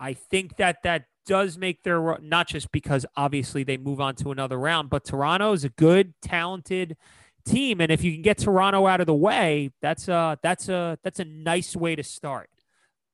I 0.00 0.14
think 0.14 0.56
that 0.56 0.82
that 0.84 1.06
does 1.26 1.58
make 1.58 1.82
their 1.82 2.18
not 2.20 2.48
just 2.48 2.72
because 2.72 3.06
obviously 3.16 3.64
they 3.64 3.76
move 3.76 4.00
on 4.00 4.14
to 4.16 4.30
another 4.30 4.58
round, 4.58 4.88
but 4.88 5.04
Toronto 5.04 5.52
is 5.52 5.64
a 5.64 5.68
good, 5.68 6.14
talented 6.22 6.96
team, 7.44 7.80
and 7.80 7.92
if 7.92 8.02
you 8.02 8.12
can 8.12 8.22
get 8.22 8.38
Toronto 8.38 8.86
out 8.86 9.00
of 9.00 9.06
the 9.06 9.14
way, 9.14 9.70
that's 9.80 10.08
a 10.08 10.38
that's 10.42 10.68
a 10.68 10.98
that's 11.02 11.20
a 11.20 11.24
nice 11.24 11.76
way 11.76 11.94
to 11.96 12.02
start. 12.02 12.50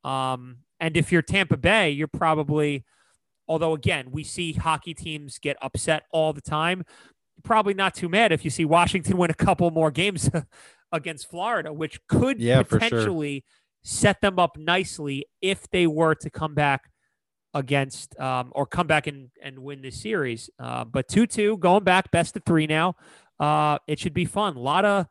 Um, 0.04 0.58
and 0.80 0.96
if 0.96 1.10
you're 1.12 1.22
Tampa 1.22 1.56
Bay, 1.56 1.90
you're 1.90 2.08
probably, 2.08 2.84
although 3.46 3.74
again 3.74 4.10
we 4.10 4.24
see 4.24 4.52
hockey 4.52 4.94
teams 4.94 5.38
get 5.38 5.56
upset 5.62 6.04
all 6.10 6.32
the 6.32 6.40
time, 6.40 6.84
probably 7.42 7.74
not 7.74 7.94
too 7.94 8.08
mad 8.08 8.32
if 8.32 8.44
you 8.44 8.50
see 8.50 8.64
Washington 8.64 9.16
win 9.18 9.30
a 9.30 9.34
couple 9.34 9.70
more 9.70 9.90
games 9.90 10.30
against 10.92 11.28
Florida, 11.30 11.72
which 11.72 12.00
could 12.08 12.40
Yeah, 12.40 12.62
for 12.62 12.80
sure. 12.80 12.90
potentially 12.90 13.44
set 13.82 14.20
them 14.20 14.38
up 14.38 14.56
nicely 14.56 15.26
if 15.40 15.68
they 15.70 15.86
were 15.86 16.14
to 16.14 16.30
come 16.30 16.54
back 16.54 16.90
against 17.54 18.18
um, 18.20 18.52
or 18.54 18.66
come 18.66 18.86
back 18.86 19.06
and, 19.06 19.30
and 19.42 19.58
win 19.58 19.80
this 19.82 20.00
series. 20.00 20.50
Uh, 20.58 20.84
but 20.84 21.08
2 21.08 21.26
2, 21.26 21.56
going 21.58 21.84
back, 21.84 22.10
best 22.10 22.36
of 22.36 22.44
three 22.44 22.66
now. 22.66 22.94
Uh, 23.40 23.78
it 23.86 23.98
should 23.98 24.14
be 24.14 24.24
fun. 24.24 24.56
A 24.56 24.60
lot 24.60 24.84
of, 24.84 25.06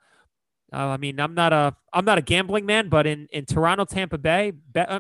uh, 0.74 0.78
I 0.78 0.98
mean, 0.98 1.20
I'm 1.20 1.34
not 1.34 1.54
a 1.54 1.76
I'm 1.94 2.06
not 2.06 2.18
a 2.18 2.22
gambling 2.22 2.66
man, 2.66 2.90
but 2.90 3.08
in, 3.08 3.28
in 3.32 3.46
Toronto, 3.46 3.86
Tampa 3.86 4.18
Bay, 4.18 4.52
uh, 4.76 5.00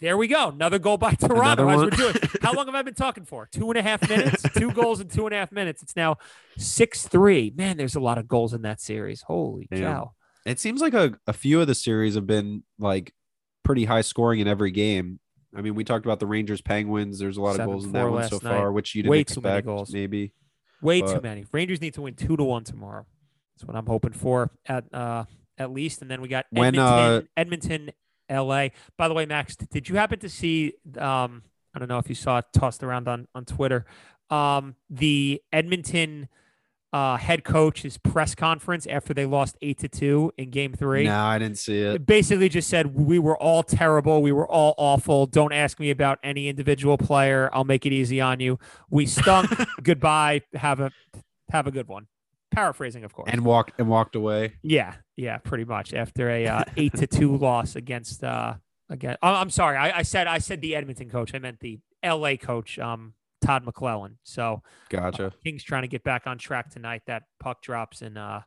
there, 0.00 0.16
we 0.16 0.28
go. 0.28 0.48
Another 0.48 0.78
goal 0.78 0.98
by 0.98 1.12
Toronto 1.20 1.68
as 1.68 1.78
we're 1.78 1.90
doing. 1.90 2.14
How 2.42 2.52
long 2.52 2.66
have 2.66 2.74
I 2.74 2.82
been 2.82 2.94
talking 2.94 3.24
for? 3.24 3.48
Two 3.50 3.70
and 3.70 3.78
a 3.78 3.82
half 3.82 4.08
minutes. 4.08 4.42
Two 4.54 4.70
goals 4.72 5.00
in 5.00 5.08
two 5.08 5.26
and 5.26 5.34
a 5.34 5.38
half 5.38 5.52
minutes. 5.52 5.82
It's 5.82 5.96
now 5.96 6.16
six 6.58 7.06
three. 7.06 7.52
Man, 7.56 7.76
there's 7.76 7.94
a 7.96 8.00
lot 8.00 8.18
of 8.18 8.28
goals 8.28 8.54
in 8.54 8.62
that 8.62 8.80
series. 8.80 9.22
Holy 9.22 9.68
Damn. 9.70 9.80
cow! 9.80 10.12
It 10.44 10.60
seems 10.60 10.80
like 10.80 10.94
a, 10.94 11.18
a 11.26 11.32
few 11.32 11.60
of 11.60 11.66
the 11.66 11.74
series 11.74 12.14
have 12.14 12.26
been 12.26 12.62
like 12.78 13.12
pretty 13.64 13.84
high 13.84 14.02
scoring 14.02 14.40
in 14.40 14.48
every 14.48 14.70
game. 14.70 15.18
I 15.56 15.62
mean, 15.62 15.74
we 15.74 15.84
talked 15.84 16.04
about 16.04 16.20
the 16.20 16.26
Rangers 16.26 16.60
Penguins. 16.60 17.18
There's 17.18 17.38
a 17.38 17.40
lot 17.42 17.58
of 17.58 17.66
goals 17.66 17.86
in 17.86 17.92
that 17.92 18.10
one 18.10 18.28
so 18.28 18.36
night. 18.42 18.56
far, 18.56 18.72
which 18.72 18.94
you 18.94 19.02
didn't 19.02 19.10
Way 19.10 19.24
too 19.24 19.40
many 19.40 19.54
expect. 19.56 19.66
goals. 19.66 19.92
Maybe 19.92 20.32
Way 20.82 21.00
too 21.00 21.20
many. 21.22 21.46
Rangers 21.52 21.80
need 21.80 21.94
to 21.94 22.02
win 22.02 22.14
two 22.14 22.36
to 22.36 22.44
one 22.44 22.62
tomorrow. 22.64 23.06
That's 23.56 23.66
what 23.66 23.76
I'm 23.76 23.86
hoping 23.86 24.12
for 24.12 24.50
at 24.66 24.84
uh 24.92 25.24
at 25.58 25.72
least. 25.72 26.02
And 26.02 26.10
then 26.10 26.20
we 26.20 26.28
got 26.28 26.44
When, 26.50 26.74
Edmonton, 26.74 26.86
uh, 26.86 27.22
Edmonton, 27.36 27.90
L.A. 28.28 28.72
By 28.96 29.08
the 29.08 29.14
way, 29.14 29.26
Max, 29.26 29.56
did 29.56 29.88
you 29.88 29.96
happen 29.96 30.18
to 30.20 30.28
see? 30.28 30.74
Um, 30.98 31.42
I 31.74 31.78
don't 31.78 31.88
know 31.88 31.98
if 31.98 32.08
you 32.08 32.14
saw 32.14 32.38
it 32.38 32.46
tossed 32.52 32.82
around 32.82 33.08
on 33.08 33.28
on 33.34 33.44
Twitter. 33.44 33.84
Um, 34.30 34.74
the 34.90 35.42
Edmonton 35.52 36.28
uh, 36.92 37.16
head 37.16 37.44
coach's 37.44 37.98
press 37.98 38.34
conference 38.34 38.86
after 38.86 39.12
they 39.12 39.26
lost 39.26 39.56
eight 39.60 39.78
to 39.78 39.88
two 39.88 40.32
in 40.38 40.50
Game 40.50 40.72
Three. 40.72 41.04
no, 41.04 41.20
I 41.20 41.38
didn't 41.38 41.58
see 41.58 41.80
it. 41.80 41.94
It 41.96 42.06
basically 42.06 42.48
just 42.48 42.68
said 42.70 42.94
we 42.94 43.18
were 43.18 43.36
all 43.36 43.62
terrible. 43.62 44.22
We 44.22 44.32
were 44.32 44.48
all 44.48 44.74
awful. 44.78 45.26
Don't 45.26 45.52
ask 45.52 45.78
me 45.78 45.90
about 45.90 46.18
any 46.22 46.48
individual 46.48 46.96
player. 46.96 47.50
I'll 47.52 47.64
make 47.64 47.84
it 47.86 47.92
easy 47.92 48.20
on 48.20 48.40
you. 48.40 48.58
We 48.88 49.06
stunk. 49.06 49.50
Goodbye. 49.82 50.42
Have 50.54 50.80
a 50.80 50.90
have 51.50 51.66
a 51.66 51.70
good 51.70 51.86
one. 51.88 52.06
Paraphrasing, 52.50 53.04
of 53.04 53.12
course. 53.12 53.28
And 53.30 53.44
walked 53.44 53.72
and 53.78 53.88
walked 53.88 54.16
away. 54.16 54.54
yeah, 54.62 54.94
yeah, 55.16 55.38
pretty 55.38 55.64
much 55.64 55.94
after 55.94 56.30
a 56.30 56.46
uh, 56.46 56.64
eight 56.76 56.94
to 56.94 57.06
two 57.06 57.36
loss 57.38 57.74
against 57.76 58.22
uh 58.22 58.54
again. 58.88 59.16
Oh, 59.22 59.32
I'm 59.32 59.50
sorry. 59.50 59.76
I, 59.76 59.98
I 59.98 60.02
said 60.02 60.26
I 60.26 60.38
said 60.38 60.60
the 60.60 60.76
Edmonton 60.76 61.10
coach. 61.10 61.34
I 61.34 61.38
meant 61.38 61.60
the 61.60 61.80
L.A. 62.02 62.36
coach, 62.36 62.78
um, 62.78 63.14
Todd 63.40 63.64
McLellan. 63.64 64.16
So 64.22 64.62
Gotcha. 64.90 65.26
uh, 65.26 65.30
Kings 65.42 65.62
trying 65.62 65.82
to 65.82 65.88
get 65.88 66.04
back 66.04 66.26
on 66.26 66.38
track 66.38 66.70
tonight. 66.70 67.02
That 67.06 67.24
puck 67.40 67.62
drops 67.62 68.02
in 68.02 68.16
uh 68.16 68.42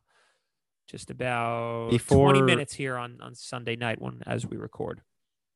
just 0.88 1.10
about 1.10 1.90
20 2.08 2.42
minutes 2.42 2.74
here 2.74 2.96
on 2.96 3.20
on 3.20 3.34
Sunday 3.34 3.76
night 3.76 4.00
when 4.00 4.22
as 4.26 4.46
we 4.46 4.56
record. 4.56 5.02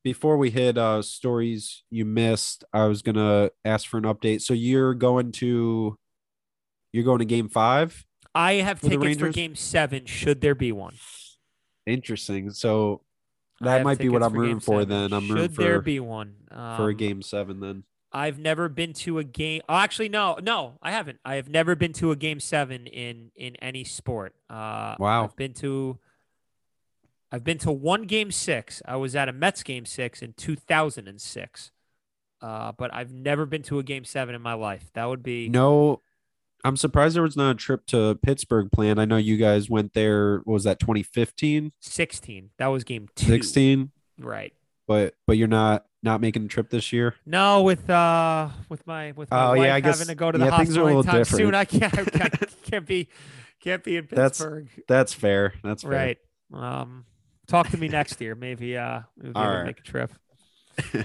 Before 0.02 0.36
we 0.36 0.50
hit 0.50 0.76
uh 0.76 1.00
stories 1.02 1.84
you 1.90 2.04
missed, 2.04 2.64
I 2.72 2.86
was 2.86 3.02
gonna 3.02 3.50
ask 3.64 3.88
for 3.88 3.98
an 3.98 4.04
update. 4.04 4.42
So 4.42 4.52
you're 4.52 4.94
going 4.94 5.32
to 5.32 5.96
you're 6.92 7.04
going 7.04 7.18
to 7.18 7.24
game 7.24 7.48
five? 7.48 8.06
I 8.34 8.54
have 8.54 8.80
For 8.80 8.88
tickets 8.88 9.18
for 9.20 9.28
game 9.30 9.54
seven, 9.54 10.06
should 10.06 10.40
there 10.40 10.54
be 10.54 10.72
one. 10.72 10.94
Interesting. 11.86 12.50
So 12.50 13.02
that 13.60 13.84
might 13.84 13.98
be 13.98 14.08
what 14.08 14.22
I'm 14.22 14.32
for 14.32 14.38
rooting 14.40 14.60
for 14.60 14.80
seven, 14.82 14.88
then. 14.88 15.12
I'm 15.12 15.26
should 15.26 15.34
rooting 15.36 15.56
there 15.56 15.80
be 15.80 16.00
one. 16.00 16.34
for 16.50 16.88
a 16.88 16.92
Um, 16.92 16.96
game 16.96 17.22
seven 17.22 17.60
then. 17.60 17.84
I've 18.12 18.38
never 18.38 18.68
been 18.68 18.92
to 18.94 19.18
a 19.18 19.24
game. 19.24 19.62
Oh, 19.68 19.74
actually, 19.74 20.08
no, 20.08 20.38
no, 20.40 20.78
I 20.80 20.92
haven't. 20.92 21.18
I 21.24 21.34
have 21.34 21.48
never 21.48 21.74
been 21.74 21.92
to 21.94 22.12
a 22.12 22.16
game 22.16 22.38
seven 22.40 22.86
in 22.86 23.30
in 23.36 23.56
any 23.56 23.82
sport. 23.84 24.34
Uh, 24.48 24.94
Wow. 24.98 25.24
I've 25.24 25.36
been 25.36 25.52
to. 25.54 25.98
I've 27.32 27.42
been 27.42 27.58
to 27.58 27.72
one 27.72 28.02
game 28.04 28.30
six. 28.30 28.80
I 28.86 28.94
was 28.96 29.16
at 29.16 29.28
a 29.28 29.32
Mets 29.32 29.64
game 29.64 29.84
six 29.84 30.22
in 30.22 30.32
2006. 30.34 31.72
Uh, 32.40 32.70
but 32.72 32.94
I've 32.94 33.10
never 33.12 33.46
been 33.46 33.62
to 33.62 33.78
a 33.80 33.82
game 33.82 34.04
seven 34.04 34.34
in 34.36 34.42
my 34.42 34.54
life. 34.54 34.90
That 34.94 35.06
would 35.06 35.22
be 35.24 35.48
No 35.48 36.00
I'm 36.64 36.76
surprised 36.78 37.14
there 37.14 37.22
was 37.22 37.36
not 37.36 37.50
a 37.50 37.54
trip 37.54 37.84
to 37.88 38.18
Pittsburgh 38.22 38.70
planned. 38.72 38.98
I 39.00 39.04
know 39.04 39.18
you 39.18 39.36
guys 39.36 39.68
went 39.68 39.92
there. 39.92 40.38
What 40.44 40.54
was 40.54 40.64
that 40.64 40.80
2015, 40.80 41.72
16. 41.80 42.50
That 42.58 42.66
was 42.68 42.84
game 42.84 43.08
two. 43.14 43.26
16? 43.26 43.90
Right. 44.18 44.52
But 44.86 45.14
but 45.26 45.36
you're 45.36 45.48
not 45.48 45.84
not 46.02 46.20
making 46.20 46.44
a 46.44 46.48
trip 46.48 46.68
this 46.70 46.92
year. 46.92 47.14
No, 47.26 47.62
with 47.62 47.88
uh 47.88 48.48
with 48.68 48.86
my 48.86 49.12
with 49.12 49.30
my 49.30 49.44
Oh, 49.44 49.48
wife 49.56 49.66
yeah, 49.66 49.74
I 49.74 49.80
guess- 49.80 49.98
having 49.98 50.12
to 50.12 50.14
go 50.14 50.30
to 50.32 50.38
the 50.38 50.44
yeah, 50.46 50.56
things 50.58 50.76
are 50.76 50.80
a 50.88 50.94
hospital 50.94 50.96
little 50.96 51.10
anytime 51.16 51.20
different. 51.20 51.38
soon. 51.38 51.54
I 51.54 51.64
can't, 51.64 51.98
I 51.98 52.04
can't 52.28 52.62
can't 52.64 52.86
be 52.86 53.08
can't 53.60 53.82
be 53.84 53.96
in 53.96 54.06
That's- 54.10 54.38
Pittsburgh. 54.38 54.68
That's 54.88 55.12
fair. 55.14 55.54
That's 55.62 55.82
fair. 55.82 55.90
Right. 55.90 56.18
Um 56.52 57.04
talk 57.46 57.68
to 57.70 57.76
me 57.78 57.88
next 57.88 58.20
year. 58.20 58.34
Maybe 58.34 58.76
uh 58.76 59.00
maybe 59.16 59.32
All 59.34 59.44
we'll 59.44 59.54
right. 59.56 59.66
make 59.66 59.80
a 59.80 59.82
trip. 59.82 60.12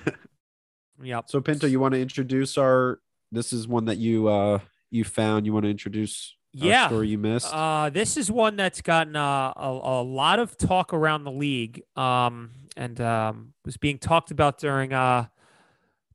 Yep. 1.01 1.29
so 1.29 1.39
Pinto, 1.39 1.65
you 1.67 1.79
want 1.79 1.93
to 1.93 2.01
introduce 2.01 2.57
our? 2.57 2.99
This 3.31 3.53
is 3.53 3.67
one 3.67 3.85
that 3.85 3.97
you 3.99 4.27
uh 4.27 4.59
you 4.91 5.03
found. 5.03 5.45
You 5.45 5.53
want 5.53 5.65
to 5.65 5.69
introduce? 5.69 6.35
Yeah. 6.51 6.87
story 6.87 7.09
you 7.09 7.17
missed. 7.17 7.53
Uh, 7.53 7.89
this 7.89 8.17
is 8.17 8.31
one 8.31 8.55
that's 8.55 8.81
gotten 8.81 9.15
uh, 9.15 9.53
a, 9.55 9.79
a 9.83 10.03
lot 10.03 10.39
of 10.39 10.57
talk 10.57 10.93
around 10.93 11.23
the 11.23 11.31
league, 11.31 11.83
um, 11.95 12.51
and 12.75 12.99
um, 13.01 13.53
was 13.65 13.77
being 13.77 13.99
talked 13.99 14.31
about 14.31 14.57
during 14.57 14.91
uh, 14.91 15.27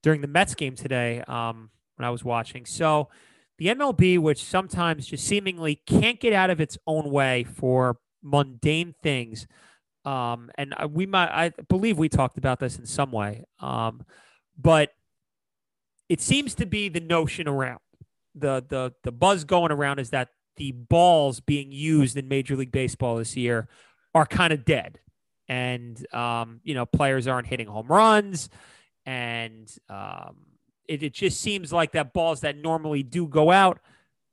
during 0.02 0.20
the 0.20 0.26
Mets 0.26 0.54
game 0.54 0.74
today 0.74 1.22
um, 1.28 1.70
when 1.96 2.06
I 2.06 2.10
was 2.10 2.24
watching. 2.24 2.66
So, 2.66 3.08
the 3.58 3.66
MLB, 3.66 4.18
which 4.18 4.42
sometimes 4.42 5.06
just 5.06 5.24
seemingly 5.24 5.76
can't 5.86 6.18
get 6.18 6.32
out 6.32 6.50
of 6.50 6.60
its 6.60 6.76
own 6.86 7.10
way 7.10 7.44
for 7.44 7.98
mundane 8.22 8.94
things, 9.02 9.46
um, 10.04 10.50
and 10.58 10.74
we 10.90 11.06
might, 11.06 11.30
I 11.30 11.52
believe, 11.68 11.96
we 11.96 12.08
talked 12.08 12.38
about 12.38 12.58
this 12.58 12.78
in 12.78 12.86
some 12.86 13.12
way, 13.12 13.44
um, 13.60 14.04
but 14.58 14.90
it 16.08 16.20
seems 16.20 16.54
to 16.56 16.66
be 16.66 16.88
the 16.88 17.00
notion 17.00 17.48
around 17.48 17.78
the 18.34 18.64
the 18.68 18.92
the 19.02 19.12
buzz 19.12 19.44
going 19.44 19.72
around 19.72 19.98
is 19.98 20.10
that 20.10 20.28
the 20.56 20.72
balls 20.72 21.40
being 21.40 21.72
used 21.72 22.16
in 22.16 22.28
Major 22.28 22.56
League 22.56 22.72
Baseball 22.72 23.16
this 23.16 23.36
year 23.36 23.68
are 24.14 24.26
kind 24.26 24.52
of 24.52 24.64
dead, 24.64 25.00
and 25.48 26.04
um, 26.14 26.60
you 26.64 26.74
know 26.74 26.86
players 26.86 27.26
aren't 27.26 27.46
hitting 27.46 27.66
home 27.66 27.86
runs, 27.88 28.48
and 29.06 29.70
um, 29.88 30.36
it, 30.88 31.02
it 31.02 31.14
just 31.14 31.40
seems 31.40 31.72
like 31.72 31.92
that 31.92 32.12
balls 32.12 32.40
that 32.40 32.56
normally 32.56 33.02
do 33.02 33.26
go 33.26 33.50
out 33.50 33.80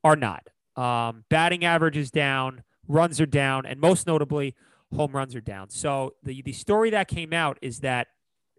are 0.04 0.16
not. 0.16 0.48
Um, 0.76 1.26
batting 1.30 1.66
average 1.66 1.98
is 1.98 2.12
down, 2.12 2.64
runs 2.88 3.20
are 3.20 3.26
down, 3.26 3.66
and 3.66 3.80
most 3.80 4.08
notably, 4.08 4.56
home 4.96 5.12
runs 5.12 5.36
are 5.36 5.42
down. 5.42 5.70
So 5.70 6.16
the 6.24 6.42
the 6.42 6.54
story 6.54 6.90
that 6.92 7.08
came 7.08 7.34
out 7.34 7.58
is 7.62 7.80
that 7.80 8.08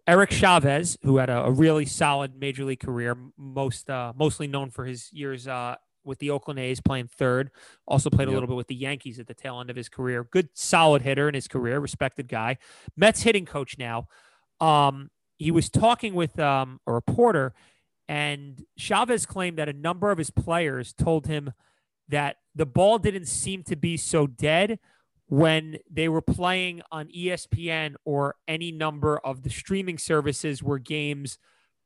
Eric 0.05 0.31
Chavez, 0.31 0.97
who 1.03 1.17
had 1.17 1.29
a, 1.29 1.45
a 1.45 1.51
really 1.51 1.85
solid 1.85 2.37
major 2.37 2.65
league 2.65 2.81
career, 2.81 3.15
most 3.37 3.89
uh, 3.89 4.11
mostly 4.15 4.47
known 4.47 4.69
for 4.69 4.85
his 4.85 5.11
years 5.13 5.47
uh, 5.47 5.75
with 6.03 6.19
the 6.19 6.29
Oakland 6.29 6.59
A's 6.59 6.81
playing 6.81 7.07
third, 7.07 7.51
also 7.87 8.09
played 8.09 8.27
a 8.27 8.31
Yep. 8.31 8.33
little 8.35 8.47
bit 8.47 8.57
with 8.57 8.67
the 8.67 8.75
Yankees 8.75 9.19
at 9.19 9.27
the 9.27 9.33
tail 9.33 9.61
end 9.61 9.69
of 9.69 9.75
his 9.77 9.87
career. 9.87 10.25
Good, 10.29 10.49
solid 10.53 11.01
hitter 11.03 11.29
in 11.29 11.33
his 11.35 11.47
career, 11.47 11.79
respected 11.79 12.27
guy. 12.27 12.57
Mets 12.97 13.21
hitting 13.23 13.45
coach 13.45 13.77
now. 13.77 14.07
Um, 14.59 15.09
he 15.37 15.51
was 15.51 15.69
talking 15.69 16.13
with 16.13 16.37
um, 16.39 16.81
a 16.85 16.91
reporter, 16.91 17.53
and 18.07 18.63
Chavez 18.77 19.25
claimed 19.25 19.57
that 19.57 19.69
a 19.69 19.73
number 19.73 20.11
of 20.11 20.17
his 20.17 20.29
players 20.29 20.91
told 20.93 21.27
him 21.27 21.53
that 22.09 22.37
the 22.53 22.65
ball 22.65 22.99
didn't 22.99 23.27
seem 23.27 23.63
to 23.63 23.77
be 23.77 23.95
so 23.95 24.27
dead 24.27 24.79
when 25.33 25.79
they 25.89 26.07
were 26.07 26.21
playing 26.21 26.79
on 26.91 27.07
ESPN 27.07 27.95
or 28.05 28.35
any 28.47 28.71
number 28.71 29.17
of 29.17 29.41
the 29.41 29.49
streaming 29.49 29.97
services 29.97 30.61
where 30.61 30.77
games 30.77 31.39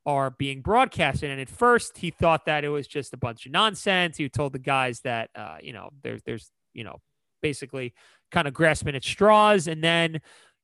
are 0.06 0.32
being 0.32 0.60
broadcasted. 0.60 1.32
And 1.32 1.40
at 1.40 1.48
first, 1.48 1.98
he 2.00 2.12
thought 2.12 2.46
that 2.48 2.66
it 2.66 2.68
was 2.68 2.88
just 2.88 3.14
a 3.14 3.18
bunch 3.18 3.46
of 3.46 3.54
nonsense. 3.54 4.18
He 4.18 4.28
told 4.28 4.52
the 4.52 4.60
guys 4.60 5.00
that, 5.06 5.30
uh, 5.34 5.60
you 5.62 5.72
know, 5.72 5.92
there's, 6.04 6.22
there's, 6.24 6.52
you 6.74 6.84
know, 6.84 6.98
basically 7.42 7.94
kind 8.34 8.50
of 8.50 8.54
grasping 8.54 8.98
at 8.98 9.06
straws. 9.06 9.70
And 9.70 9.82
then 9.82 10.20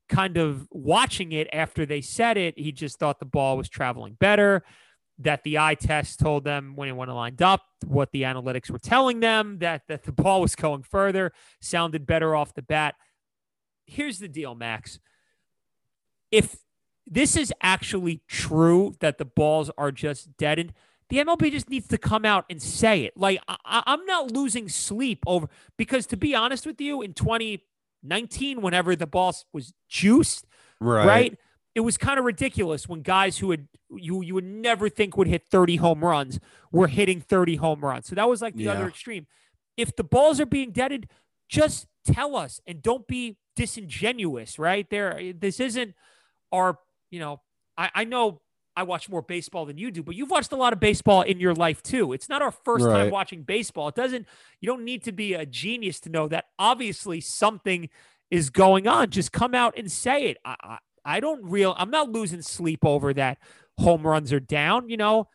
kind 0.10 0.36
of 0.36 0.68
watching 0.70 1.32
it 1.32 1.48
after 1.54 1.86
they 1.86 2.02
said 2.02 2.36
it, 2.36 2.60
he 2.60 2.74
just 2.74 3.00
thought 3.00 3.18
the 3.18 3.26
ball 3.26 3.56
was 3.56 3.70
traveling 3.70 4.18
better. 4.20 4.62
That 5.20 5.44
the 5.44 5.60
eye 5.60 5.76
test 5.76 6.20
told 6.20 6.44
them 6.44 6.76
when 6.76 6.90
it 6.90 6.94
went 6.94 7.12
lined 7.12 7.42
up, 7.42 7.62
what 7.86 8.12
the 8.12 8.24
analytics 8.24 8.70
were 8.72 8.80
telling 8.80 9.20
them, 9.20 9.60
that, 9.60 9.84
that 9.88 10.04
the 10.04 10.12
ball 10.24 10.42
was 10.42 10.56
going 10.56 10.84
further, 10.84 11.32
sounded 11.62 12.06
better 12.06 12.36
off 12.36 12.54
the 12.54 12.64
bat. 12.64 12.96
Here's 13.86 14.20
the 14.20 14.28
deal, 14.28 14.56
Max. 14.56 15.00
If 16.32 16.58
this 17.06 17.36
is 17.36 17.54
actually 17.62 18.24
true 18.28 18.96
that 19.02 19.18
the 19.18 19.26
balls 19.26 19.70
are 19.78 19.92
just 19.92 20.36
deadened, 20.38 20.74
the 21.10 21.18
MLB 21.18 21.52
just 21.52 21.70
needs 21.70 21.88
to 21.90 21.98
come 22.00 22.26
out 22.26 22.46
and 22.50 22.60
say 22.62 23.04
it. 23.04 23.16
Like 23.16 23.40
I, 23.48 23.56
I- 23.66 23.84
I'm 23.86 24.06
not 24.06 24.32
losing 24.32 24.68
sleep 24.68 25.20
over 25.28 25.48
because 25.78 26.08
to 26.08 26.18
be 26.18 26.34
honest 26.34 26.66
with 26.66 26.82
you, 26.82 27.02
in 27.04 27.14
2019, 27.14 28.62
whenever 28.62 28.96
the 28.96 29.06
ball 29.06 29.36
was 29.52 29.74
juiced, 29.88 30.48
right? 30.80 31.06
right? 31.06 31.40
It 31.76 31.82
was 31.82 31.98
kind 31.98 32.20
of 32.20 32.26
ridiculous 32.26 32.88
when 32.88 33.02
guys 33.02 33.40
who 33.40 33.52
had 33.52 33.68
you 33.90 34.22
you 34.22 34.34
would 34.36 34.46
never 34.46 34.90
think 34.90 35.18
would 35.18 35.28
hit 35.28 35.44
30 35.50 35.78
home 35.78 36.04
runs 36.04 36.40
were 36.72 36.88
hitting 36.88 37.22
30 37.22 37.56
home 37.56 37.82
runs. 37.82 38.08
So 38.08 38.16
that 38.16 38.30
was 38.30 38.42
like 38.42 38.56
the 38.56 38.68
other 38.70 38.88
extreme. 38.88 39.28
If 39.76 39.96
the 39.96 40.04
balls 40.04 40.40
are 40.40 40.46
being 40.46 40.72
deaded, 40.72 41.10
just 41.50 41.88
tell 42.06 42.36
us 42.36 42.62
and 42.68 42.82
don't 42.82 43.08
be 43.08 43.38
disingenuous, 43.56 44.60
right? 44.60 44.88
There 44.90 45.34
this 45.36 45.60
isn't 45.60 45.96
our, 46.52 46.78
you 47.12 47.20
know, 47.20 47.42
I, 47.78 47.90
I 47.96 48.04
know 48.04 48.42
I 48.76 48.84
watch 48.84 49.10
more 49.10 49.22
baseball 49.22 49.66
than 49.66 49.78
you 49.78 49.92
do, 49.92 50.02
but 50.02 50.16
you've 50.16 50.32
watched 50.32 50.52
a 50.52 50.56
lot 50.56 50.74
of 50.74 50.80
baseball 50.80 51.22
in 51.22 51.40
your 51.40 51.54
life 51.54 51.84
too. 51.84 52.14
It's 52.14 52.30
not 52.30 52.42
our 52.42 52.52
first 52.52 52.86
time 52.86 53.10
watching 53.12 53.44
baseball. 53.44 53.88
It 53.90 53.96
doesn't 53.96 54.28
you 54.62 54.68
don't 54.68 54.84
need 54.84 55.04
to 55.04 55.12
be 55.12 55.34
a 55.34 55.46
genius 55.46 56.00
to 56.02 56.10
know 56.10 56.28
that 56.28 56.46
obviously 56.58 57.22
something 57.22 57.90
is 58.32 58.50
going 58.50 58.88
on. 58.88 59.10
Just 59.10 59.32
come 59.32 59.54
out 59.54 59.78
and 59.78 59.92
say 59.92 60.26
it. 60.26 60.38
I, 60.46 60.78
I, 61.06 61.20
don't 61.20 61.44
real. 61.44 61.76
I'm 61.78 61.90
not 61.92 62.10
losing 62.12 62.42
sleep 62.42 62.80
over 62.84 63.14
that. 63.14 63.38
Home 63.80 64.06
runs 64.06 64.32
are 64.34 64.40
down. 64.40 64.90
You 64.90 64.98
know, 64.98 65.28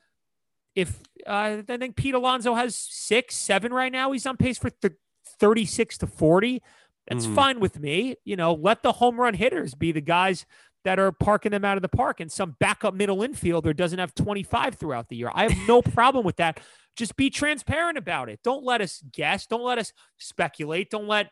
if 0.74 1.00
uh, 1.26 1.58
I 1.68 1.76
think 1.76 1.96
Pete 1.96 2.14
Alonso 2.14 2.54
has 2.54 2.76
six, 2.76 3.34
seven 3.36 3.72
right 3.72 3.92
now. 3.92 4.12
He's 4.12 4.26
on 4.26 4.36
pace 4.36 4.58
for 4.58 4.70
th- 4.70 4.94
36 5.40 5.98
to 5.98 6.06
40. 6.06 6.62
That's 7.08 7.26
Mhm. 7.26 7.34
fine 7.34 7.60
with 7.60 7.80
me. 7.80 8.16
You 8.24 8.36
know, 8.36 8.52
let 8.54 8.82
the 8.82 8.92
home 8.92 9.18
run 9.20 9.34
hitters 9.34 9.74
be 9.74 9.92
the 9.92 10.00
guys 10.00 10.46
that 10.84 10.98
are 10.98 11.10
parking 11.10 11.50
them 11.50 11.64
out 11.64 11.76
of 11.76 11.82
the 11.82 11.88
park, 11.88 12.20
and 12.20 12.30
some 12.30 12.56
backup 12.60 12.94
middle 12.94 13.18
infielder 13.18 13.74
doesn't 13.76 13.98
have 13.98 14.14
25 14.14 14.76
throughout 14.76 15.08
the 15.08 15.16
year. 15.16 15.30
I 15.34 15.48
have 15.48 15.68
no 15.68 15.82
problem 15.82 16.24
with 16.24 16.36
that. 16.36 16.60
Just 16.96 17.16
be 17.16 17.30
transparent 17.30 17.98
about 17.98 18.28
it. 18.28 18.40
Don't 18.44 18.64
let 18.64 18.80
us 18.80 19.02
guess. 19.12 19.46
Don't 19.46 19.64
let 19.64 19.78
us 19.78 19.92
speculate. 20.18 20.90
Don't 20.90 21.08
let 21.08 21.30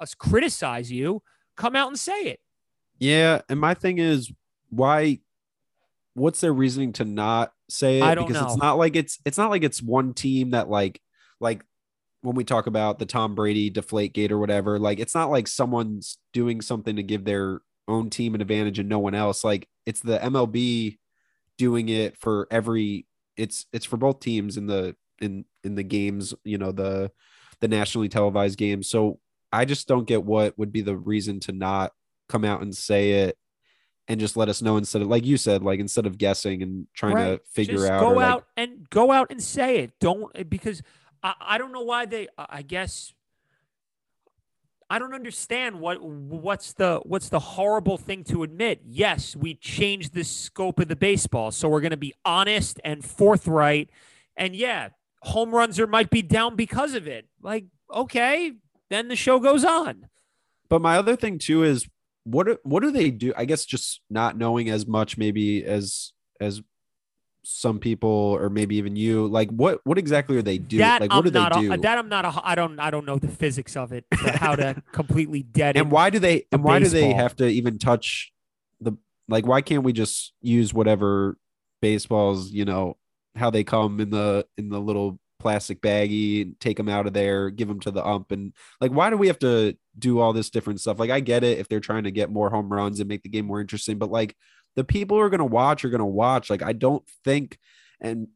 us 0.00 0.14
criticize 0.14 0.90
you. 0.90 1.22
Come 1.56 1.76
out 1.76 1.88
and 1.88 1.98
say 1.98 2.22
it. 2.24 2.40
Yeah, 2.98 3.42
and 3.48 3.60
my 3.60 3.74
thing 3.74 3.98
is 3.98 4.30
why 4.70 5.20
what's 6.14 6.40
their 6.40 6.52
reasoning 6.52 6.92
to 6.94 7.04
not 7.04 7.52
say 7.70 7.98
it 7.98 8.02
I 8.02 8.14
don't 8.14 8.26
because 8.26 8.42
it's 8.42 8.56
not 8.56 8.76
like 8.76 8.96
it's 8.96 9.18
it's 9.24 9.38
not 9.38 9.50
like 9.50 9.62
it's 9.62 9.82
one 9.82 10.14
team 10.14 10.50
that 10.50 10.68
like 10.68 11.00
like 11.40 11.64
when 12.22 12.34
we 12.34 12.44
talk 12.44 12.66
about 12.66 12.98
the 12.98 13.06
Tom 13.06 13.34
Brady 13.34 13.70
deflate 13.70 14.12
gate 14.12 14.32
or 14.32 14.38
whatever, 14.38 14.78
like 14.78 14.98
it's 14.98 15.14
not 15.14 15.30
like 15.30 15.46
someone's 15.46 16.18
doing 16.32 16.60
something 16.60 16.96
to 16.96 17.02
give 17.02 17.24
their 17.24 17.60
own 17.86 18.10
team 18.10 18.34
an 18.34 18.40
advantage 18.40 18.78
and 18.78 18.88
no 18.88 18.98
one 18.98 19.14
else. 19.14 19.44
Like 19.44 19.68
it's 19.86 20.00
the 20.00 20.18
MLB 20.18 20.98
doing 21.56 21.88
it 21.88 22.16
for 22.16 22.48
every 22.50 23.06
it's 23.36 23.66
it's 23.72 23.86
for 23.86 23.96
both 23.96 24.20
teams 24.20 24.56
in 24.56 24.66
the 24.66 24.96
in 25.20 25.44
in 25.62 25.74
the 25.76 25.84
games, 25.84 26.34
you 26.44 26.58
know, 26.58 26.72
the 26.72 27.10
the 27.60 27.68
nationally 27.68 28.08
televised 28.08 28.58
games. 28.58 28.88
So 28.88 29.20
I 29.52 29.64
just 29.64 29.88
don't 29.88 30.06
get 30.06 30.24
what 30.24 30.58
would 30.58 30.72
be 30.72 30.80
the 30.80 30.96
reason 30.96 31.40
to 31.40 31.52
not 31.52 31.92
come 32.28 32.44
out 32.44 32.60
and 32.62 32.74
say 32.76 33.12
it 33.24 33.38
and 34.06 34.18
just 34.20 34.36
let 34.36 34.48
us 34.48 34.62
know 34.62 34.76
instead 34.76 35.02
of 35.02 35.08
like 35.08 35.24
you 35.24 35.36
said, 35.36 35.62
like 35.62 35.80
instead 35.80 36.06
of 36.06 36.18
guessing 36.18 36.62
and 36.62 36.86
trying 36.94 37.14
Right. 37.14 37.24
to 37.38 37.40
figure 37.52 37.74
Just 37.74 37.90
out. 37.90 38.00
Go 38.00 38.10
or, 38.10 38.16
like- 38.16 38.26
out 38.26 38.44
and 38.56 38.88
go 38.90 39.12
out 39.12 39.28
and 39.30 39.42
say 39.42 39.78
it. 39.78 39.92
Don't 40.00 40.48
because 40.48 40.82
I, 41.22 41.34
I 41.40 41.58
don't 41.58 41.72
know 41.72 41.82
why 41.82 42.06
they. 42.06 42.28
I 42.38 42.46
I 42.48 42.62
guess 42.62 43.12
I 44.90 44.98
don't 44.98 45.12
understand 45.12 45.80
what 45.80 46.00
what's 46.02 46.72
the 46.72 47.00
what's 47.04 47.28
the 47.28 47.38
horrible 47.40 47.98
thing 47.98 48.24
to 48.24 48.42
admit. 48.42 48.80
Yes, 48.86 49.36
we 49.36 49.54
changed 49.54 50.14
the 50.14 50.24
scope 50.24 50.80
of 50.80 50.88
the 50.88 50.96
baseball, 50.96 51.50
so 51.50 51.68
we're 51.68 51.82
going 51.82 51.90
to 51.90 51.96
be 51.98 52.14
honest 52.24 52.80
and 52.84 53.04
forthright. 53.04 53.90
And 54.36 54.56
yeah, 54.56 54.90
home 55.22 55.54
runs 55.54 55.78
are 55.78 55.86
might 55.86 56.08
be 56.08 56.22
down 56.22 56.56
because 56.56 56.94
of 56.94 57.06
it. 57.06 57.26
Like 57.42 57.66
okay, 57.92 58.52
then 58.88 59.08
the 59.08 59.16
show 59.16 59.38
goes 59.40 59.64
on. 59.64 60.08
But 60.70 60.80
my 60.80 60.96
other 60.96 61.16
thing 61.16 61.38
too 61.38 61.62
is 61.64 61.86
what 62.30 62.46
do- 62.46 62.58
what 62.62 62.82
do 62.82 62.90
they 62.90 63.10
do? 63.10 63.32
I 63.36 63.44
guess 63.44 63.64
just 63.64 64.00
not 64.10 64.36
knowing 64.36 64.68
as 64.70 64.86
much 64.86 65.16
maybe 65.18 65.64
as 65.64 66.12
as 66.40 66.62
some 67.44 67.78
people 67.78 68.10
or 68.10 68.50
maybe 68.50 68.76
even 68.76 68.94
you. 68.96 69.26
Like 69.26 69.48
what 69.50 69.80
what 69.84 69.96
exactly 69.98 70.36
are 70.36 70.42
they 70.42 70.58
doing? 70.58 70.80
That 70.80 71.00
Like 71.00 71.10
I'm 71.10 71.16
what 71.18 71.24
do 71.24 71.30
they 71.30 71.44
a- 71.46 71.50
do? 71.76 71.76
that 71.82 71.98
I'm 71.98 72.08
not. 72.08 72.24
A, 72.24 72.40
I 72.44 72.54
don't. 72.54 72.78
I 72.78 72.90
don't 72.90 73.06
know 73.06 73.18
the 73.18 73.28
physics 73.28 73.76
of 73.76 73.92
it. 73.92 74.04
How 74.12 74.54
to 74.56 74.82
completely 74.92 75.42
dead 75.42 75.76
and 75.76 75.90
why 75.90 76.10
do 76.10 76.18
they 76.18 76.44
and 76.52 76.62
why 76.62 76.78
do 76.78 76.88
they 76.88 77.12
have 77.12 77.36
to 77.36 77.46
even 77.46 77.78
touch 77.78 78.32
the 78.80 78.92
like 79.28 79.46
why 79.46 79.60
can't 79.62 79.82
we 79.84 79.92
just 79.92 80.32
use 80.42 80.74
whatever 80.74 81.38
baseballs, 81.80 82.50
you 82.50 82.64
know, 82.64 82.96
how 83.36 83.50
they 83.50 83.64
come 83.64 84.00
in 84.00 84.10
the 84.10 84.46
in 84.56 84.68
the 84.68 84.80
little 84.80 85.18
plastic 85.38 85.80
baggie, 85.80 86.58
take 86.60 86.76
them 86.76 86.88
out 86.88 87.06
of 87.06 87.12
there, 87.12 87.50
give 87.50 87.68
them 87.68 87.80
to 87.80 87.90
the 87.90 88.04
ump, 88.04 88.32
and 88.32 88.52
like, 88.80 88.90
why 88.90 89.10
do 89.10 89.16
we 89.16 89.28
have 89.28 89.38
to 89.40 89.76
do 89.98 90.18
all 90.18 90.32
this 90.32 90.50
different 90.50 90.80
stuff? 90.80 90.98
Like, 90.98 91.10
I 91.10 91.20
get 91.20 91.44
it 91.44 91.58
if 91.58 91.68
they're 91.68 91.80
trying 91.80 92.04
to 92.04 92.10
get 92.10 92.30
more 92.30 92.50
home 92.50 92.72
runs 92.72 93.00
and 93.00 93.08
make 93.08 93.22
the 93.22 93.28
game 93.28 93.46
more 93.46 93.60
interesting, 93.60 93.98
but 93.98 94.10
like, 94.10 94.36
the 94.76 94.84
people 94.84 95.16
who 95.16 95.22
are 95.22 95.30
gonna 95.30 95.44
watch 95.44 95.84
are 95.84 95.90
gonna 95.90 96.06
watch. 96.06 96.50
Like, 96.50 96.62
I 96.62 96.72
don't 96.72 97.02
think, 97.24 97.58
and 98.00 98.28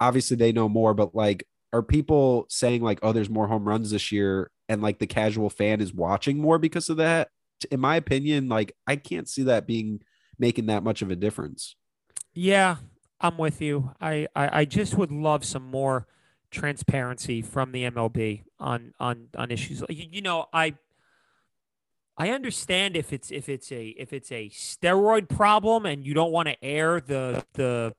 obviously 0.00 0.36
they 0.36 0.52
know 0.52 0.68
more, 0.68 0.94
but 0.94 1.14
like, 1.14 1.46
are 1.72 1.82
people 1.82 2.46
saying 2.48 2.82
like, 2.82 3.00
oh, 3.02 3.12
there's 3.12 3.28
more 3.28 3.48
home 3.48 3.66
runs 3.66 3.90
this 3.90 4.12
year, 4.12 4.50
and 4.68 4.80
like 4.80 4.98
the 4.98 5.06
casual 5.06 5.50
fan 5.50 5.80
is 5.80 5.92
watching 5.92 6.38
more 6.38 6.58
because 6.58 6.88
of 6.88 6.98
that? 6.98 7.28
In 7.70 7.80
my 7.80 7.96
opinion, 7.96 8.48
like, 8.48 8.76
I 8.86 8.96
can't 8.96 9.28
see 9.28 9.42
that 9.44 9.66
being 9.66 10.00
making 10.38 10.66
that 10.66 10.84
much 10.84 11.02
of 11.02 11.10
a 11.10 11.16
difference. 11.16 11.76
Yeah, 12.32 12.76
I'm 13.20 13.38
with 13.38 13.60
you. 13.60 13.92
I, 14.00 14.26
I, 14.34 14.60
I 14.60 14.64
just 14.64 14.94
would 14.96 15.12
love 15.12 15.44
some 15.44 15.70
more 15.70 16.06
transparency 16.54 17.42
from 17.42 17.72
the 17.72 17.84
MLB 17.84 18.44
on 18.58 18.94
on 18.98 19.28
on 19.36 19.50
issues. 19.50 19.82
You, 19.88 20.06
you 20.10 20.22
know, 20.22 20.46
I 20.52 20.74
I 22.16 22.30
understand 22.30 22.96
if 22.96 23.12
it's 23.12 23.30
if 23.30 23.48
it's 23.48 23.70
a 23.72 23.88
if 23.88 24.12
it's 24.12 24.32
a 24.32 24.48
steroid 24.50 25.28
problem 25.28 25.84
and 25.84 26.06
you 26.06 26.14
don't 26.14 26.32
want 26.32 26.48
to 26.48 26.64
air 26.64 27.00
the 27.00 27.44
the 27.54 27.94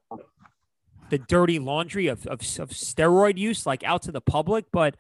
the 1.10 1.20
dirty 1.20 1.60
laundry 1.60 2.08
of, 2.08 2.26
of 2.26 2.40
of 2.40 2.70
steroid 2.70 3.38
use 3.38 3.66
like 3.66 3.84
out 3.84 4.02
to 4.04 4.12
the 4.12 4.22
public, 4.22 4.66
but 4.72 4.96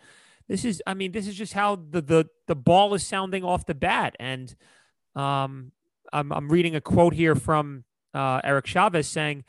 this 0.48 0.66
is 0.66 0.84
I 0.86 0.94
mean 0.94 1.14
this 1.14 1.28
is 1.28 1.36
just 1.36 1.54
how 1.54 1.78
the 1.78 2.02
the 2.02 2.30
the 2.48 2.56
ball 2.56 2.94
is 2.94 3.08
sounding 3.08 3.44
off 3.44 3.66
the 3.66 3.74
bat 3.74 4.16
and 4.20 4.54
um 5.16 5.72
I'm 6.14 6.32
I'm 6.32 6.50
reading 6.50 6.76
a 6.76 6.82
quote 6.82 7.14
here 7.14 7.36
from 7.36 7.86
uh, 8.14 8.40
Eric 8.44 8.68
Chavez 8.68 9.08
saying 9.08 9.44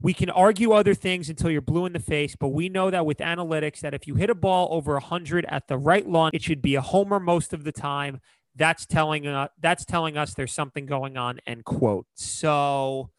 we 0.00 0.14
can 0.14 0.30
argue 0.30 0.72
other 0.72 0.94
things 0.94 1.28
until 1.28 1.50
you're 1.50 1.60
blue 1.60 1.86
in 1.86 1.92
the 1.92 1.98
face, 1.98 2.36
but 2.36 2.48
we 2.48 2.68
know 2.68 2.90
that 2.90 3.04
with 3.04 3.18
analytics 3.18 3.80
that 3.80 3.94
if 3.94 4.06
you 4.06 4.14
hit 4.14 4.30
a 4.30 4.34
ball 4.34 4.68
over 4.70 4.92
100 4.92 5.44
at 5.48 5.66
the 5.66 5.76
right 5.76 6.08
launch, 6.08 6.34
it 6.34 6.42
should 6.42 6.62
be 6.62 6.76
a 6.76 6.80
homer 6.80 7.18
most 7.18 7.52
of 7.52 7.64
the 7.64 7.72
time. 7.72 8.20
That's 8.54 8.86
telling 8.86 9.26
uh, 9.26 9.48
that's 9.60 9.84
telling 9.84 10.16
us 10.16 10.34
there's 10.34 10.52
something 10.52 10.86
going 10.86 11.16
on. 11.16 11.40
End 11.46 11.64
quote. 11.64 12.06
So 12.14 13.10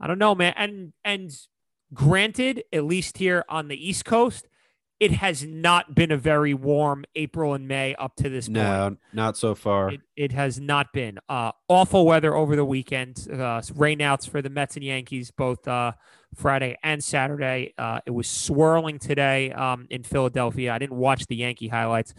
I 0.00 0.06
don't 0.06 0.18
know, 0.18 0.34
man. 0.34 0.54
And 0.56 0.92
and 1.04 1.30
granted, 1.92 2.64
at 2.72 2.84
least 2.84 3.18
here 3.18 3.44
on 3.48 3.68
the 3.68 3.88
East 3.88 4.04
Coast, 4.04 4.46
it 4.98 5.12
has 5.12 5.44
not 5.44 5.94
been 5.94 6.10
a 6.10 6.16
very 6.16 6.54
warm 6.54 7.04
April 7.14 7.54
and 7.54 7.68
May 7.68 7.94
up 7.96 8.16
to 8.16 8.28
this 8.28 8.48
No, 8.48 8.60
point. 8.60 8.98
No, 9.12 9.22
not 9.24 9.36
so 9.36 9.54
far. 9.54 9.90
It, 9.90 10.00
it 10.16 10.32
has 10.32 10.58
not 10.58 10.92
been. 10.92 11.18
Uh, 11.28 11.52
awful 11.68 12.06
weather 12.06 12.34
over 12.34 12.56
the 12.56 12.64
weekend. 12.64 13.26
Uh, 13.30 13.60
rainouts 13.74 14.28
for 14.28 14.40
the 14.40 14.48
Mets 14.48 14.76
and 14.76 14.84
Yankees 14.84 15.30
both 15.30 15.68
uh, 15.68 15.92
Friday 16.34 16.78
and 16.82 17.04
Saturday. 17.04 17.74
Uh, 17.76 18.00
it 18.06 18.10
was 18.10 18.26
swirling 18.26 18.98
today 18.98 19.52
um, 19.52 19.86
in 19.90 20.02
Philadelphia. 20.02 20.72
I 20.72 20.78
didn't 20.78 20.96
watch 20.96 21.26
the 21.26 21.36
Yankee 21.36 21.68
highlights. 21.68 22.14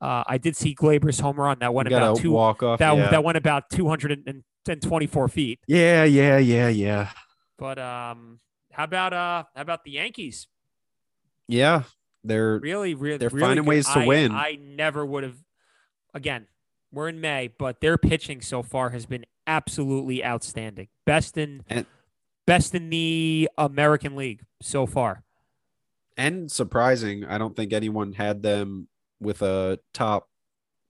Uh, 0.00 0.24
I 0.26 0.38
did 0.38 0.56
see 0.56 0.74
Gleyber's 0.74 1.20
home 1.20 1.36
run 1.36 1.58
that 1.60 1.72
went 1.72 1.86
about 1.86 2.16
two. 2.16 2.32
walk 2.32 2.62
off. 2.62 2.78
That 2.80 2.96
yeah. 2.96 3.10
that 3.10 3.22
went 3.22 3.36
about 3.36 3.70
two 3.70 3.88
hundred 3.88 4.26
and 4.26 4.82
twenty-four 4.82 5.28
feet. 5.28 5.60
yeah, 5.68 6.02
yeah, 6.02 6.38
yeah, 6.38 6.68
yeah. 6.68 7.10
But 7.56 7.78
um, 7.78 8.40
how 8.72 8.84
about 8.84 9.12
uh, 9.12 9.44
how 9.54 9.62
about 9.62 9.84
the 9.84 9.92
Yankees? 9.92 10.48
Yeah, 11.46 11.84
they're 12.24 12.58
Really, 12.58 12.94
really, 12.94 13.18
They're 13.18 13.28
really 13.30 13.40
finding 13.40 13.64
good. 13.64 13.68
ways 13.68 13.86
to 13.86 14.00
I- 14.00 14.06
win. 14.06 14.32
I 14.32 14.58
never 14.60 15.04
would 15.04 15.22
have. 15.24 15.36
Again, 16.14 16.46
we're 16.92 17.08
in 17.08 17.20
May, 17.20 17.48
but 17.58 17.80
their 17.80 17.96
pitching 17.98 18.40
so 18.42 18.62
far 18.62 18.90
has 18.90 19.06
been 19.06 19.24
absolutely 19.46 20.24
outstanding. 20.24 20.88
Best 21.06 21.36
in 21.38 21.64
And- 21.68 21.86
best 22.46 22.74
in 22.74 22.90
the 22.90 23.48
American 23.56 24.14
League 24.16 24.44
so 24.60 24.86
far. 24.86 25.24
and 26.18 26.52
surprising. 26.52 27.24
I 27.24 27.38
don't 27.38 27.56
think 27.56 27.72
anyone 27.72 28.12
had 28.12 28.42
them 28.42 28.88
with 29.18 29.40
a 29.40 29.78
top 29.94 30.28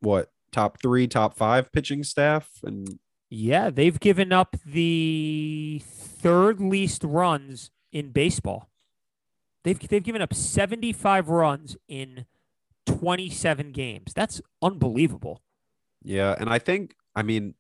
what 0.00 0.32
top 0.50 0.80
three, 0.82 1.06
top 1.06 1.36
five 1.36 1.70
pitching 1.72 2.02
staff, 2.02 2.50
and 2.64 2.98
Yeah, 3.30 3.70
they've 3.70 3.98
given 4.00 4.32
up 4.32 4.56
the 4.66 5.80
third 5.86 6.60
least 6.60 7.04
runs 7.04 7.70
in 7.92 8.10
baseball. 8.10 8.68
They've 9.64 9.78
they've 9.78 10.02
given 10.02 10.22
up 10.22 10.34
75 10.34 11.28
runs 11.28 11.76
in 11.88 12.26
27 12.86 13.72
games. 13.72 14.12
That's 14.14 14.40
unbelievable. 14.60 15.40
yeah, 16.02 16.34
and 16.38 16.48
I 16.50 16.58
think 16.58 16.94
I 17.14 17.22
mean. 17.22 17.54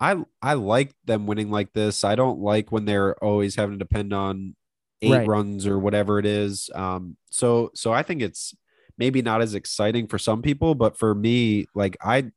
I 0.00 0.16
I 0.42 0.54
like 0.54 0.94
them 1.04 1.26
winning 1.28 1.50
like 1.50 1.74
this. 1.74 2.02
I 2.02 2.16
don't 2.16 2.40
like 2.40 2.72
when 2.72 2.86
they're 2.86 3.14
always 3.22 3.54
having 3.54 3.78
to 3.78 3.84
depend 3.84 4.12
on 4.12 4.56
eight 5.00 5.12
Right. 5.12 5.28
runs 5.28 5.64
or 5.64 5.78
whatever 5.78 6.18
it 6.18 6.26
is. 6.26 6.68
Um, 6.74 7.16
so 7.30 7.70
so 7.74 7.92
I 7.92 8.02
think 8.02 8.20
it's 8.20 8.52
maybe 8.98 9.22
not 9.22 9.42
as 9.42 9.54
exciting 9.54 10.08
for 10.08 10.18
some 10.18 10.42
people, 10.42 10.74
but 10.74 10.98
for 10.98 11.14
me, 11.14 11.66
like 11.76 11.96
I 12.02 12.32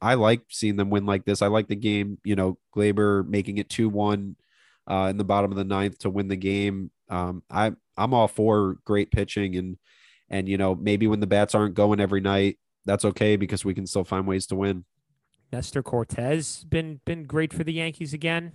I 0.00 0.14
like 0.14 0.44
seeing 0.48 0.76
them 0.76 0.88
win 0.88 1.04
like 1.04 1.26
this. 1.26 1.42
I 1.42 1.48
like 1.48 1.68
the 1.68 1.76
game, 1.76 2.16
you 2.24 2.36
know, 2.36 2.56
Gleyber 2.74 3.28
making 3.28 3.58
it 3.58 3.68
two 3.68 3.90
one 3.90 4.36
uh, 4.90 5.08
in 5.10 5.18
the 5.18 5.24
bottom 5.24 5.50
of 5.50 5.58
the 5.58 5.64
ninth 5.64 5.98
to 5.98 6.08
win 6.08 6.28
the 6.28 6.36
game. 6.36 6.90
Um, 7.10 7.42
I 7.50 7.72
I'm 7.96 8.14
all 8.14 8.28
for 8.28 8.76
great 8.84 9.10
pitching 9.10 9.56
and 9.56 9.76
and 10.30 10.48
you 10.48 10.56
know 10.56 10.74
maybe 10.74 11.06
when 11.06 11.20
the 11.20 11.26
bats 11.26 11.54
aren't 11.54 11.74
going 11.74 12.00
every 12.00 12.20
night, 12.20 12.58
that's 12.86 13.04
okay 13.04 13.36
because 13.36 13.64
we 13.64 13.74
can 13.74 13.86
still 13.86 14.04
find 14.04 14.26
ways 14.26 14.46
to 14.46 14.56
win. 14.56 14.84
Nestor 15.52 15.82
Cortes 15.82 16.64
been 16.64 17.00
been 17.04 17.24
great 17.24 17.52
for 17.52 17.64
the 17.64 17.72
Yankees 17.72 18.14
again. 18.14 18.52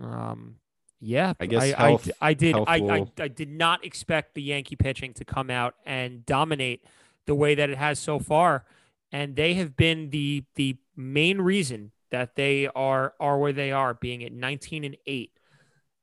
Um, 0.00 0.56
yeah, 1.00 1.32
I 1.40 1.46
guess 1.46 1.62
I, 1.62 1.88
health- 1.88 2.10
I, 2.20 2.28
I 2.28 2.34
did 2.34 2.54
I, 2.54 2.62
I 2.66 3.06
I 3.18 3.28
did 3.28 3.48
not 3.48 3.84
expect 3.84 4.34
the 4.34 4.42
Yankee 4.42 4.76
pitching 4.76 5.14
to 5.14 5.24
come 5.24 5.50
out 5.50 5.74
and 5.86 6.24
dominate 6.26 6.84
the 7.26 7.34
way 7.34 7.54
that 7.54 7.70
it 7.70 7.78
has 7.78 7.98
so 7.98 8.18
far, 8.18 8.64
and 9.10 9.34
they 9.34 9.54
have 9.54 9.76
been 9.76 10.10
the 10.10 10.44
the 10.56 10.76
main 10.94 11.40
reason 11.40 11.92
that 12.10 12.36
they 12.36 12.68
are 12.68 13.14
are 13.18 13.38
where 13.38 13.52
they 13.54 13.72
are, 13.72 13.94
being 13.94 14.22
at 14.22 14.32
19 14.32 14.84
and 14.84 14.96
eight 15.06 15.32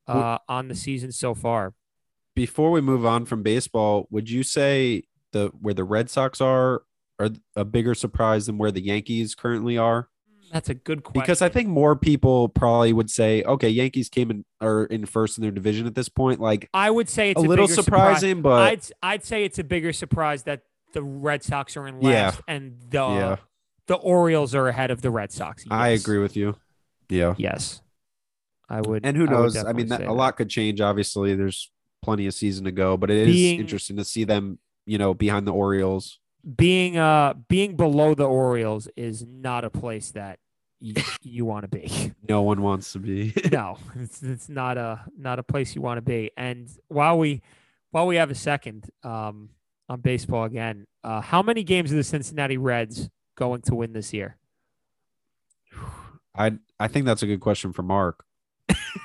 uh, 0.10 0.38
on 0.47 0.68
the 0.68 0.76
season 0.76 1.12
so 1.12 1.34
far. 1.34 1.74
Before 2.36 2.72
we 2.72 2.82
move 2.82 3.05
on 3.05 3.26
from 3.26 3.43
baseball, 3.43 4.07
would 4.12 4.30
you 4.30 4.43
say 4.43 5.03
the 5.32 5.51
where 5.62 5.74
the 5.74 5.84
Red 5.84 6.10
Sox 6.10 6.39
are 6.41 6.84
are 7.20 7.30
a 7.55 7.66
bigger 7.66 7.93
surprise 7.93 8.45
than 8.45 8.57
where 8.57 8.72
the 8.72 8.82
Yankees 8.82 9.36
currently 9.36 9.78
are? 9.78 10.07
That's 10.51 10.70
a 10.70 10.74
good 10.74 11.03
question 11.03 11.22
Because 11.22 11.41
I 11.41 11.49
think 11.49 11.68
more 11.68 11.95
people 11.95 12.49
probably 12.49 12.91
would 12.91 13.12
say, 13.12 13.43
okay, 13.43 13.70
Yankees 13.70 14.10
came 14.10 14.32
in 14.32 14.45
are 14.62 14.86
in 14.86 15.05
first 15.05 15.38
in 15.38 15.43
their 15.43 15.51
division 15.51 15.86
at 15.86 15.95
this 15.95 16.10
point. 16.10 16.39
Like 16.39 16.70
I 16.74 16.89
would 16.89 17.10
say 17.10 17.32
it's 17.32 17.41
a 17.41 17.45
a, 17.45 17.47
little 17.47 17.68
bigger 17.68 17.82
surprise. 17.82 18.18
surprising, 18.18 18.41
but 18.41 18.62
I'd 18.62 18.82
I'd 19.03 19.24
say 19.24 19.43
it's 19.43 19.60
a 19.60 19.64
bigger 19.64 19.93
surprise 19.93 20.43
that 20.43 20.62
the 20.93 21.03
Red 21.03 21.43
Sox 21.43 21.78
are 21.78 21.88
in 21.88 22.01
Yeah. 22.01 22.10
last 22.10 22.41
and 22.47 22.78
the 22.89 22.97
yeah, 22.97 23.36
the 23.88 23.95
Orioles 23.95 24.55
are 24.55 24.68
ahead 24.68 24.89
of 24.91 25.01
the 25.01 25.12
Red 25.12 25.32
Sox. 25.32 25.66
I 25.70 25.89
agree 25.89 26.18
with 26.20 26.36
you. 26.36 26.55
Yeah. 27.10 27.36
Yes, 27.38 27.82
I 28.70 28.82
would. 28.82 29.05
And 29.05 29.17
who 29.17 29.26
knows? 29.26 29.55
I, 29.55 29.59
definitely 29.61 29.84
mean, 29.84 29.89
that, 29.89 30.05
a 30.05 30.13
lot 30.13 30.38
could 30.38 30.49
change. 30.49 30.80
Obviously, 30.80 31.36
there's 31.36 31.72
plenty 32.01 32.28
of 32.28 32.34
season 32.34 32.65
to 32.65 32.72
go, 32.72 32.97
but 32.97 33.09
it 33.09 33.28
is 33.28 33.36
Being- 33.36 33.59
interesting 33.59 33.97
to 33.97 34.05
see 34.05 34.24
them, 34.24 34.59
you 34.86 34.97
know, 34.97 35.13
behind 35.13 35.47
the 35.47 35.53
Orioles. 35.53 36.20
Being 36.55 36.97
uh 36.97 37.34
being 37.49 37.76
below 37.76 38.15
the 38.15 38.24
Orioles 38.26 38.88
is 38.95 39.26
not 39.28 39.65
a 39.65 39.70
place 39.70 40.11
that 40.11 40.39
y- 40.82 40.93
you 41.22 41.43
want 41.43 41.63
to 41.63 41.67
be. 41.67 42.13
No 42.30 42.43
one 42.43 42.61
wants 42.61 42.93
to 42.93 42.99
be. 42.99 43.34
no, 43.51 43.78
it's 43.95 44.24
it's 44.24 44.47
not 44.47 44.78
a 44.78 45.01
not 45.17 45.39
a 45.39 45.43
place 45.43 45.76
you 45.76 45.82
want 45.82 45.97
to 45.97 46.01
be. 46.01 46.32
And 46.38 46.70
while 46.88 47.17
we 47.17 47.41
while 47.91 48.07
we 48.07 48.15
have 48.15 48.32
a 48.32 48.36
second 48.36 48.89
um 49.03 49.49
on 49.89 49.99
baseball 49.99 50.45
again, 50.45 50.88
uh, 51.03 51.20
how 51.20 51.41
many 51.41 51.63
games 51.63 51.91
are 51.91 51.95
the 51.95 52.03
Cincinnati 52.03 52.57
Reds 52.57 53.09
going 53.36 53.61
to 53.63 53.76
win 53.76 53.91
this 53.91 54.13
year? 54.13 54.38
I 56.36 56.53
I 56.80 56.88
think 56.88 57.05
that's 57.05 57.22
a 57.24 57.28
good 57.28 57.41
question 57.41 57.74
for 57.74 57.84
Mark. 57.84 58.24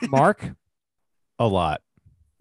Mark. 0.08 0.50
A 1.38 1.46
lot. 1.46 1.82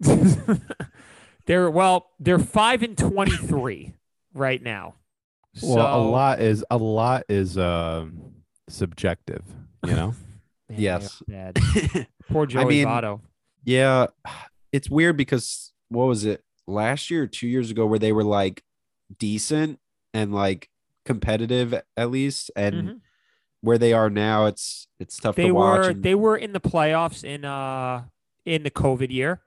they're 1.46 1.70
well, 1.70 2.10
they're 2.18 2.38
five 2.38 2.82
and 2.82 2.96
twenty-three 2.96 3.94
right 4.32 4.62
now. 4.62 4.94
Well, 5.62 6.00
a 6.00 6.02
lot 6.02 6.40
is 6.40 6.64
a 6.70 6.76
lot 6.76 7.24
is 7.28 7.56
um 7.58 8.32
subjective, 8.68 9.42
you 9.86 9.92
know. 9.94 10.14
Man, 10.68 10.80
Yes. 10.80 11.22
Poor 12.30 12.46
Joey 12.46 12.64
mean- 12.66 12.86
Votto. 12.86 13.20
Yeah, 13.64 14.06
it's 14.72 14.90
weird 14.90 15.16
because 15.16 15.72
what 15.88 16.06
was 16.06 16.24
it 16.24 16.42
last 16.66 17.10
year 17.10 17.22
or 17.24 17.26
two 17.26 17.46
years 17.48 17.70
ago 17.70 17.86
where 17.86 17.98
they 17.98 18.12
were 18.12 18.24
like 18.24 18.62
decent 19.18 19.78
and 20.12 20.34
like 20.34 20.68
competitive 21.04 21.74
at 21.96 22.10
least, 22.10 22.50
and 22.56 22.74
Mhm. 22.74 23.00
Where 23.64 23.78
they 23.78 23.92
are 23.92 24.10
now, 24.10 24.46
it's 24.46 24.86
it's 25.00 25.16
tough 25.18 25.34
They 25.36 25.46
to 25.48 25.54
watch. 25.54 25.78
were 25.78 25.88
and- 25.90 26.02
they 26.02 26.14
were 26.14 26.36
in 26.36 26.52
the 26.52 26.60
playoffs 26.60 27.24
in 27.24 27.44
uh 27.44 28.04
in 28.44 28.62
the 28.62 28.70
COVID 28.70 29.10
year. 29.10 29.40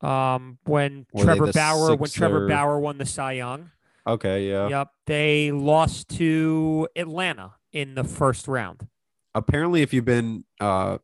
Um, 0.00 0.58
when 0.64 1.06
Were 1.12 1.24
Trevor 1.24 1.52
Bauer 1.52 1.96
when 1.96 2.10
Trevor 2.10 2.46
Bauer 2.48 2.78
won 2.78 2.98
the 2.98 3.06
Cy 3.06 3.32
Young. 3.32 3.70
okay, 4.06 4.48
yeah. 4.50 4.68
Yep, 4.68 4.88
they 5.06 5.50
lost 5.50 6.08
to 6.18 6.88
Atlanta 6.94 7.54
in 7.72 7.94
the 7.94 8.04
first 8.04 8.46
round. 8.46 8.86
Apparently, 9.34 9.82
if 9.82 9.92
you've 9.94 10.04
been 10.04 10.44
uh 10.60 10.98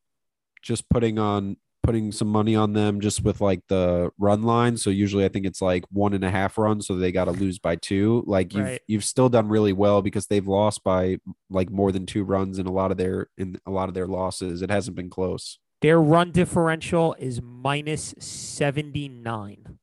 just 0.63 0.89
putting 0.91 1.19
on 1.19 1.57
putting 1.83 2.13
some 2.13 2.29
money 2.29 2.55
on 2.55 2.73
them 2.73 3.01
just 3.01 3.25
with 3.25 3.41
like 3.41 3.61
the 3.69 4.11
run 4.19 4.43
line. 4.43 4.77
So 4.77 4.91
usually 4.91 5.25
I 5.25 5.29
think 5.29 5.47
it's 5.47 5.63
like 5.63 5.85
one 5.91 6.13
and 6.15 6.25
a 6.25 6.31
half 6.31 6.59
runs, 6.59 6.87
so 6.87 6.95
they 6.97 7.13
got 7.13 7.25
to 7.25 7.33
lose 7.33 7.59
by 7.59 7.77
two. 7.77 8.23
Like 8.27 8.55
you've 8.55 8.65
Right. 8.65 8.81
you've 8.87 9.05
still 9.05 9.29
done 9.29 9.49
really 9.49 9.73
well 9.73 10.03
because 10.03 10.27
they've 10.27 10.47
lost 10.47 10.85
by 10.85 11.19
like 11.49 11.71
more 11.71 11.93
than 11.93 12.07
two 12.07 12.25
runs 12.25 12.59
in 12.59 12.67
a 12.67 12.73
lot 12.73 12.91
of 12.91 12.97
their 12.97 13.29
in 13.39 13.59
a 13.67 13.71
lot 13.71 13.89
of 13.89 13.95
their 13.95 14.07
losses. 14.07 14.63
It 14.63 14.71
hasn't 14.71 14.97
been 14.97 15.11
close. 15.11 15.59
Their 15.81 16.01
run 16.01 16.31
differential 16.31 17.17
is 17.19 17.41
minus 17.41 18.15
79. 18.19 19.79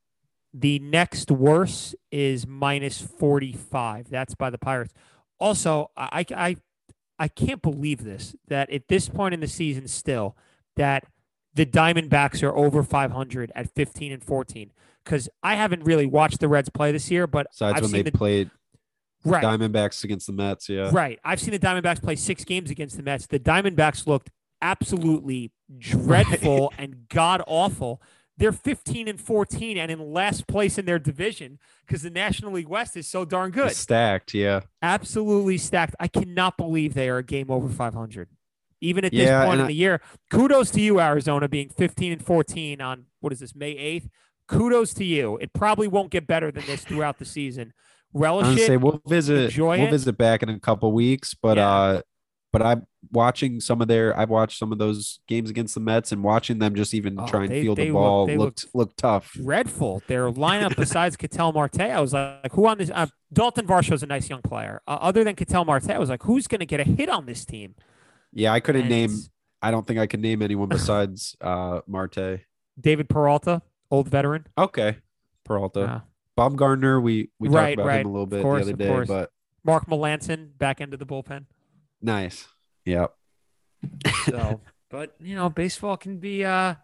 The 0.54 0.80
next 0.80 1.32
worst 1.32 1.96
is 2.12 2.48
minus 2.48 3.02
45. 3.02 4.10
That's 4.10 4.36
by 4.36 4.50
the 4.50 4.58
Pirates. 4.58 4.94
Also, 5.40 5.92
I, 5.96 6.26
I, 6.36 6.56
I 7.20 7.28
can't 7.28 7.62
believe 7.62 8.04
this 8.04 8.36
that 8.48 8.72
at 8.72 8.88
this 8.88 9.10
point 9.10 9.34
in 9.34 9.40
the 9.40 9.48
season, 9.48 9.88
still, 9.88 10.36
that 10.76 11.04
the 11.58 11.66
Diamondbacks 11.66 12.44
are 12.44 12.56
over 12.56 12.84
500 12.84 13.52
at 13.56 13.70
15 13.74 14.12
and 14.12 14.24
14. 14.24 14.72
Because 15.04 15.28
I 15.42 15.56
haven't 15.56 15.84
really 15.84 16.06
watched 16.06 16.40
the 16.40 16.48
Reds 16.48 16.70
play 16.70 16.92
this 16.92 17.10
year, 17.10 17.28
but 17.28 17.48
Besides 17.52 17.78
I've 17.78 17.82
when 17.82 17.92
seen 17.92 18.04
they 18.04 18.12
the 18.12 18.18
played 18.18 18.52
right. 19.26 19.44
Diamondbacks 19.44 20.04
against 20.04 20.28
the 20.28 20.34
Mets, 20.34 20.70
yeah. 20.70 20.90
Right. 20.92 21.20
I've 21.24 21.40
seen 21.40 21.52
the 21.52 21.60
Diamondbacks 21.60 22.02
play 22.02 22.16
six 22.16 22.44
games 22.44 22.70
against 22.70 22.98
the 22.98 23.04
Mets. 23.04 23.26
The 23.26 23.40
Diamondbacks 23.40 24.06
looked 24.06 24.30
absolutely 24.62 25.52
dreadful 25.78 26.74
and 26.78 27.08
god 27.10 27.42
awful. 27.48 28.02
They're 28.38 28.52
15 28.52 29.08
and 29.08 29.20
14 29.20 29.78
and 29.78 29.90
in 29.90 30.14
last 30.14 30.46
place 30.46 30.78
in 30.78 30.86
their 30.86 31.00
division 31.00 31.58
because 31.86 32.04
the 32.04 32.12
National 32.12 32.52
League 32.52 32.68
West 32.68 32.96
is 32.96 33.08
so 33.08 33.26
darn 33.26 33.50
good. 33.50 33.72
Stacked, 33.72 34.34
yeah. 34.36 34.62
Absolutely 34.82 35.58
stacked. 35.58 35.96
I 36.00 36.08
cannot 36.08 36.56
believe 36.58 36.94
they 36.94 37.10
are 37.10 37.18
a 37.18 37.24
game 37.24 37.50
over 37.50 37.68
500. 37.68 38.28
Even 38.82 39.06
at 39.06 39.12
this 39.12 39.22
Yeah, 39.28 39.46
point 39.46 39.60
in 39.60 39.66
I- 39.66 39.68
the 39.68 39.74
year, 39.74 40.02
kudos 40.30 40.70
to 40.72 40.82
you, 40.82 41.00
Arizona, 41.00 41.48
being 41.48 41.70
15 41.70 42.12
and 42.12 42.24
14 42.24 42.80
on 42.82 43.06
what 43.22 43.34
is 43.34 43.40
this, 43.40 43.56
May 43.56 43.74
8th? 43.76 44.08
Kudos 44.48 44.94
to 44.96 45.04
you. 45.04 45.38
It 45.42 45.52
probably 45.54 45.88
won't 45.88 46.10
get 46.12 46.28
better 46.28 46.52
than 46.52 46.66
this 46.66 46.84
throughout 46.86 47.18
the 47.20 47.26
season. 47.26 47.74
Relish 48.14 48.58
it. 48.58 48.66
say 48.68 48.78
we'll 48.78 49.02
visit 49.08 49.58
we'll 49.58 49.74
it. 49.74 49.90
visit 49.92 50.18
back 50.18 50.42
in 50.42 50.50
a 50.50 50.60
couple 50.60 50.92
weeks, 50.94 51.34
but 51.34 51.58
Yeah. 51.58 51.70
uh 51.70 52.02
but 52.54 52.62
I'm 52.62 52.88
watching 53.12 53.60
some 53.60 53.82
of 53.82 53.90
their 53.90 54.18
I've 54.18 54.30
watched 54.30 54.58
some 54.58 54.72
of 54.72 54.78
those 54.78 55.20
games 55.28 55.50
against 55.50 55.74
the 55.76 55.82
Mets 55.82 56.14
and 56.14 56.24
watching 56.24 56.60
them 56.60 56.74
just 56.76 56.94
even 56.94 57.20
Oh, 57.20 57.28
try 57.28 57.42
and 57.44 57.52
they- 57.52 57.62
field 57.62 57.78
they 57.78 57.88
the 57.88 57.92
ball 57.92 58.26
they 58.26 58.38
looked 58.38 58.66
looked 58.74 58.98
tough. 58.98 59.34
dreadful. 59.34 60.02
Their 60.08 60.32
lineup 60.32 60.76
besides 60.78 61.18
Ketel 61.18 61.52
Marte, 61.52 61.82
I 61.82 62.00
was 62.00 62.14
like, 62.14 62.52
who 62.54 62.66
on 62.68 62.78
this? 62.78 62.90
Uh, 62.90 63.08
Dalton 63.34 63.68
Varsho's 63.68 64.02
a 64.02 64.08
nice 64.08 64.30
young 64.30 64.42
player. 64.42 64.82
Uh, 64.88 64.98
other 65.02 65.24
than 65.26 65.36
Ketel 65.36 65.66
Marte, 65.66 65.90
I 65.92 66.00
was 66.00 66.10
like, 66.10 66.24
who's 66.24 66.48
going 66.48 66.60
to 66.60 66.66
get 66.66 66.80
a 66.80 66.86
hit 66.86 67.10
on 67.10 67.26
this 67.26 67.44
team? 67.44 67.76
Yeah, 68.38 68.54
I 68.54 68.60
couldn't 68.60 68.82
And 68.84 68.90
name 68.90 69.18
I 69.62 69.72
don't 69.72 69.86
think 69.88 70.00
I 70.00 70.06
could 70.06 70.20
name 70.20 70.42
anyone 70.44 70.70
besides 70.70 71.36
uh 71.42 71.82
Marte. 71.88 72.42
David 72.80 73.10
Peralta, 73.10 73.64
old 73.90 74.08
veteran. 74.08 74.46
Okay. 74.58 74.98
Peralta. 75.44 75.82
Uh, 75.82 76.00
Bob 76.36 76.56
Gardner, 76.56 77.02
we 77.02 77.32
we 77.40 77.50
Right, 77.50 77.70
talked 77.70 77.74
about 77.74 77.88
right. 77.88 78.02
him 78.02 78.08
a 78.08 78.12
little 78.12 78.28
bit 78.28 78.44
course, 78.44 78.66
the 78.66 78.74
other 78.74 78.78
day, 78.78 78.88
course. 78.88 79.08
but 79.08 79.32
Mark 79.64 79.88
Melancon, 79.88 80.56
back 80.58 80.80
end 80.82 80.94
of 80.94 81.00
the 81.00 81.06
bullpen. 81.06 81.46
nice. 82.02 82.48
Yep. 82.86 83.14
So, 84.30 84.62
but 84.92 85.16
you 85.20 85.36
know, 85.36 85.50
baseball 85.50 85.98
can 85.98 86.20
be 86.20 86.46
uh, 86.46 86.76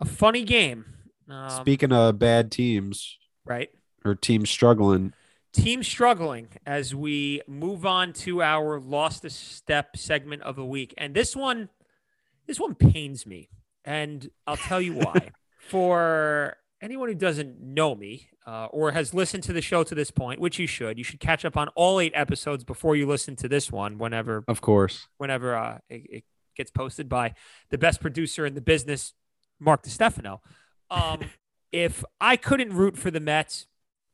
a 0.00 0.04
funny 0.04 0.42
game. 0.42 0.84
Um, 1.30 1.50
Speaking 1.50 1.92
of 1.92 2.18
bad 2.18 2.50
teams 2.50 3.16
right. 3.46 3.70
or 4.04 4.14
teams 4.14 4.50
struggling, 4.50 5.14
Team 5.54 5.82
struggling 5.82 6.48
as 6.66 6.94
we 6.94 7.40
move 7.46 7.86
on 7.86 8.12
to 8.12 8.42
our 8.42 8.78
lost 8.80 9.24
a 9.24 9.30
step 9.30 9.96
segment 9.96 10.42
of 10.42 10.56
the 10.56 10.64
week. 10.64 10.92
And 10.98 11.14
this 11.14 11.34
one, 11.34 11.68
this 12.46 12.60
one 12.60 12.74
pains 12.74 13.24
me. 13.24 13.48
And 13.84 14.28
I'll 14.46 14.56
tell 14.56 14.80
you 14.80 14.94
why. 14.94 15.30
For 15.68 16.58
anyone 16.82 17.08
who 17.08 17.14
doesn't 17.14 17.58
know 17.58 17.94
me 17.94 18.28
uh, 18.46 18.66
or 18.66 18.92
has 18.92 19.14
listened 19.14 19.42
to 19.44 19.52
the 19.54 19.62
show 19.62 19.82
to 19.84 19.94
this 19.94 20.10
point, 20.10 20.38
which 20.40 20.58
you 20.58 20.66
should, 20.66 20.98
you 20.98 21.04
should 21.04 21.20
catch 21.20 21.44
up 21.44 21.56
on 21.56 21.68
all 21.68 21.98
eight 22.00 22.12
episodes 22.14 22.64
before 22.64 22.94
you 22.96 23.06
listen 23.06 23.36
to 23.36 23.48
this 23.48 23.72
one 23.72 23.96
whenever 23.96 24.44
of 24.46 24.60
course. 24.60 25.08
whenever 25.16 25.56
uh, 25.56 25.78
it, 25.88 26.02
it 26.10 26.24
gets 26.54 26.70
posted 26.70 27.08
by 27.08 27.34
the 27.70 27.78
best 27.78 28.00
producer 28.00 28.44
in 28.44 28.54
the 28.54 28.60
business, 28.60 29.14
Mark 29.58 29.82
DeStefano. 29.82 30.40
Um, 30.90 31.20
if 31.72 32.04
I 32.20 32.36
couldn't 32.36 32.74
root 32.74 32.98
for 32.98 33.10
the 33.10 33.20
Mets, 33.20 33.66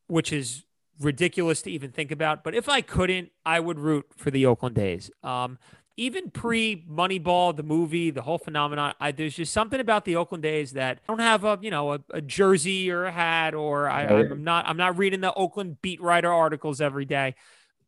which 0.07 0.33
is 0.33 0.65
ridiculous 1.01 1.63
to 1.63 1.71
even 1.71 1.91
think 1.91 2.11
about, 2.11 2.45
but 2.45 2.55
if 2.55 2.69
I 2.69 2.81
couldn't, 2.83 3.31
I 3.45 3.59
would 3.61 3.79
root 3.79 4.07
for 4.17 4.31
the 4.31 4.47
Oakland 4.47 4.79
A's. 4.79 5.11
Um, 5.23 5.59
even 5.97 6.31
pre 6.31 6.85
Moneyball, 6.91 7.55
the 7.57 7.63
movie, 7.63 8.11
the 8.11 8.23
whole 8.23 8.39
phenomenon, 8.39 8.95
I, 9.01 9.13
there's 9.13 9.35
just 9.35 9.53
something 9.53 9.81
about 9.81 10.05
the 10.05 10.17
Oakland 10.17 10.45
A's 10.47 10.73
that 10.73 10.99
I 10.99 11.13
don't 11.13 11.19
have 11.19 11.45
a 11.45 11.59
you 11.61 11.71
know 11.71 11.95
a, 11.95 12.01
a 12.11 12.21
jersey 12.23 12.91
or 12.91 13.05
a 13.07 13.13
hat, 13.13 13.55
or 13.55 13.89
I, 13.89 14.05
Right. 14.07 14.31
I'm 14.31 14.45
not 14.45 14.67
I'm 14.69 14.77
not 14.77 14.97
reading 14.97 15.21
the 15.21 15.35
Oakland 15.35 15.83
beat 15.83 16.01
writer 16.01 16.33
articles 16.33 16.81
every 16.81 17.05
day. 17.05 17.35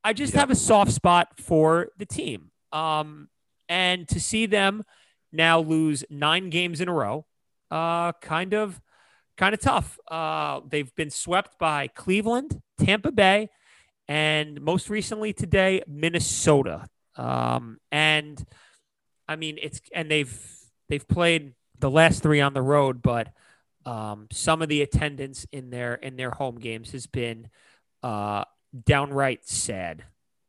I 0.05 0.13
just 0.13 0.35
Yeah. 0.35 0.41
have 0.41 0.51
a 0.51 0.55
soft 0.57 0.93
spot 0.93 1.39
for 1.39 1.89
the 1.97 2.05
team. 2.07 2.51
Um, 2.73 3.29
and 3.69 4.09
to 4.09 4.21
see 4.21 4.47
them 4.47 4.83
now 5.31 5.61
lose 5.61 6.05
nine 6.11 6.51
games 6.51 6.81
in 6.81 6.89
a 6.89 6.93
row, 6.93 7.25
uh, 7.71 8.13
kind 8.21 8.53
of, 8.53 8.81
kind 9.39 9.55
of 9.55 9.61
tough. 9.61 9.99
Uh, 10.11 10.61
they've 10.69 10.95
been 10.97 11.09
swept 11.11 11.59
by 11.59 11.87
Cleveland, 11.87 12.61
Tampa 12.85 13.13
Bay, 13.13 13.49
and 14.09 14.61
most 14.61 14.91
recently 14.91 15.33
today, 15.33 15.83
Minnesota. 15.87 16.89
Um, 17.17 17.79
and 17.91 18.45
I 19.29 19.37
mean, 19.37 19.59
it's 19.61 19.81
and 19.95 20.11
they've 20.11 20.35
they've 20.89 21.07
played 21.07 21.55
the 21.79 21.91
last 21.91 22.23
three 22.23 22.41
on 22.41 22.55
the 22.55 22.63
road, 22.63 23.03
but 23.03 23.29
um, 23.87 24.29
some 24.33 24.63
of 24.63 24.69
the 24.69 24.83
attendance 24.83 25.47
in 25.53 25.71
their 25.71 25.95
in 25.95 26.17
their 26.17 26.31
home 26.31 26.59
games 26.59 26.93
has 26.93 27.07
been 27.07 27.49
uh, 28.03 28.45
downright 28.85 29.47
sad. 29.47 30.05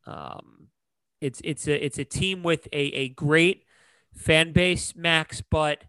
Um, 0.05 0.67
it's 1.21 1.41
it's 1.43 1.67
a 1.67 1.85
it's 1.85 1.97
a 1.97 2.05
team 2.05 2.43
with 2.43 2.67
a 2.73 2.81
a 2.81 3.09
great 3.09 3.65
fan 4.13 4.51
base, 4.51 4.95
Max, 4.95 5.41
but 5.41 5.83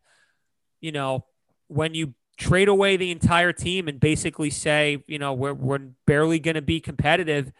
you 0.80 0.92
know 0.92 1.24
when 1.68 1.94
you 1.94 2.14
trade 2.36 2.68
away 2.68 2.96
the 2.96 3.10
entire 3.10 3.52
team 3.52 3.88
and 3.88 4.00
basically 4.00 4.50
say 4.50 5.02
you 5.06 5.18
know 5.18 5.32
we're 5.32 5.54
we're 5.54 5.78
barely 6.06 6.38
going 6.38 6.54
to 6.56 6.62
be 6.62 6.80
competitive, 6.80 7.52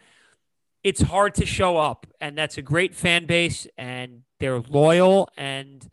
it's 0.83 1.01
hard 1.01 1.35
to 1.35 1.45
show 1.45 1.77
up, 1.77 2.05
and 2.19 2.37
that's 2.37 2.57
a 2.57 2.61
great 2.61 2.93
fan 2.93 3.25
base, 3.25 3.67
and 3.77 4.21
they're 4.39 4.59
loyal, 4.59 5.29
and 5.37 5.89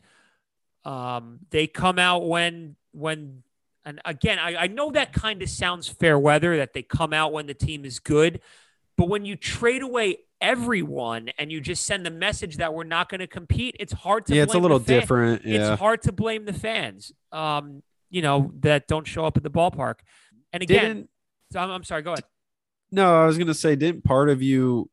um, 0.85 1.39
they 1.49 1.67
come 1.67 1.99
out 1.99 2.27
when 2.27 2.75
when 2.91 3.43
and 3.85 3.99
again 4.05 4.39
I, 4.39 4.55
I 4.55 4.67
know 4.67 4.91
that 4.91 5.13
kind 5.13 5.41
of 5.41 5.49
sounds 5.49 5.87
fair 5.87 6.17
weather 6.19 6.57
that 6.57 6.73
they 6.73 6.83
come 6.83 7.13
out 7.13 7.33
when 7.33 7.47
the 7.47 7.53
team 7.53 7.85
is 7.85 7.99
good 7.99 8.39
but 8.97 9.09
when 9.09 9.25
you 9.25 9.35
trade 9.35 9.81
away 9.81 10.17
everyone 10.39 11.29
and 11.39 11.51
you 11.51 11.59
just 11.59 11.85
send 11.85 12.05
the 12.05 12.11
message 12.11 12.57
that 12.57 12.73
we're 12.73 12.83
not 12.83 13.09
going 13.09 13.19
to 13.19 13.27
compete 13.27 13.75
it's 13.79 13.93
hard 13.93 14.25
to 14.27 14.35
Yeah, 14.35 14.43
it's 14.43 14.53
a 14.53 14.59
little 14.59 14.79
different. 14.79 15.45
Yeah. 15.45 15.71
it's 15.71 15.79
hard 15.79 16.01
to 16.03 16.11
blame 16.11 16.45
the 16.45 16.53
fans 16.53 17.11
um 17.31 17.81
you 18.13 18.21
know 18.21 18.51
that 18.61 18.87
don't 18.87 19.05
show 19.07 19.25
up 19.25 19.35
at 19.35 19.43
the 19.43 19.49
ballpark 19.51 19.95
and 20.53 20.63
again 20.63 21.07
so 21.51 21.59
I'm, 21.59 21.69
I'm 21.71 21.83
sorry 21.83 22.01
go 22.03 22.13
ahead 22.13 22.23
no, 22.91 23.23
I 23.23 23.25
was 23.25 23.39
gonna 23.39 23.55
say, 23.55 23.75
didn't 23.75 24.03
part 24.03 24.29
of 24.29 24.43
you 24.43 24.87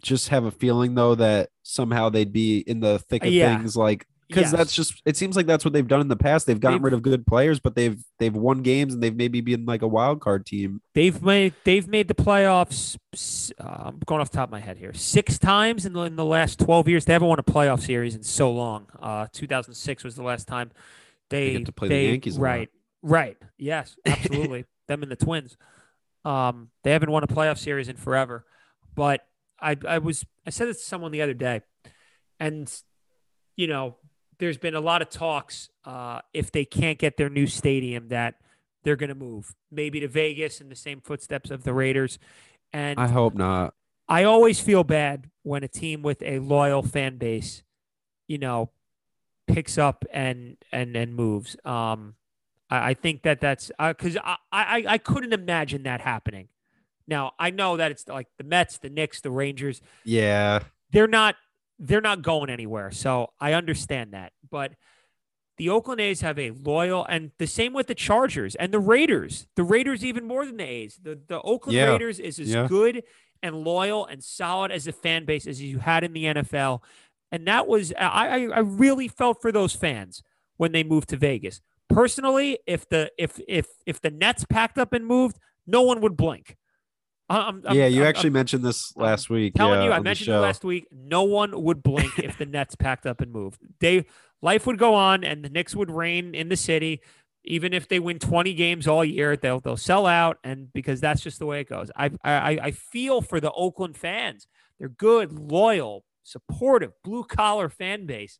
just 0.00 0.30
have 0.30 0.44
a 0.44 0.50
feeling 0.50 0.94
though 0.94 1.14
that 1.16 1.50
somehow 1.62 2.08
they'd 2.08 2.32
be 2.32 2.58
in 2.60 2.80
the 2.80 2.98
thick 2.98 3.26
of 3.26 3.30
Yeah. 3.32 3.58
things 3.58 3.76
like 3.76 4.06
because 4.28 4.44
Yes. 4.44 4.52
that's 4.52 4.74
just 4.74 5.02
it 5.04 5.18
seems 5.18 5.36
like 5.36 5.44
that's 5.44 5.62
what 5.62 5.74
they've 5.74 5.86
done 5.86 6.00
in 6.00 6.08
the 6.08 6.16
past. 6.16 6.46
They've 6.46 6.58
gotten 6.58 6.78
They've- 6.78 6.84
rid 6.84 6.92
of 6.94 7.02
good 7.02 7.26
players, 7.26 7.60
but 7.60 7.74
they've 7.74 8.02
they've 8.18 8.34
won 8.34 8.62
games 8.62 8.94
and 8.94 9.02
they've 9.02 9.14
maybe 9.14 9.42
been 9.42 9.66
like 9.66 9.82
a 9.82 9.86
wild 9.86 10.22
card 10.22 10.46
team. 10.46 10.80
They've 10.94 11.22
made 11.22 11.52
they've 11.64 11.86
made 11.86 12.08
the 12.08 12.14
playoffs. 12.14 12.96
Uh, 13.60 13.88
I'm 13.88 13.98
going 14.06 14.22
off 14.22 14.30
the 14.30 14.38
top 14.38 14.48
of 14.48 14.52
my 14.52 14.60
head 14.60 14.78
here. 14.78 14.94
Six 14.94 15.38
times 15.38 15.84
in 15.84 15.92
the 15.92 16.00
in 16.04 16.16
the 16.16 16.24
last 16.24 16.58
12 16.58 16.88
years. 16.88 17.04
They 17.04 17.12
haven't 17.12 17.28
won 17.28 17.38
a 17.38 17.42
playoff 17.42 17.82
series 17.82 18.14
in 18.14 18.22
so 18.22 18.50
long. 18.50 18.86
Uh, 18.98 19.26
2006 19.30 20.04
was 20.04 20.16
the 20.16 20.22
last 20.22 20.48
time 20.48 20.70
they, 21.32 21.52
get 21.52 21.66
to 21.66 21.72
play 21.72 21.88
the 21.88 21.96
Yankees. 21.96 22.38
Right, 22.38 22.70
right. 23.02 23.36
Yes, 23.58 23.96
absolutely. 24.06 24.64
Them 24.88 25.02
and 25.02 25.10
the 25.10 25.16
Twins. 25.16 25.56
Um, 26.24 26.70
they 26.84 26.92
haven't 26.92 27.10
won 27.10 27.24
a 27.24 27.26
playoff 27.26 27.58
series 27.58 27.88
in 27.88 27.96
forever. 27.96 28.44
But 28.94 29.26
I 29.60 29.76
I 29.88 29.98
was 29.98 30.24
I 30.46 30.50
said 30.50 30.68
it 30.68 30.74
to 30.74 30.78
someone 30.78 31.12
the 31.12 31.22
other 31.22 31.34
day, 31.34 31.62
and 32.38 32.72
you 33.56 33.66
know 33.66 33.96
there's 34.38 34.58
been 34.58 34.74
a 34.74 34.80
lot 34.80 35.02
of 35.02 35.08
talks 35.08 35.70
uh, 35.84 36.20
if 36.34 36.50
they 36.50 36.64
can't 36.64 36.98
get 36.98 37.16
their 37.16 37.30
new 37.30 37.46
stadium 37.46 38.08
that 38.08 38.34
they're 38.82 38.96
going 38.96 39.08
to 39.08 39.14
move 39.14 39.54
maybe 39.70 40.00
to 40.00 40.08
Vegas 40.08 40.60
in 40.60 40.68
the 40.68 40.74
same 40.74 41.00
footsteps 41.00 41.50
of 41.50 41.62
the 41.62 41.72
Raiders. 41.72 42.18
And 42.72 42.98
I, 42.98 43.06
hope 43.06 43.34
not. 43.34 43.74
I 44.08 44.24
always 44.24 44.58
feel 44.58 44.82
bad 44.82 45.30
when 45.42 45.62
a 45.62 45.68
team 45.68 46.02
with 46.02 46.22
a 46.22 46.40
loyal 46.40 46.82
fan 46.82 47.18
base, 47.18 47.62
you 48.26 48.38
know, 48.38 48.70
picks 49.46 49.78
up 49.78 50.04
and 50.12 50.56
and 50.72 50.96
and 50.96 51.14
moves. 51.14 51.56
Um, 51.64 52.14
I, 52.70 52.90
I 52.90 52.94
think 52.94 53.22
that 53.22 53.40
that's 53.40 53.70
because 53.78 54.16
I, 54.22 54.36
I 54.52 54.84
I 54.88 54.98
couldn't 54.98 55.32
imagine 55.32 55.82
that 55.84 56.00
happening. 56.00 56.48
Now 57.08 57.32
I 57.38 57.50
know 57.50 57.76
that 57.76 57.90
it's 57.90 58.06
like 58.08 58.28
the 58.38 58.44
Mets, 58.44 58.78
the 58.78 58.90
Knicks, 58.90 59.20
the 59.20 59.30
Rangers 59.30 59.80
Yeah. 60.04 60.60
they're 60.92 61.08
not 61.08 61.36
they're 61.78 62.00
not 62.00 62.22
going 62.22 62.48
anywhere. 62.50 62.90
So 62.92 63.32
I 63.40 63.54
understand 63.54 64.12
that. 64.12 64.32
But 64.48 64.72
the 65.58 65.68
Oakland 65.68 66.00
A's 66.00 66.20
have 66.22 66.38
a 66.38 66.50
loyal, 66.52 67.04
and 67.04 67.30
the 67.38 67.46
same 67.46 67.72
with 67.72 67.86
the 67.86 67.94
Chargers 67.94 68.54
and 68.54 68.72
the 68.72 68.78
Raiders. 68.78 69.46
The 69.56 69.62
Raiders 69.64 70.04
even 70.04 70.26
more 70.26 70.46
than 70.46 70.56
the 70.56 70.64
A's. 70.64 70.98
The 71.02 71.18
the 71.26 71.40
Oakland 71.42 71.76
Yeah. 71.76 71.90
Raiders 71.90 72.18
is 72.20 72.38
as 72.38 72.50
Yeah. 72.54 72.66
good 72.68 73.02
and 73.42 73.56
loyal 73.64 74.06
and 74.06 74.22
solid 74.22 74.70
as 74.70 74.86
a 74.86 74.92
fan 74.92 75.24
base 75.24 75.46
as 75.48 75.60
you 75.60 75.80
had 75.80 76.04
in 76.04 76.12
the 76.12 76.24
NFL, 76.26 76.82
and 77.32 77.46
that 77.48 77.66
was 77.66 77.92
I 77.98 78.46
I, 78.54 78.58
really 78.60 79.08
felt 79.08 79.42
for 79.42 79.50
those 79.50 79.74
fans 79.74 80.22
when 80.58 80.70
they 80.72 80.84
moved 80.84 81.08
to 81.08 81.16
Vegas. 81.16 81.60
Personally, 81.88 82.58
if 82.66 82.88
the 82.88 83.10
if 83.18 83.40
if 83.48 83.66
if 83.86 84.00
the 84.00 84.10
Nets 84.10 84.44
packed 84.44 84.78
up 84.78 84.92
and 84.92 85.04
moved, 85.04 85.38
no 85.66 85.82
one 85.82 86.00
would 86.02 86.16
blink. 86.16 86.56
I'm, 87.28 87.62
I'm- 87.66 87.76
yeah, 87.76 87.86
you 87.86 88.02
I'm- 88.02 88.08
actually 88.08 88.30
mentioned 88.30 88.62
this 88.62 88.94
last 88.96 89.30
week. 89.30 89.54
telling 89.54 89.80
yeah, 89.80 89.86
you, 89.86 89.92
I 89.92 90.00
mentioned 90.00 90.34
it 90.34 90.38
last 90.38 90.64
week. 90.64 90.86
No 90.92 91.22
one 91.24 91.62
would 91.62 91.82
blink 91.82 92.18
if 92.18 92.36
the 92.38 92.46
Nets 92.46 92.76
packed 92.76 93.06
up 93.06 93.20
and 93.20 93.32
moved. 93.32 93.60
They 93.80 94.04
life 94.42 94.66
would 94.66 94.78
go 94.78 94.94
on, 94.94 95.24
and 95.24 95.44
the 95.44 95.48
Knicks 95.48 95.74
would 95.74 95.90
reign 95.90 96.34
in 96.34 96.48
the 96.48 96.56
city. 96.56 97.00
Even 97.44 97.72
if 97.72 97.88
they 97.88 97.98
win 97.98 98.20
20 98.20 98.54
games 98.54 98.86
all 98.86 99.04
year, 99.04 99.36
they'll 99.36 99.58
they'll 99.60 99.76
sell 99.76 100.06
out, 100.06 100.38
and 100.44 100.72
because 100.72 101.00
that's 101.00 101.22
just 101.22 101.38
the 101.38 101.46
way 101.46 101.60
it 101.60 101.68
goes. 101.68 101.90
I 101.96 102.10
I 102.22 102.58
I 102.62 102.70
feel 102.70 103.20
for 103.20 103.40
the 103.40 103.50
Oakland 103.52 103.96
fans. 103.96 104.46
They're 104.78 104.88
good, 104.88 105.32
loyal, 105.32 106.04
supportive, 106.22 106.92
blue 107.04 107.24
collar 107.24 107.68
fan 107.68 108.06
base. 108.06 108.38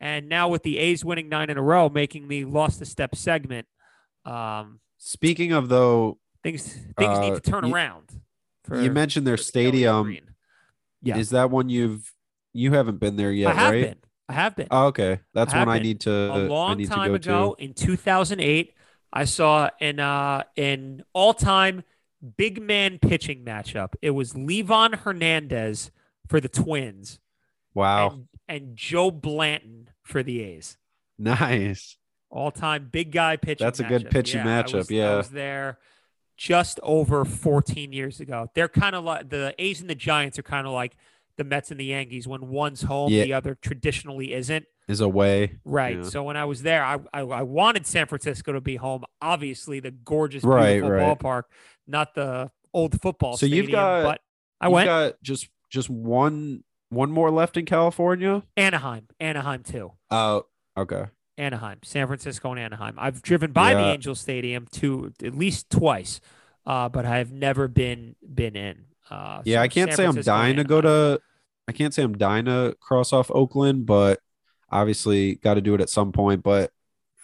And 0.00 0.28
now 0.28 0.48
with 0.48 0.62
the 0.62 0.78
A's 0.78 1.04
winning 1.04 1.28
nine 1.28 1.50
in 1.50 1.58
a 1.58 1.62
row, 1.62 1.88
making 1.88 2.28
the 2.28 2.44
lost 2.46 2.80
a 2.80 2.86
step 2.86 3.14
segment, 3.14 3.66
um, 4.24 4.80
Speaking 4.98 5.52
of 5.52 5.68
though, 5.68 6.18
things 6.42 6.72
things 6.98 7.18
need 7.20 7.32
Uh, 7.32 7.40
to 7.40 7.40
turn 7.40 7.64
you- 7.66 7.74
around. 7.74 8.20
you 8.70 8.90
mentioned 8.90 9.26
their 9.26 9.36
for 9.36 9.42
stadium. 9.42 10.18
Yeah. 11.02 11.16
Is 11.16 11.30
that 11.30 11.50
one 11.50 11.68
you've 11.70 12.12
you 12.52 12.72
haven't 12.72 12.98
been 12.98 13.16
there 13.16 13.32
yet, 13.32 13.50
I 13.50 13.54
have 13.54 13.70
right? 13.72 13.84
been. 13.84 13.98
I 14.28 14.32
have 14.34 14.56
been. 14.56 14.68
Oh, 14.70 14.86
okay. 14.86 15.20
That's 15.34 15.54
I 15.54 15.58
one 15.60 15.68
I 15.68 15.78
need 15.78 16.00
to 16.00 16.10
a 16.12 16.38
long 16.48 16.76
need 16.78 16.88
time 16.88 17.08
to 17.10 17.14
ago 17.14 17.50
go 17.50 17.56
in 17.58 17.74
2008 17.74 18.74
i 19.12 19.24
saw 19.24 19.68
an 19.80 19.98
uh 19.98 20.44
an 20.56 21.02
all-time 21.14 21.82
big 22.36 22.62
man 22.62 22.98
pitching 22.98 23.44
matchup 23.44 23.94
it 24.02 24.10
was 24.10 24.34
livan 24.34 24.94
hernandez 24.94 25.90
for 26.30 26.40
the 26.40 26.48
twins. 26.48 27.18
Wow. 27.74 28.08
and, 28.10 28.28
and 28.48 28.76
joe 28.76 29.10
blanton 29.12 29.90
for 30.02 30.22
the 30.24 30.42
a's 30.42 30.76
nice. 31.18 31.96
all-time 32.30 32.88
big 32.90 33.12
guy 33.12 33.36
pitching 33.36 33.64
That's 33.64 33.78
a 33.80 33.84
good 33.84 34.06
matchup. 34.06 34.10
pitching 34.10 34.46
yeah, 34.46 34.58
I 34.58 34.62
matchup, 34.62 34.74
was- 34.74 34.90
I 34.92 35.16
was 35.16 35.28
there 35.30 35.78
just 36.36 36.80
over 36.82 37.24
14 37.24 37.92
years 37.92 38.18
ago 38.20 38.50
they're 38.54 38.68
kind 38.68 38.96
of 38.96 39.04
like 39.04 39.28
the 39.28 39.54
a's 39.58 39.80
and 39.80 39.90
the 39.90 39.94
giants 39.94 40.38
are 40.38 40.42
kind 40.42 40.66
of 40.66 40.72
like 40.72 40.96
the 41.36 41.44
mets 41.44 41.70
and 41.70 41.78
the 41.78 41.84
yankees 41.84 42.26
when 42.26 42.48
one's 42.48 42.82
home 42.82 43.12
Yeah. 43.12 43.24
the 43.24 43.32
other 43.34 43.54
traditionally 43.54 44.32
isn't 44.34 44.64
Is 44.88 45.00
away. 45.00 45.58
Right. 45.64 45.98
Yeah. 45.98 46.02
So 46.02 46.22
when 46.24 46.36
I 46.36 46.44
was 46.44 46.62
there, 46.62 46.82
I, 46.84 46.98
I 47.14 47.20
I 47.20 47.42
wanted 47.42 47.86
San 47.86 48.06
Francisco 48.06 48.52
to 48.52 48.60
be 48.60 48.76
home. 48.76 49.04
Obviously, 49.22 49.78
the 49.80 49.90
gorgeous, 49.92 50.42
Right, 50.44 50.72
beautiful 50.80 50.90
right. 50.90 51.18
ballpark, 51.18 51.44
not 51.86 52.14
the 52.14 52.50
old 52.74 53.00
football. 53.00 53.36
So 53.38 53.46
you've 53.46 53.70
got- 53.70 54.02
but 54.02 54.20
I 54.60 54.68
went 54.68 54.86
got 54.88 55.22
just 55.22 55.48
just 55.70 55.88
one 55.88 56.64
one 56.90 57.10
more 57.10 57.30
left 57.30 57.56
in 57.56 57.64
California. 57.64 58.42
Anaheim, 58.56 59.06
Anaheim 59.20 59.62
too. 59.62 59.92
Oh, 60.10 60.46
okay. 60.76 61.04
Anaheim, 61.38 61.78
San 61.84 62.06
Francisco, 62.06 62.50
and 62.50 62.60
Anaheim. 62.60 62.96
I've 62.98 63.22
driven 63.22 63.52
by 63.52 63.72
the 63.74 63.80
Angel 63.80 64.14
Stadium 64.14 64.66
to 64.72 65.12
at 65.24 65.34
least 65.34 65.70
twice, 65.70 66.20
uh, 66.66 66.88
but 66.90 67.06
I 67.06 67.16
have 67.18 67.32
never 67.32 67.66
been 67.68 68.16
been 68.22 68.56
in. 68.56 68.84
Uh, 69.08 69.40
Yeah, 69.44 69.58
so 69.58 69.62
I 69.62 69.68
can't 69.68 69.90
San 69.90 69.96
say 69.96 70.04
I'm 70.06 70.22
dying 70.22 70.56
to 70.56 70.64
go 70.64 70.80
to. 70.82 71.20
I 71.68 71.72
can't 71.72 71.94
say 71.94 72.02
I'm 72.02 72.18
dying 72.18 72.44
to 72.46 72.76
cross 72.80 73.12
off 73.12 73.30
Oakland, 73.30 73.86
but 73.86 74.20
obviously 74.70 75.36
got 75.36 75.54
to 75.54 75.60
do 75.60 75.74
it 75.74 75.80
at 75.80 75.88
some 75.88 76.12
point. 76.12 76.42
But 76.42 76.72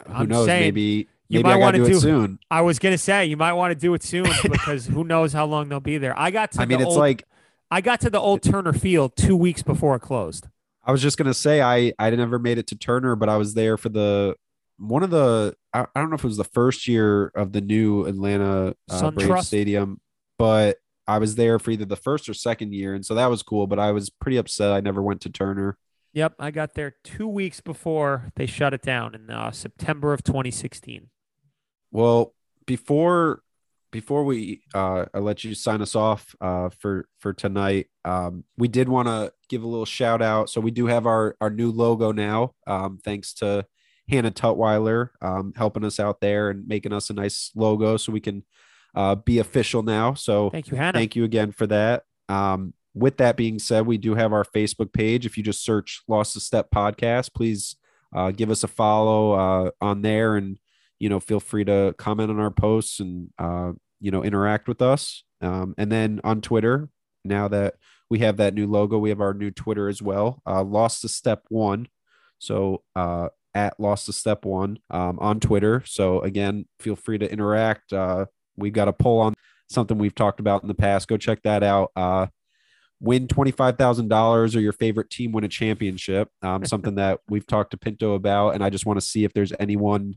who 0.07 0.12
I'm 0.14 0.28
knows? 0.28 0.47
saying 0.47 0.62
maybe 0.62 1.09
you 1.28 1.40
maybe 1.40 1.42
might 1.42 1.51
I 1.55 1.59
got 1.59 1.61
wanna 1.64 1.78
to 1.78 1.84
do 1.84 1.90
do- 1.90 1.97
it 1.97 2.01
soon. 2.01 2.38
I 2.51 2.61
was 2.62 2.78
gonna 2.78 2.97
say 2.99 3.26
you 3.26 3.36
might 3.36 3.53
want 3.55 3.72
to 3.72 3.78
do 3.78 3.92
it 3.94 4.03
soon 4.03 4.26
because 4.51 4.86
who 4.86 5.05
knows 5.05 5.32
how 5.32 5.44
long 5.47 5.68
they'll 5.68 5.80
be 5.80 5.99
there. 5.99 6.18
I 6.18 6.30
got 6.30 6.53
to 6.53 6.62
I 6.62 6.64
mean, 6.64 6.78
the 6.78 6.84
it's 6.84 6.90
old, 6.90 6.99
like 6.99 7.24
I 7.70 7.80
got 7.80 8.00
to 8.02 8.10
the 8.10 8.20
old 8.20 8.42
Turner 8.42 8.72
Field 8.72 9.16
two 9.16 9.36
weeks 9.36 9.62
before 9.62 9.96
it 9.96 10.00
closed. 10.00 10.48
I 10.84 10.92
was 10.92 11.02
just 11.02 11.18
gonna 11.18 11.34
say 11.34 11.60
I 11.60 11.92
I 11.98 12.10
never 12.10 12.38
made 12.38 12.58
it 12.58 12.68
to 12.68 12.76
Turner, 12.76 13.16
but 13.16 13.28
I 13.28 13.36
was 13.36 13.54
there 13.54 13.76
for 13.76 13.88
the 13.88 14.36
one 14.78 15.02
of 15.02 15.10
the 15.10 15.56
I, 15.72 15.86
I 15.94 16.00
don't 16.00 16.10
know 16.10 16.14
if 16.14 16.24
it 16.24 16.28
was 16.28 16.36
the 16.36 16.44
first 16.44 16.86
year 16.86 17.28
of 17.34 17.52
the 17.52 17.60
new 17.60 18.06
Atlanta 18.06 18.74
uh, 18.88 19.10
Braves 19.10 19.48
Stadium, 19.48 20.00
but 20.38 20.78
I 21.08 21.18
was 21.18 21.34
there 21.34 21.58
for 21.58 21.72
either 21.72 21.84
the 21.84 21.96
first 21.96 22.28
or 22.28 22.34
second 22.34 22.72
year, 22.72 22.94
and 22.94 23.04
so 23.04 23.14
that 23.16 23.26
was 23.26 23.42
cool. 23.42 23.66
But 23.66 23.80
I 23.80 23.90
was 23.92 24.10
pretty 24.10 24.36
upset 24.36 24.72
I 24.72 24.80
never 24.80 25.02
went 25.02 25.20
to 25.22 25.30
Turner. 25.30 25.76
Yep, 26.12 26.36
I 26.38 26.50
got 26.50 26.74
there 26.74 26.94
two 27.04 27.28
weeks 27.28 27.60
before 27.60 28.32
they 28.36 28.46
shut 28.46 28.72
it 28.72 28.80
down 28.80 29.14
in 29.14 29.28
uh, 29.28 29.50
September 29.50 30.14
of 30.14 30.22
2016. 30.22 31.10
Well, 31.90 32.32
before 32.64 33.42
before 33.97 34.24
we 34.24 34.61
uh 34.74 35.07
I 35.14 35.18
let 35.20 35.42
you 35.44 35.55
sign 35.55 35.80
us 35.80 35.94
off 35.97 36.34
uh 36.40 36.68
for 36.80 37.09
for 37.18 37.32
tonight, 37.32 37.86
um 38.05 38.44
we 38.59 38.68
did 38.68 38.88
want 38.88 39.09
to 39.09 39.32
give 39.49 39.62
a 39.62 39.66
little 39.66 39.86
shout 39.86 40.20
out. 40.22 40.51
So 40.51 40.61
we 40.61 40.70
do 40.70 40.86
have 40.86 41.07
our 41.07 41.34
our 41.40 41.51
new 41.51 41.70
logo 41.72 42.12
now. 42.12 42.53
Um 42.66 42.99
thanks 43.03 43.32
to 43.34 43.64
Hannah 44.11 44.30
Tutwiler 44.30 45.09
um 45.22 45.53
helping 45.57 45.84
us 45.84 45.99
out 45.99 46.20
there 46.20 46.51
and 46.51 46.68
making 46.68 46.92
us 46.92 47.09
a 47.11 47.14
nice 47.14 47.51
logo 47.55 47.97
so 47.97 48.12
we 48.12 48.20
can 48.20 48.44
uh 48.94 49.14
be 49.14 49.38
official 49.38 49.82
now. 49.82 50.12
So 50.14 50.51
Thank 50.51 50.70
you, 50.70 50.76
Hannah. 50.76 50.99
thank 50.99 51.16
you 51.16 51.24
again 51.24 51.53
for 51.53 51.66
that. 51.68 52.03
Um, 52.28 52.74
with 52.94 53.16
that 53.18 53.36
being 53.36 53.59
said, 53.59 53.86
we 53.86 53.99
do 53.99 54.14
have 54.14 54.32
our 54.32 54.44
Facebook 54.44 54.92
page. 54.92 55.26
If 55.26 55.36
you 55.36 55.42
just 55.42 55.64
search 55.64 56.03
Lost 56.09 56.36
a 56.36 56.40
Step 56.40 56.68
Podcast, 56.74 57.34
please 57.34 57.76
uh, 58.14 58.30
give 58.30 58.51
us 58.51 58.62
a 58.64 58.68
follow 58.68 59.32
uh, 59.32 59.70
on 59.80 60.01
there 60.03 60.36
and, 60.36 60.59
you 60.99 61.11
know, 61.11 61.20
feel 61.20 61.40
free 61.40 61.64
to 61.64 61.94
comment 61.99 62.30
on 62.30 62.40
our 62.40 62.51
posts 62.51 63.01
and, 63.01 63.28
uh, 63.38 63.72
you 64.01 64.11
know, 64.11 64.22
interact 64.22 64.68
with 64.68 64.82
us. 64.82 65.24
Um, 65.40 65.74
and 65.78 65.90
then 65.90 66.20
on 66.24 66.40
Twitter, 66.40 66.88
now 67.24 67.49
that 67.49 67.74
we 68.09 68.20
have 68.20 68.36
that 68.36 68.55
new 68.55 68.66
logo, 68.66 68.99
we 68.99 69.11
have 69.11 69.20
our 69.20 69.34
new 69.34 69.51
Twitter 69.51 69.88
as 69.88 70.01
well, 70.01 70.42
uh, 70.47 70.62
Lost 70.62 71.05
a 71.05 71.09
Step 71.09 71.44
One. 71.49 71.88
So, 72.38 72.82
uh, 72.94 73.28
at 73.55 73.80
Lost 73.80 74.09
a 74.09 74.12
Step 74.12 74.44
One 74.44 74.78
um, 74.90 75.18
on 75.18 75.40
Twitter. 75.40 75.82
So, 75.86 76.20
again, 76.20 76.66
feel 76.78 76.97
free 76.97 77.18
to 77.18 77.30
interact. 77.30 77.92
Uh, 77.92 78.26
we 78.57 78.70
got 78.70 78.88
a 78.88 78.92
poll 78.92 79.20
on 79.20 79.34
something 79.68 79.99
we've 79.99 80.14
talked 80.14 80.40
about 80.40 80.62
in 80.62 80.68
the 80.68 80.74
past. 80.74 81.09
Go 81.09 81.16
check 81.16 81.42
that 81.42 81.62
out. 81.62 81.90
Uh, 81.97 82.26
win 83.01 83.26
$25,000 83.26 84.57
or 84.57 84.61
your 84.61 84.72
favorite 84.72 85.11
team 85.11 85.32
win 85.32 85.44
a 85.44 85.49
championship. 85.49 86.28
Um, 86.42 86.64
something 86.66 86.97
that 86.97 87.20
we've 87.28 87.47
talked 87.47 87.72
to 87.72 87.76
Pinto 87.76 88.14
about. 88.14 88.51
And 88.51 88.62
I 88.62 88.70
just 88.70 88.86
want 88.86 88.99
to 88.99 89.07
see 89.07 89.24
if 89.24 89.32
there's 89.32 89.53
anyone 89.59 90.14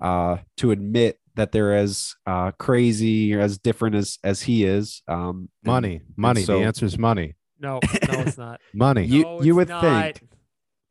uh, 0.00 0.38
to 0.58 0.70
admit 0.70 1.18
that 1.36 1.52
they're 1.52 1.74
as 1.76 2.14
uh, 2.26 2.50
crazy 2.52 3.34
or 3.34 3.40
as 3.40 3.58
different 3.58 3.94
as, 3.94 4.18
as 4.24 4.42
he 4.42 4.64
is. 4.64 5.02
Um, 5.08 5.48
and- 5.64 5.72
Money, 5.72 6.00
money. 6.16 6.42
so- 6.42 6.58
the 6.58 6.64
answer 6.64 6.84
is 6.86 6.98
money. 6.98 7.34
No, 7.58 7.80
no, 7.82 8.20
it's 8.20 8.36
not. 8.46 8.60
Money, 8.74 9.04
You- 9.06 9.22
No, 9.22 9.42
you 9.42 9.54
would 9.54 9.68
not. 9.68 9.82
think. 9.82 10.28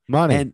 money. 0.07 0.35
And, 0.35 0.53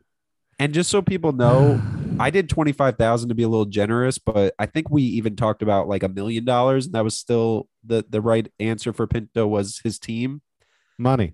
and 0.59 0.73
just 0.73 0.89
so 0.89 1.01
people 1.01 1.31
know, 1.31 1.81
I 2.19 2.29
did 2.29 2.49
25,000 2.49 3.29
to 3.29 3.35
be 3.35 3.43
a 3.43 3.47
little 3.49 3.65
generous, 3.65 4.17
but 4.17 4.53
I 4.59 4.65
think 4.65 4.89
we 4.89 5.01
even 5.03 5.35
talked 5.35 5.61
about 5.61 5.87
like 5.87 6.03
a 6.03 6.09
million 6.09 6.43
dollars 6.45 6.85
and 6.85 6.93
that 6.95 7.03
was 7.03 7.17
still 7.17 7.67
the, 7.85 8.05
the 8.09 8.21
right 8.21 8.51
answer 8.59 8.91
for 8.93 9.07
Pinto 9.07 9.47
was 9.47 9.79
his 9.83 9.97
team. 9.99 10.41
money. 10.97 11.33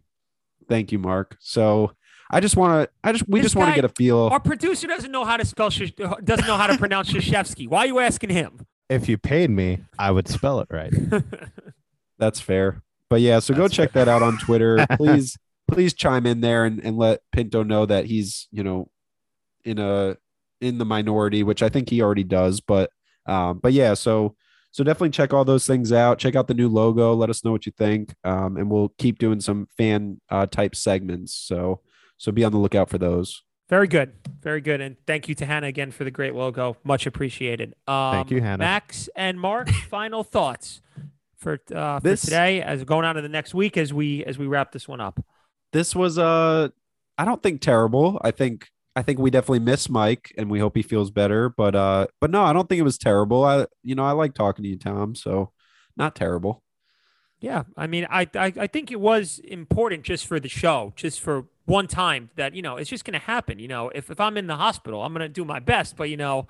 Thank 0.70 0.92
you, 0.92 1.00
Mark. 1.00 1.38
So 1.40 1.92
I 2.30 2.40
just 2.40 2.58
want 2.58 2.84
to, 2.84 2.90
I 3.04 3.12
just, 3.12 3.28
we 3.28 3.40
This 3.40 3.48
just 3.48 3.56
want 3.56 3.70
to 3.70 3.76
get 3.76 3.86
a 3.86 3.94
feel. 3.94 4.30
Our 4.32 4.40
producer 4.40 4.88
doesn't 4.88 5.12
know 5.12 5.24
how 5.24 5.38
to 5.38 5.46
spell, 5.46 5.70
doesn't 5.70 6.48
know 6.48 6.58
how 6.58 6.68
to 6.68 6.78
pronounce 6.78 7.12
Shashevsky. 7.12 7.68
Why 7.70 7.80
are 7.80 7.88
you 7.88 8.00
asking 8.00 8.32
him? 8.32 8.66
If 8.90 9.08
you 9.08 9.18
paid 9.18 9.50
me, 9.50 9.80
I 9.98 10.12
would 10.12 10.28
spell 10.28 10.60
it 10.60 10.68
right. 10.70 10.94
That's 12.20 12.40
fair. 12.40 12.82
But 13.10 13.22
yeah, 13.22 13.40
so 13.40 13.54
go 13.54 13.64
That's 13.64 13.76
check 13.76 13.94
that 13.94 14.08
out 14.08 14.22
on 14.22 14.38
Twitter. 14.38 14.86
please, 14.98 15.38
please 15.70 15.94
chime 15.94 16.26
in 16.26 16.42
there 16.42 16.66
and, 16.66 16.84
and 16.84 16.98
let 16.98 17.22
Pinto 17.32 17.64
know 17.64 17.86
that 17.86 18.06
he's, 18.06 18.48
you 18.52 18.64
know, 18.64 18.90
in 19.64 19.80
a, 19.80 20.18
in 20.60 20.78
the 20.78 20.86
minority, 20.86 21.44
which 21.44 21.64
I 21.64 21.70
think 21.70 21.90
he 21.90 22.02
already 22.02 22.24
does. 22.24 22.60
But, 22.60 22.90
um, 23.26 23.60
but 23.60 23.74
yeah, 23.74 23.94
so, 23.94 24.36
so 24.72 24.84
definitely 24.84 25.12
check 25.12 25.34
all 25.34 25.46
those 25.46 25.66
things 25.66 25.92
out. 25.92 26.20
Check 26.20 26.36
out 26.36 26.48
the 26.48 26.54
new 26.54 26.68
logo. 26.68 27.14
Let 27.14 27.30
us 27.30 27.46
know 27.46 27.52
what 27.52 27.66
you 27.66 27.72
think. 27.78 28.14
Um, 28.24 28.58
and 28.58 28.70
we'll 28.70 28.90
keep 28.98 29.18
doing 29.18 29.40
some 29.40 29.68
fan 29.78 30.20
uh, 30.30 30.46
type 30.46 30.76
segments. 30.76 31.34
So, 31.34 31.82
so 32.18 32.32
be 32.32 32.44
on 32.44 32.52
the 32.52 32.58
lookout 32.58 32.90
for 32.90 32.98
those. 32.98 33.44
Very 33.70 33.88
good. 33.88 34.14
Very 34.42 34.62
good. 34.62 34.80
And 34.80 34.96
thank 35.06 35.28
you 35.28 35.36
to 35.36 35.46
Hannah 35.46 35.68
again 35.68 35.92
for 35.92 36.04
the 36.06 36.12
great 36.12 36.34
logo. 36.34 36.78
Much 36.86 37.06
appreciated. 37.06 37.74
Um, 37.86 38.14
Thank 38.14 38.32
you, 38.32 38.42
Hannah. 38.42 38.60
Max 38.64 39.10
and 39.16 39.38
Mark, 39.40 39.70
final 39.90 40.24
thoughts 40.24 40.82
for 41.36 41.60
uh, 41.76 42.00
for 42.00 42.04
This- 42.04 42.22
today 42.22 42.62
as 42.62 42.84
going 42.86 43.04
on 43.06 43.16
to 43.16 43.22
the 43.22 43.28
next 43.30 43.54
week 43.54 43.76
as 43.78 43.94
we 43.94 44.24
as 44.26 44.38
we 44.38 44.48
wrap 44.48 44.72
this 44.72 44.88
one 44.88 45.02
up. 45.02 45.20
this 45.74 45.96
was 45.96 46.18
uh 46.18 46.70
I 47.18 47.26
don't 47.26 47.44
think 47.44 47.60
terrible. 47.62 48.22
I 48.24 48.32
think 48.32 48.68
I 48.96 49.02
think 49.02 49.20
we 49.20 49.30
definitely 49.30 49.60
miss 49.60 49.90
Mike 49.90 50.34
and 50.38 50.50
we 50.50 50.60
hope 50.60 50.76
he 50.76 50.82
feels 50.82 51.12
better. 51.12 51.50
But 51.50 51.76
uh 51.76 52.08
but 52.22 52.32
no, 52.32 52.44
I 52.44 52.54
don't 52.54 52.70
think 52.70 52.80
it 52.80 52.84
was 52.84 52.98
terrible. 52.98 53.44
I 53.44 53.66
you 53.84 53.96
know, 53.96 54.06
I 54.06 54.12
like 54.14 54.34
talking 54.34 54.64
to 54.64 54.70
you, 54.70 54.78
Tom. 54.80 55.14
So 55.14 55.52
not 55.98 56.16
terrible. 56.16 56.64
Yeah, 57.40 57.64
I 57.76 57.86
mean, 57.88 58.08
I, 58.10 58.28
I 58.36 58.54
I 58.58 58.68
think 58.68 58.92
it 58.92 59.00
was 59.00 59.40
important 59.40 60.04
just 60.04 60.26
for 60.26 60.40
the 60.40 60.50
show, 60.50 60.94
just 60.96 61.22
for 61.22 61.46
one 61.66 61.88
time 61.88 62.30
that 62.36 62.56
you 62.56 62.62
know 62.62 62.78
it's 62.78 62.90
just 62.90 63.06
going 63.06 63.14
to 63.20 63.26
happen. 63.26 63.60
You 63.60 63.68
know, 63.68 63.90
if 63.90 64.10
if 64.10 64.20
I'm 64.20 64.38
in 64.38 64.48
the 64.48 64.56
hospital, 64.56 65.04
I'm 65.04 65.14
going 65.14 65.22
to 65.22 65.30
do 65.30 65.46
my 65.46 65.60
best. 65.60 65.96
But 65.96 66.10
you 66.10 66.18
know, 66.18 66.48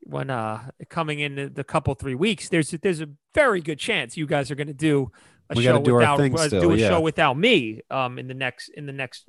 when 0.00 0.30
uh 0.30 0.70
coming 0.88 1.18
in 1.20 1.34
the, 1.34 1.48
the 1.48 1.64
couple 1.64 1.94
three 1.94 2.14
weeks, 2.14 2.48
there's 2.48 2.70
there's 2.70 3.00
a 3.00 3.08
very 3.34 3.60
good 3.60 3.78
chance 3.78 4.16
you 4.16 4.26
guys 4.26 4.50
are 4.50 4.54
going 4.54 4.68
to 4.68 4.72
do 4.72 5.10
a 5.48 5.54
We 5.56 5.64
show 5.64 5.80
do 5.80 5.94
without 5.94 6.20
uh, 6.20 6.46
still, 6.46 6.60
do 6.60 6.72
a 6.72 6.76
yeah. 6.76 6.88
show 6.88 7.00
without 7.00 7.36
me 7.36 7.80
um 7.90 8.18
in 8.18 8.28
the 8.28 8.34
next 8.34 8.68
in 8.68 8.86
the 8.86 8.92
next 8.92 9.24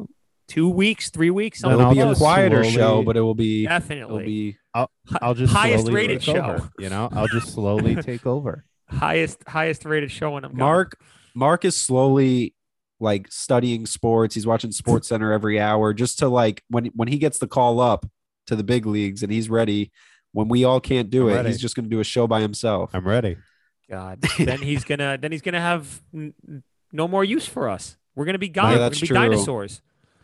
two 0.47 0.69
weeks, 0.69 1.09
three 1.09 1.31
weeks. 1.31 1.61
Something 1.61 1.79
It'll 1.79 1.93
be 1.93 2.01
I'll 2.01 2.11
a 2.11 2.15
quieter 2.15 2.63
slowly- 2.63 2.75
show, 2.75 3.03
but 3.03 3.17
it 3.17 3.21
will 3.21 3.33
be 3.33 3.65
definitely. 3.65 4.15
it'll 4.15 4.25
be 4.25 4.57
I'll 5.21 5.33
just 5.33 5.51
highest 5.53 5.87
rated 5.87 6.21
show. 6.21 6.35
over, 6.35 6.69
you 6.77 6.89
know, 6.89 7.09
I'll 7.11 7.27
just 7.27 7.53
slowly 7.53 7.95
take 8.03 8.27
over. 8.27 8.65
Highest 8.91 9.43
highest 9.47 9.85
rated 9.85 10.11
show 10.11 10.31
when 10.31 10.43
I'm 10.45 10.51
gone. 10.51 10.59
Mark 10.59 10.99
Mark 11.33 11.65
is 11.65 11.75
slowly 11.75 12.53
like 12.99 13.31
studying 13.31 13.85
sports. 13.85 14.35
He's 14.35 14.45
watching 14.45 14.71
Sports 14.71 15.07
Center 15.07 15.31
every 15.31 15.59
hour 15.59 15.93
just 15.93 16.19
to 16.19 16.27
like 16.27 16.63
when 16.69 16.85
when 16.95 17.07
he 17.07 17.17
gets 17.17 17.39
the 17.39 17.47
call 17.47 17.79
up 17.79 18.05
to 18.47 18.55
the 18.55 18.63
big 18.63 18.85
leagues 18.85 19.23
and 19.23 19.31
he's 19.31 19.49
ready. 19.49 19.91
When 20.33 20.47
we 20.47 20.63
all 20.63 20.79
can't 20.79 21.09
do 21.09 21.27
I'm 21.27 21.33
it, 21.33 21.35
ready. 21.37 21.49
he's 21.49 21.59
just 21.59 21.75
going 21.75 21.83
to 21.85 21.89
do 21.89 21.99
a 21.99 22.05
show 22.05 22.25
by 22.25 22.39
himself. 22.39 22.91
I'm 22.93 23.05
ready. 23.05 23.35
God, 23.89 24.21
then 24.37 24.59
he's 24.61 24.85
gonna 24.85 25.17
then 25.21 25.31
he's 25.33 25.41
gonna 25.41 25.59
have 25.59 26.01
n- 26.13 26.33
n- 26.47 26.63
no 26.93 27.07
more 27.07 27.25
use 27.25 27.45
for 27.45 27.67
us. 27.69 27.97
We're 28.15 28.23
gonna 28.25 28.37
be 28.37 28.47
gone. 28.49 28.71
Yeah, 28.71 28.75
We're 28.77 28.79
that's 28.79 28.95
gonna 28.99 29.01
be 29.01 29.07
true. 29.07 29.17
dinosaurs. 29.17 29.81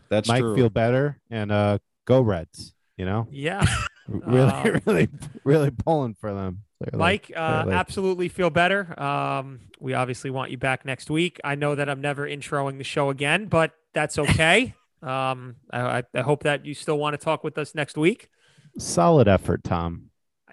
That's 0.10 0.30
Mike 0.30 0.40
true. 0.42 0.56
feel 0.56 0.70
better 0.70 1.20
and 1.30 1.52
uh 1.52 1.80
go 2.06 2.22
Reds, 2.22 2.74
you 2.96 3.06
know? 3.06 3.28
Yeah, 3.30 3.66
Really, 4.08 4.40
Um, 4.50 4.82
really, 4.86 5.08
really 5.44 5.72
pulling 5.72 6.14
for 6.14 6.34
them. 6.34 6.64
Clearly. 6.82 6.98
Mike, 6.98 7.32
uh, 7.36 7.64
clearly. 7.64 7.78
absolutely 7.80 8.30
feel 8.30 8.50
better. 8.50 9.00
Um, 9.02 9.60
we 9.80 9.94
obviously 9.94 10.30
want 10.30 10.52
you 10.52 10.58
back 10.58 10.86
next 10.86 11.10
week. 11.10 11.40
I 11.44 11.56
know 11.56 11.76
that 11.76 11.90
I'm 11.90 12.02
never 12.02 12.28
introing 12.28 12.78
the 12.78 12.84
show 12.84 13.10
again, 13.10 13.46
but 13.46 13.74
that's 13.94 14.18
okay. 14.20 14.74
um, 15.02 15.56
I, 15.72 16.00
I- 16.00 16.04
I 16.14 16.22
hope 16.22 16.44
that 16.44 16.66
you 16.66 16.74
still 16.74 16.98
want 16.98 17.14
to 17.14 17.24
talk 17.24 17.44
with 17.44 17.58
us 17.58 17.74
next 17.76 17.98
week. 17.98 18.30
solid 18.78 19.28
effort, 19.28 19.64
Tom. 19.64 20.10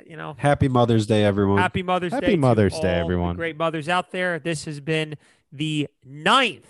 You 0.06 0.16
know, 0.18 0.34
Happy 0.36 0.68
Mother's 0.68 1.06
Day, 1.06 1.24
everyone. 1.24 1.56
Happy 1.58 1.82
Mother's 1.82 2.12
Happy 2.12 2.26
Day. 2.26 2.32
to 2.32 2.38
Mother's 2.38 2.78
Day, 2.80 2.94
all 2.94 3.00
everyone. 3.00 3.36
Great 3.36 3.56
mothers 3.56 3.88
out 3.88 4.10
there. 4.10 4.38
This 4.38 4.66
has 4.66 4.78
been 4.80 5.14
the 5.50 5.88
ninth 6.04 6.66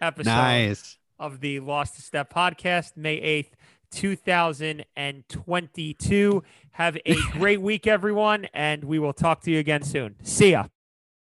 episode 0.00 0.30
nice. 0.30 0.98
of 1.18 1.40
the 1.40 1.60
Lost 1.60 1.94
to 1.96 2.02
Step 2.02 2.32
podcast, 2.32 2.96
May 2.96 3.20
8th, 3.20 3.50
2022. 3.92 6.42
Have 6.72 6.98
a 7.06 7.14
great 7.32 7.60
week, 7.60 7.86
everyone, 7.86 8.48
and 8.52 8.82
we 8.84 8.98
will 8.98 9.12
talk 9.12 9.42
to 9.42 9.50
you 9.50 9.58
again 9.58 9.82
soon. 9.82 10.16
See 10.22 10.52
ya. 10.52 10.66